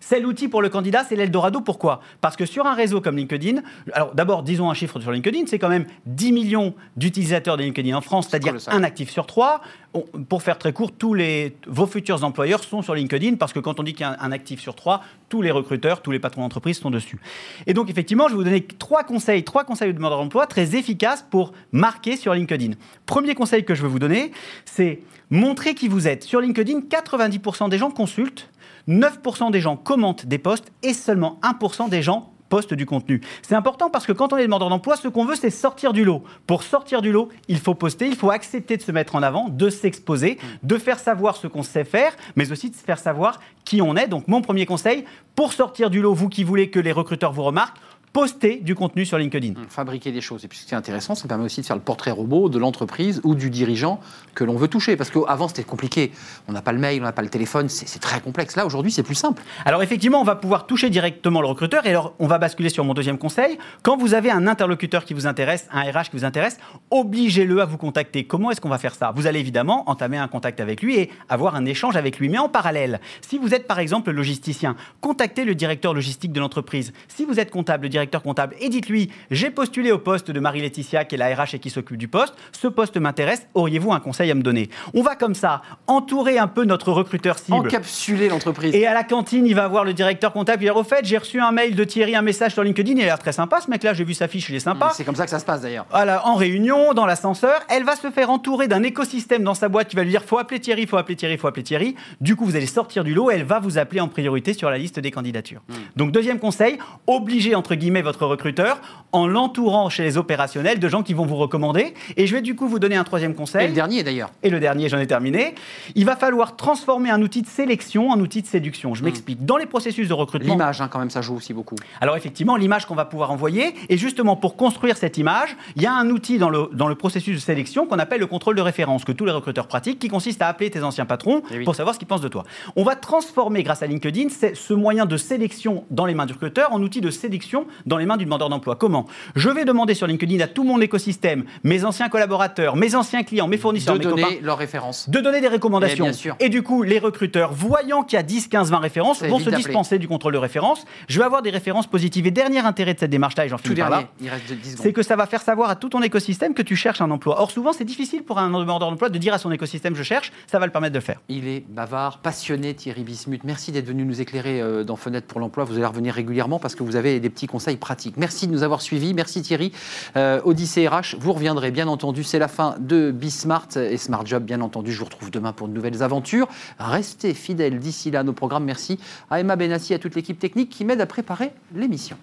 C'est 0.00 0.20
l'outil 0.20 0.48
pour 0.48 0.62
le 0.62 0.68
candidat, 0.68 1.04
c'est 1.08 1.16
l'Eldorado. 1.16 1.60
Pourquoi? 1.60 2.00
Parce 2.20 2.36
que 2.36 2.46
sur 2.46 2.66
un 2.66 2.74
réseau 2.74 3.00
comme 3.00 3.16
LinkedIn, 3.16 3.60
alors 3.92 4.14
d'abord, 4.14 4.42
disons 4.42 4.70
un 4.70 4.74
chiffre 4.74 5.00
sur 5.00 5.10
LinkedIn, 5.12 5.42
c'est 5.46 5.58
quand 5.58 5.68
même 5.68 5.86
10 6.06 6.32
millions 6.32 6.74
d'utilisateurs 6.96 7.56
de 7.56 7.62
LinkedIn 7.62 7.96
en 7.96 8.00
France, 8.00 8.28
c'est-à-dire 8.30 8.54
un 8.70 8.82
actif 8.82 9.10
sur 9.10 9.26
trois. 9.26 9.60
On- 9.94 10.02
pour 10.28 10.42
faire 10.42 10.58
très 10.58 10.72
court, 10.72 10.92
tous 10.92 11.14
les, 11.14 11.56
vos 11.66 11.86
futurs 11.86 12.22
employeurs 12.24 12.62
sont 12.62 12.82
sur 12.82 12.94
LinkedIn 12.94 13.36
parce 13.36 13.52
que 13.52 13.58
quand 13.60 13.80
on 13.80 13.82
dit 13.82 13.92
qu'il 13.94 14.02
y 14.02 14.04
a 14.04 14.10
un, 14.20 14.26
un 14.28 14.32
actif 14.32 14.60
sur 14.60 14.74
trois, 14.74 15.02
tous 15.28 15.40
les 15.42 15.50
recruteurs, 15.50 16.02
tous 16.02 16.10
les 16.10 16.18
patrons 16.18 16.42
d'entreprise 16.42 16.78
sont 16.78 16.90
dessus. 16.90 17.18
Et 17.66 17.72
donc, 17.74 17.88
effectivement, 17.90 18.24
je 18.28 18.32
vais 18.32 18.38
vous 18.38 18.44
donner 18.44 18.62
trois 18.66 19.04
conseils, 19.04 19.44
trois 19.44 19.64
conseils 19.64 19.90
aux 19.90 19.94
demandeurs 19.94 20.18
d'emploi 20.18 20.46
très 20.46 20.76
efficaces 20.76 21.24
pour 21.30 21.52
marquer 21.72 22.16
sur 22.16 22.34
LinkedIn. 22.34 22.72
Premier 23.06 23.34
conseil 23.34 23.64
que 23.64 23.74
je 23.74 23.82
veux 23.82 23.88
vous 23.88 23.98
donner, 23.98 24.32
c'est 24.64 25.00
montrer 25.30 25.74
qui 25.74 25.88
vous 25.88 26.06
êtes. 26.08 26.22
Sur 26.24 26.40
LinkedIn, 26.40 26.80
90% 26.90 27.68
des 27.68 27.78
gens 27.78 27.90
consultent 27.90 28.48
9% 28.88 29.50
des 29.50 29.60
gens 29.60 29.76
commentent 29.76 30.26
des 30.26 30.38
posts 30.38 30.72
et 30.82 30.94
seulement 30.94 31.38
1% 31.42 31.88
des 31.88 32.02
gens 32.02 32.32
postent 32.48 32.74
du 32.74 32.86
contenu. 32.86 33.20
C'est 33.42 33.54
important 33.54 33.90
parce 33.90 34.06
que 34.06 34.12
quand 34.12 34.32
on 34.32 34.36
est 34.36 34.42
demandeur 34.42 34.70
d'emploi, 34.70 34.96
ce 34.96 35.08
qu'on 35.08 35.24
veut, 35.24 35.36
c'est 35.36 35.50
sortir 35.50 35.92
du 35.92 36.04
lot. 36.04 36.22
Pour 36.46 36.62
sortir 36.62 37.02
du 37.02 37.12
lot, 37.12 37.28
il 37.48 37.58
faut 37.58 37.74
poster, 37.74 38.06
il 38.06 38.16
faut 38.16 38.30
accepter 38.30 38.76
de 38.76 38.82
se 38.82 38.92
mettre 38.92 39.14
en 39.14 39.22
avant, 39.22 39.48
de 39.48 39.70
s'exposer, 39.70 40.38
de 40.62 40.78
faire 40.78 40.98
savoir 40.98 41.36
ce 41.36 41.46
qu'on 41.46 41.62
sait 41.62 41.84
faire, 41.84 42.16
mais 42.36 42.50
aussi 42.50 42.70
de 42.70 42.76
faire 42.76 42.98
savoir 42.98 43.40
qui 43.64 43.82
on 43.82 43.96
est. 43.96 44.08
Donc 44.08 44.28
mon 44.28 44.40
premier 44.40 44.66
conseil, 44.66 45.04
pour 45.34 45.52
sortir 45.52 45.90
du 45.90 46.00
lot, 46.00 46.14
vous 46.14 46.28
qui 46.28 46.44
voulez 46.44 46.70
que 46.70 46.80
les 46.80 46.92
recruteurs 46.92 47.32
vous 47.32 47.44
remarquent, 47.44 47.76
postez 48.18 48.56
du 48.56 48.74
contenu 48.74 49.06
sur 49.06 49.16
LinkedIn. 49.16 49.54
fabriquer 49.68 50.10
des 50.10 50.20
choses. 50.20 50.44
Et 50.44 50.48
puis 50.48 50.58
ce 50.58 50.66
qui 50.66 50.74
est 50.74 50.76
intéressant, 50.76 51.14
ça 51.14 51.28
permet 51.28 51.44
aussi 51.44 51.60
de 51.60 51.66
faire 51.66 51.76
le 51.76 51.82
portrait 51.82 52.10
robot 52.10 52.48
de 52.48 52.58
l'entreprise 52.58 53.20
ou 53.22 53.36
du 53.36 53.48
dirigeant 53.48 54.00
que 54.34 54.42
l'on 54.42 54.56
veut 54.56 54.66
toucher. 54.66 54.96
Parce 54.96 55.10
qu'avant, 55.10 55.46
c'était 55.46 55.62
compliqué. 55.62 56.10
On 56.48 56.52
n'a 56.52 56.60
pas 56.60 56.72
le 56.72 56.80
mail, 56.80 57.00
on 57.00 57.04
n'a 57.04 57.12
pas 57.12 57.22
le 57.22 57.28
téléphone, 57.28 57.68
c'est 57.68 57.86
c'est 57.86 58.00
très 58.00 58.20
complexe. 58.20 58.56
Là, 58.56 58.66
aujourd'hui, 58.66 58.90
c'est 58.90 59.04
plus 59.04 59.14
simple. 59.14 59.40
Alors 59.64 59.84
effectivement, 59.84 60.20
on 60.20 60.24
va 60.24 60.34
pouvoir 60.34 60.66
toucher 60.66 60.90
directement 60.90 61.40
le 61.40 61.46
recruteur. 61.46 61.86
Et 61.86 61.90
alors, 61.90 62.14
on 62.18 62.26
va 62.26 62.38
basculer 62.38 62.70
sur 62.70 62.84
mon 62.84 62.92
deuxième 62.92 63.18
conseil. 63.18 63.56
Quand 63.82 63.96
vous 63.96 64.14
avez 64.14 64.32
un 64.32 64.48
interlocuteur 64.48 65.04
qui 65.04 65.14
vous 65.14 65.28
intéresse, 65.28 65.68
un 65.70 65.82
RH 65.82 66.10
qui 66.10 66.16
vous 66.16 66.24
intéresse, 66.24 66.58
obligez-le 66.90 67.60
à 67.60 67.66
vous 67.66 67.78
contacter. 67.78 68.24
Comment 68.24 68.50
est-ce 68.50 68.60
qu'on 68.60 68.68
va 68.68 68.78
faire 68.78 68.96
ça? 68.96 69.12
Vous 69.14 69.28
allez 69.28 69.38
évidemment 69.38 69.88
entamer 69.88 70.18
un 70.18 70.26
contact 70.26 70.58
avec 70.58 70.82
lui 70.82 70.96
et 70.96 71.10
avoir 71.28 71.54
un 71.54 71.66
échange 71.66 71.94
avec 71.94 72.18
lui. 72.18 72.28
Mais 72.28 72.38
en 72.38 72.48
parallèle, 72.48 73.00
si 73.20 73.38
vous 73.38 73.54
êtes 73.54 73.68
par 73.68 73.78
exemple 73.78 74.10
logisticien, 74.10 74.74
contactez 75.00 75.44
le 75.44 75.54
directeur 75.54 75.94
logistique 75.94 76.32
de 76.32 76.40
l'entreprise. 76.40 76.92
Si 77.06 77.24
vous 77.24 77.38
êtes 77.38 77.52
comptable, 77.52 77.84
le 77.84 77.88
directeur 77.88 78.07
comptable, 78.16 78.54
et 78.60 78.68
dites-lui 78.68 79.10
j'ai 79.30 79.50
postulé 79.50 79.92
au 79.92 79.98
poste 79.98 80.30
de 80.30 80.40
Marie-Laetitia, 80.40 81.04
qui 81.04 81.14
est 81.14 81.18
la 81.18 81.34
RH 81.34 81.54
et 81.54 81.58
qui 81.58 81.70
s'occupe 81.70 81.96
du 81.96 82.08
poste. 82.08 82.34
Ce 82.52 82.66
poste 82.66 82.96
m'intéresse. 82.96 83.46
Auriez-vous 83.54 83.92
un 83.92 84.00
conseil 84.00 84.30
à 84.30 84.34
me 84.34 84.42
donner? 84.42 84.70
On 84.94 85.02
va 85.02 85.16
comme 85.16 85.34
ça 85.34 85.62
entourer 85.86 86.38
un 86.38 86.48
peu 86.48 86.64
notre 86.64 86.92
recruteur 86.92 87.38
cible. 87.38 87.58
Encapsuler 87.58 88.28
l'entreprise. 88.28 88.74
Et 88.74 88.86
à 88.86 88.94
la 88.94 89.04
cantine, 89.04 89.46
il 89.46 89.54
va 89.54 89.68
voir 89.68 89.84
le 89.84 89.92
directeur 89.92 90.32
comptable. 90.32 90.62
Il 90.62 90.66
va 90.66 90.72
dire 90.74 90.80
Au 90.80 90.84
fait, 90.84 91.04
j'ai 91.04 91.18
reçu 91.18 91.40
un 91.40 91.52
mail 91.52 91.74
de 91.74 91.84
Thierry, 91.84 92.16
un 92.16 92.22
message 92.22 92.52
sur 92.52 92.62
LinkedIn. 92.62 92.92
Il 92.92 93.02
a 93.02 93.04
l'air 93.04 93.18
très 93.18 93.32
sympa, 93.32 93.60
ce 93.60 93.70
mec-là. 93.70 93.94
J'ai 93.94 94.04
vu 94.04 94.14
sa 94.14 94.28
fiche, 94.28 94.48
il 94.48 94.56
est 94.56 94.60
sympa. 94.60 94.90
C'est 94.94 95.04
comme 95.04 95.16
ça 95.16 95.24
que 95.24 95.30
ça 95.30 95.38
se 95.38 95.44
passe 95.44 95.60
d'ailleurs. 95.60 95.86
Voilà, 95.90 96.26
en 96.26 96.34
réunion, 96.34 96.94
dans 96.94 97.06
l'ascenseur, 97.06 97.60
elle 97.68 97.84
va 97.84 97.96
se 97.96 98.10
faire 98.10 98.30
entourer 98.30 98.68
d'un 98.68 98.82
écosystème 98.82 99.42
dans 99.42 99.54
sa 99.54 99.68
boîte 99.68 99.88
qui 99.88 99.96
va 99.96 100.02
lui 100.02 100.10
dire 100.10 100.22
faut 100.24 100.38
appeler 100.38 100.60
Thierry, 100.60 100.86
faut 100.86 100.96
appeler 100.96 101.16
Thierry, 101.16 101.36
faut 101.36 101.48
appeler 101.48 101.64
Thierry. 101.64 101.94
Du 102.20 102.36
coup, 102.36 102.44
vous 102.44 102.56
allez 102.56 102.66
sortir 102.66 103.04
du 103.04 103.14
lot 103.14 103.30
elle 103.30 103.44
va 103.44 103.58
vous 103.58 103.78
appeler 103.78 104.00
en 104.00 104.08
priorité 104.08 104.52
sur 104.52 104.70
la 104.70 104.78
liste 104.78 105.00
des 105.00 105.10
candidatures. 105.10 105.62
Donc, 105.96 106.12
deuxième 106.12 106.38
conseil, 106.38 106.78
obligez 107.06 107.54
entre 107.54 107.74
guillemets 107.74 107.87
votre 108.02 108.26
recruteur 108.26 108.80
en 109.12 109.26
l'entourant 109.26 109.88
chez 109.88 110.02
les 110.04 110.16
opérationnels 110.18 110.78
de 110.78 110.88
gens 110.88 111.02
qui 111.02 111.14
vont 111.14 111.24
vous 111.26 111.36
recommander. 111.36 111.94
Et 112.16 112.26
je 112.26 112.34
vais 112.34 112.42
du 112.42 112.54
coup 112.54 112.68
vous 112.68 112.78
donner 112.78 112.96
un 112.96 113.04
troisième 113.04 113.34
conseil. 113.34 113.64
Et 113.64 113.68
le 113.68 113.74
dernier 113.74 114.02
d'ailleurs. 114.02 114.30
Et 114.42 114.50
le 114.50 114.60
dernier, 114.60 114.88
j'en 114.88 114.98
ai 114.98 115.06
terminé. 115.06 115.54
Il 115.94 116.04
va 116.04 116.14
falloir 116.16 116.56
transformer 116.56 117.10
un 117.10 117.22
outil 117.22 117.42
de 117.42 117.46
sélection 117.46 118.10
en 118.10 118.20
outil 118.20 118.42
de 118.42 118.46
séduction. 118.46 118.94
Je 118.94 119.02
m'explique. 119.04 119.44
Dans 119.44 119.56
les 119.56 119.66
processus 119.66 120.08
de 120.08 120.14
recrutement, 120.14 120.52
L'image, 120.54 120.80
hein, 120.80 120.88
quand 120.88 120.98
même, 120.98 121.10
ça 121.10 121.22
joue 121.22 121.34
aussi 121.36 121.52
beaucoup. 121.54 121.76
alors 122.00 122.16
effectivement, 122.16 122.56
l'image 122.56 122.86
qu'on 122.86 122.94
va 122.94 123.04
pouvoir 123.06 123.30
envoyer, 123.30 123.74
et 123.88 123.96
justement 123.96 124.36
pour 124.36 124.56
construire 124.56 124.96
cette 124.96 125.18
image, 125.18 125.56
il 125.76 125.82
y 125.82 125.86
a 125.86 125.92
un 125.92 126.10
outil 126.10 126.38
dans 126.38 126.50
le, 126.50 126.68
dans 126.72 126.88
le 126.88 126.94
processus 126.94 127.34
de 127.36 127.40
sélection 127.40 127.86
qu'on 127.86 127.98
appelle 127.98 128.20
le 128.20 128.26
contrôle 128.26 128.56
de 128.56 128.62
référence, 128.62 129.04
que 129.04 129.12
tous 129.12 129.24
les 129.24 129.32
recruteurs 129.32 129.66
pratiquent, 129.68 129.98
qui 129.98 130.08
consiste 130.08 130.42
à 130.42 130.48
appeler 130.48 130.70
tes 130.70 130.82
anciens 130.82 131.06
patrons 131.06 131.42
Eh 131.50 131.58
oui. 131.58 131.64
pour 131.64 131.74
savoir 131.74 131.94
ce 131.94 131.98
qu'ils 131.98 132.08
pensent 132.08 132.20
de 132.20 132.28
toi. 132.28 132.44
On 132.76 132.84
va 132.84 132.96
transformer, 132.96 133.62
grâce 133.62 133.82
à 133.82 133.86
LinkedIn, 133.86 134.28
ce 134.54 134.74
moyen 134.74 135.06
de 135.06 135.16
sélection 135.16 135.84
dans 135.90 136.04
les 136.06 136.14
mains 136.14 136.26
du 136.26 136.32
recruteur 136.32 136.72
en 136.72 136.82
outil 136.82 137.00
de 137.00 137.10
sélection 137.10 137.66
dans 137.86 137.96
les 137.96 138.06
mains 138.06 138.16
du 138.16 138.24
demandeur 138.24 138.48
d'emploi. 138.48 138.76
Comment 138.76 139.06
Je 139.34 139.50
vais 139.50 139.64
demander 139.64 139.94
sur 139.94 140.06
LinkedIn 140.06 140.40
à 140.40 140.46
tout 140.46 140.64
mon 140.64 140.80
écosystème, 140.80 141.44
mes 141.64 141.84
anciens 141.84 142.08
collaborateurs, 142.08 142.76
mes 142.76 142.94
anciens 142.94 143.22
clients, 143.22 143.48
mes 143.48 143.58
fournisseurs, 143.58 143.94
de 143.94 143.98
mes 144.00 144.04
donner 144.04 144.22
copains, 144.22 144.36
leurs 144.42 144.58
références. 144.58 145.08
de 145.08 145.20
donner 145.20 145.40
des 145.40 145.48
recommandations. 145.48 146.06
Eh 146.06 146.08
bien 146.08 146.12
sûr. 146.12 146.36
Et 146.40 146.48
du 146.48 146.62
coup, 146.62 146.82
les 146.82 146.98
recruteurs, 146.98 147.52
voyant 147.52 148.02
qu'il 148.02 148.16
y 148.16 148.20
a 148.20 148.22
10, 148.22 148.48
15, 148.48 148.70
20 148.70 148.78
références, 148.78 149.22
vont 149.22 149.38
se 149.38 149.50
dispenser 149.50 149.98
du 149.98 150.08
contrôle 150.08 150.32
de 150.32 150.38
référence. 150.38 150.84
Je 151.08 151.18
vais 151.18 151.24
avoir 151.24 151.42
des 151.42 151.50
références 151.50 151.86
positives. 151.86 152.26
Et 152.26 152.30
dernier 152.30 152.60
intérêt 152.60 152.94
de 152.94 152.98
cette 152.98 153.10
démarche-là, 153.10 153.46
et 153.46 153.48
j'en 153.48 153.58
finis 153.58 153.76
par 153.76 153.90
là, 153.90 154.04
il 154.20 154.28
reste 154.28 154.52
10 154.52 154.70
secondes. 154.70 154.82
c'est 154.82 154.92
que 154.92 155.02
ça 155.02 155.16
va 155.16 155.26
faire 155.26 155.42
savoir 155.42 155.70
à 155.70 155.76
tout 155.76 155.88
ton 155.88 156.02
écosystème 156.02 156.54
que 156.54 156.62
tu 156.62 156.76
cherches 156.76 157.00
un 157.00 157.10
emploi. 157.10 157.40
Or, 157.40 157.50
souvent, 157.50 157.72
c'est 157.72 157.84
difficile 157.84 158.22
pour 158.22 158.38
un 158.38 158.48
demandeur 158.48 158.90
d'emploi 158.90 159.08
de 159.08 159.18
dire 159.18 159.34
à 159.34 159.38
son 159.38 159.50
écosystème 159.52 159.94
je 159.94 160.02
cherche, 160.02 160.32
ça 160.46 160.58
va 160.58 160.66
le 160.66 160.72
permettre 160.72 160.92
de 160.94 160.98
le 160.98 161.04
faire. 161.04 161.20
Il 161.28 161.46
est 161.46 161.64
bavard, 161.68 162.18
passionné, 162.18 162.74
Thierry 162.74 163.02
Bismuth. 163.02 163.44
Merci 163.44 163.72
d'être 163.72 163.86
venu 163.86 164.04
nous 164.04 164.20
éclairer 164.20 164.60
euh, 164.60 164.84
dans 164.84 164.96
Fenêtre 164.96 165.26
pour 165.26 165.40
l'emploi. 165.40 165.64
Vous 165.64 165.74
allez 165.76 165.86
revenir 165.86 166.14
régulièrement 166.14 166.58
parce 166.58 166.74
que 166.74 166.82
vous 166.82 166.96
avez 166.96 167.20
des 167.20 167.30
petits 167.30 167.46
conseils 167.46 167.67
pratiques. 167.76 168.16
Merci 168.16 168.46
de 168.46 168.52
nous 168.52 168.62
avoir 168.62 168.80
suivis. 168.80 169.14
Merci 169.14 169.42
Thierry. 169.42 169.72
Euh, 170.16 170.40
Odyssée 170.44 170.88
RH, 170.88 171.16
vous 171.18 171.32
reviendrez 171.32 171.70
bien 171.70 171.88
entendu. 171.88 172.24
C'est 172.24 172.38
la 172.38 172.48
fin 172.48 172.76
de 172.78 173.10
Bismart 173.10 173.76
et 173.76 173.96
Smart 173.96 174.24
Job. 174.24 174.44
Bien 174.44 174.60
entendu, 174.60 174.92
je 174.92 174.98
vous 174.98 175.04
retrouve 175.04 175.30
demain 175.30 175.52
pour 175.52 175.68
de 175.68 175.72
nouvelles 175.72 176.02
aventures. 176.02 176.48
Restez 176.78 177.34
fidèles 177.34 177.78
d'ici 177.78 178.10
là 178.10 178.20
à 178.20 178.22
nos 178.22 178.32
programmes. 178.32 178.64
Merci 178.64 178.98
à 179.30 179.40
Emma 179.40 179.56
Benassi 179.56 179.92
et 179.92 179.96
à 179.96 179.98
toute 179.98 180.14
l'équipe 180.14 180.38
technique 180.38 180.70
qui 180.70 180.84
m'aide 180.84 181.00
à 181.00 181.06
préparer 181.06 181.52
l'émission. 181.74 182.16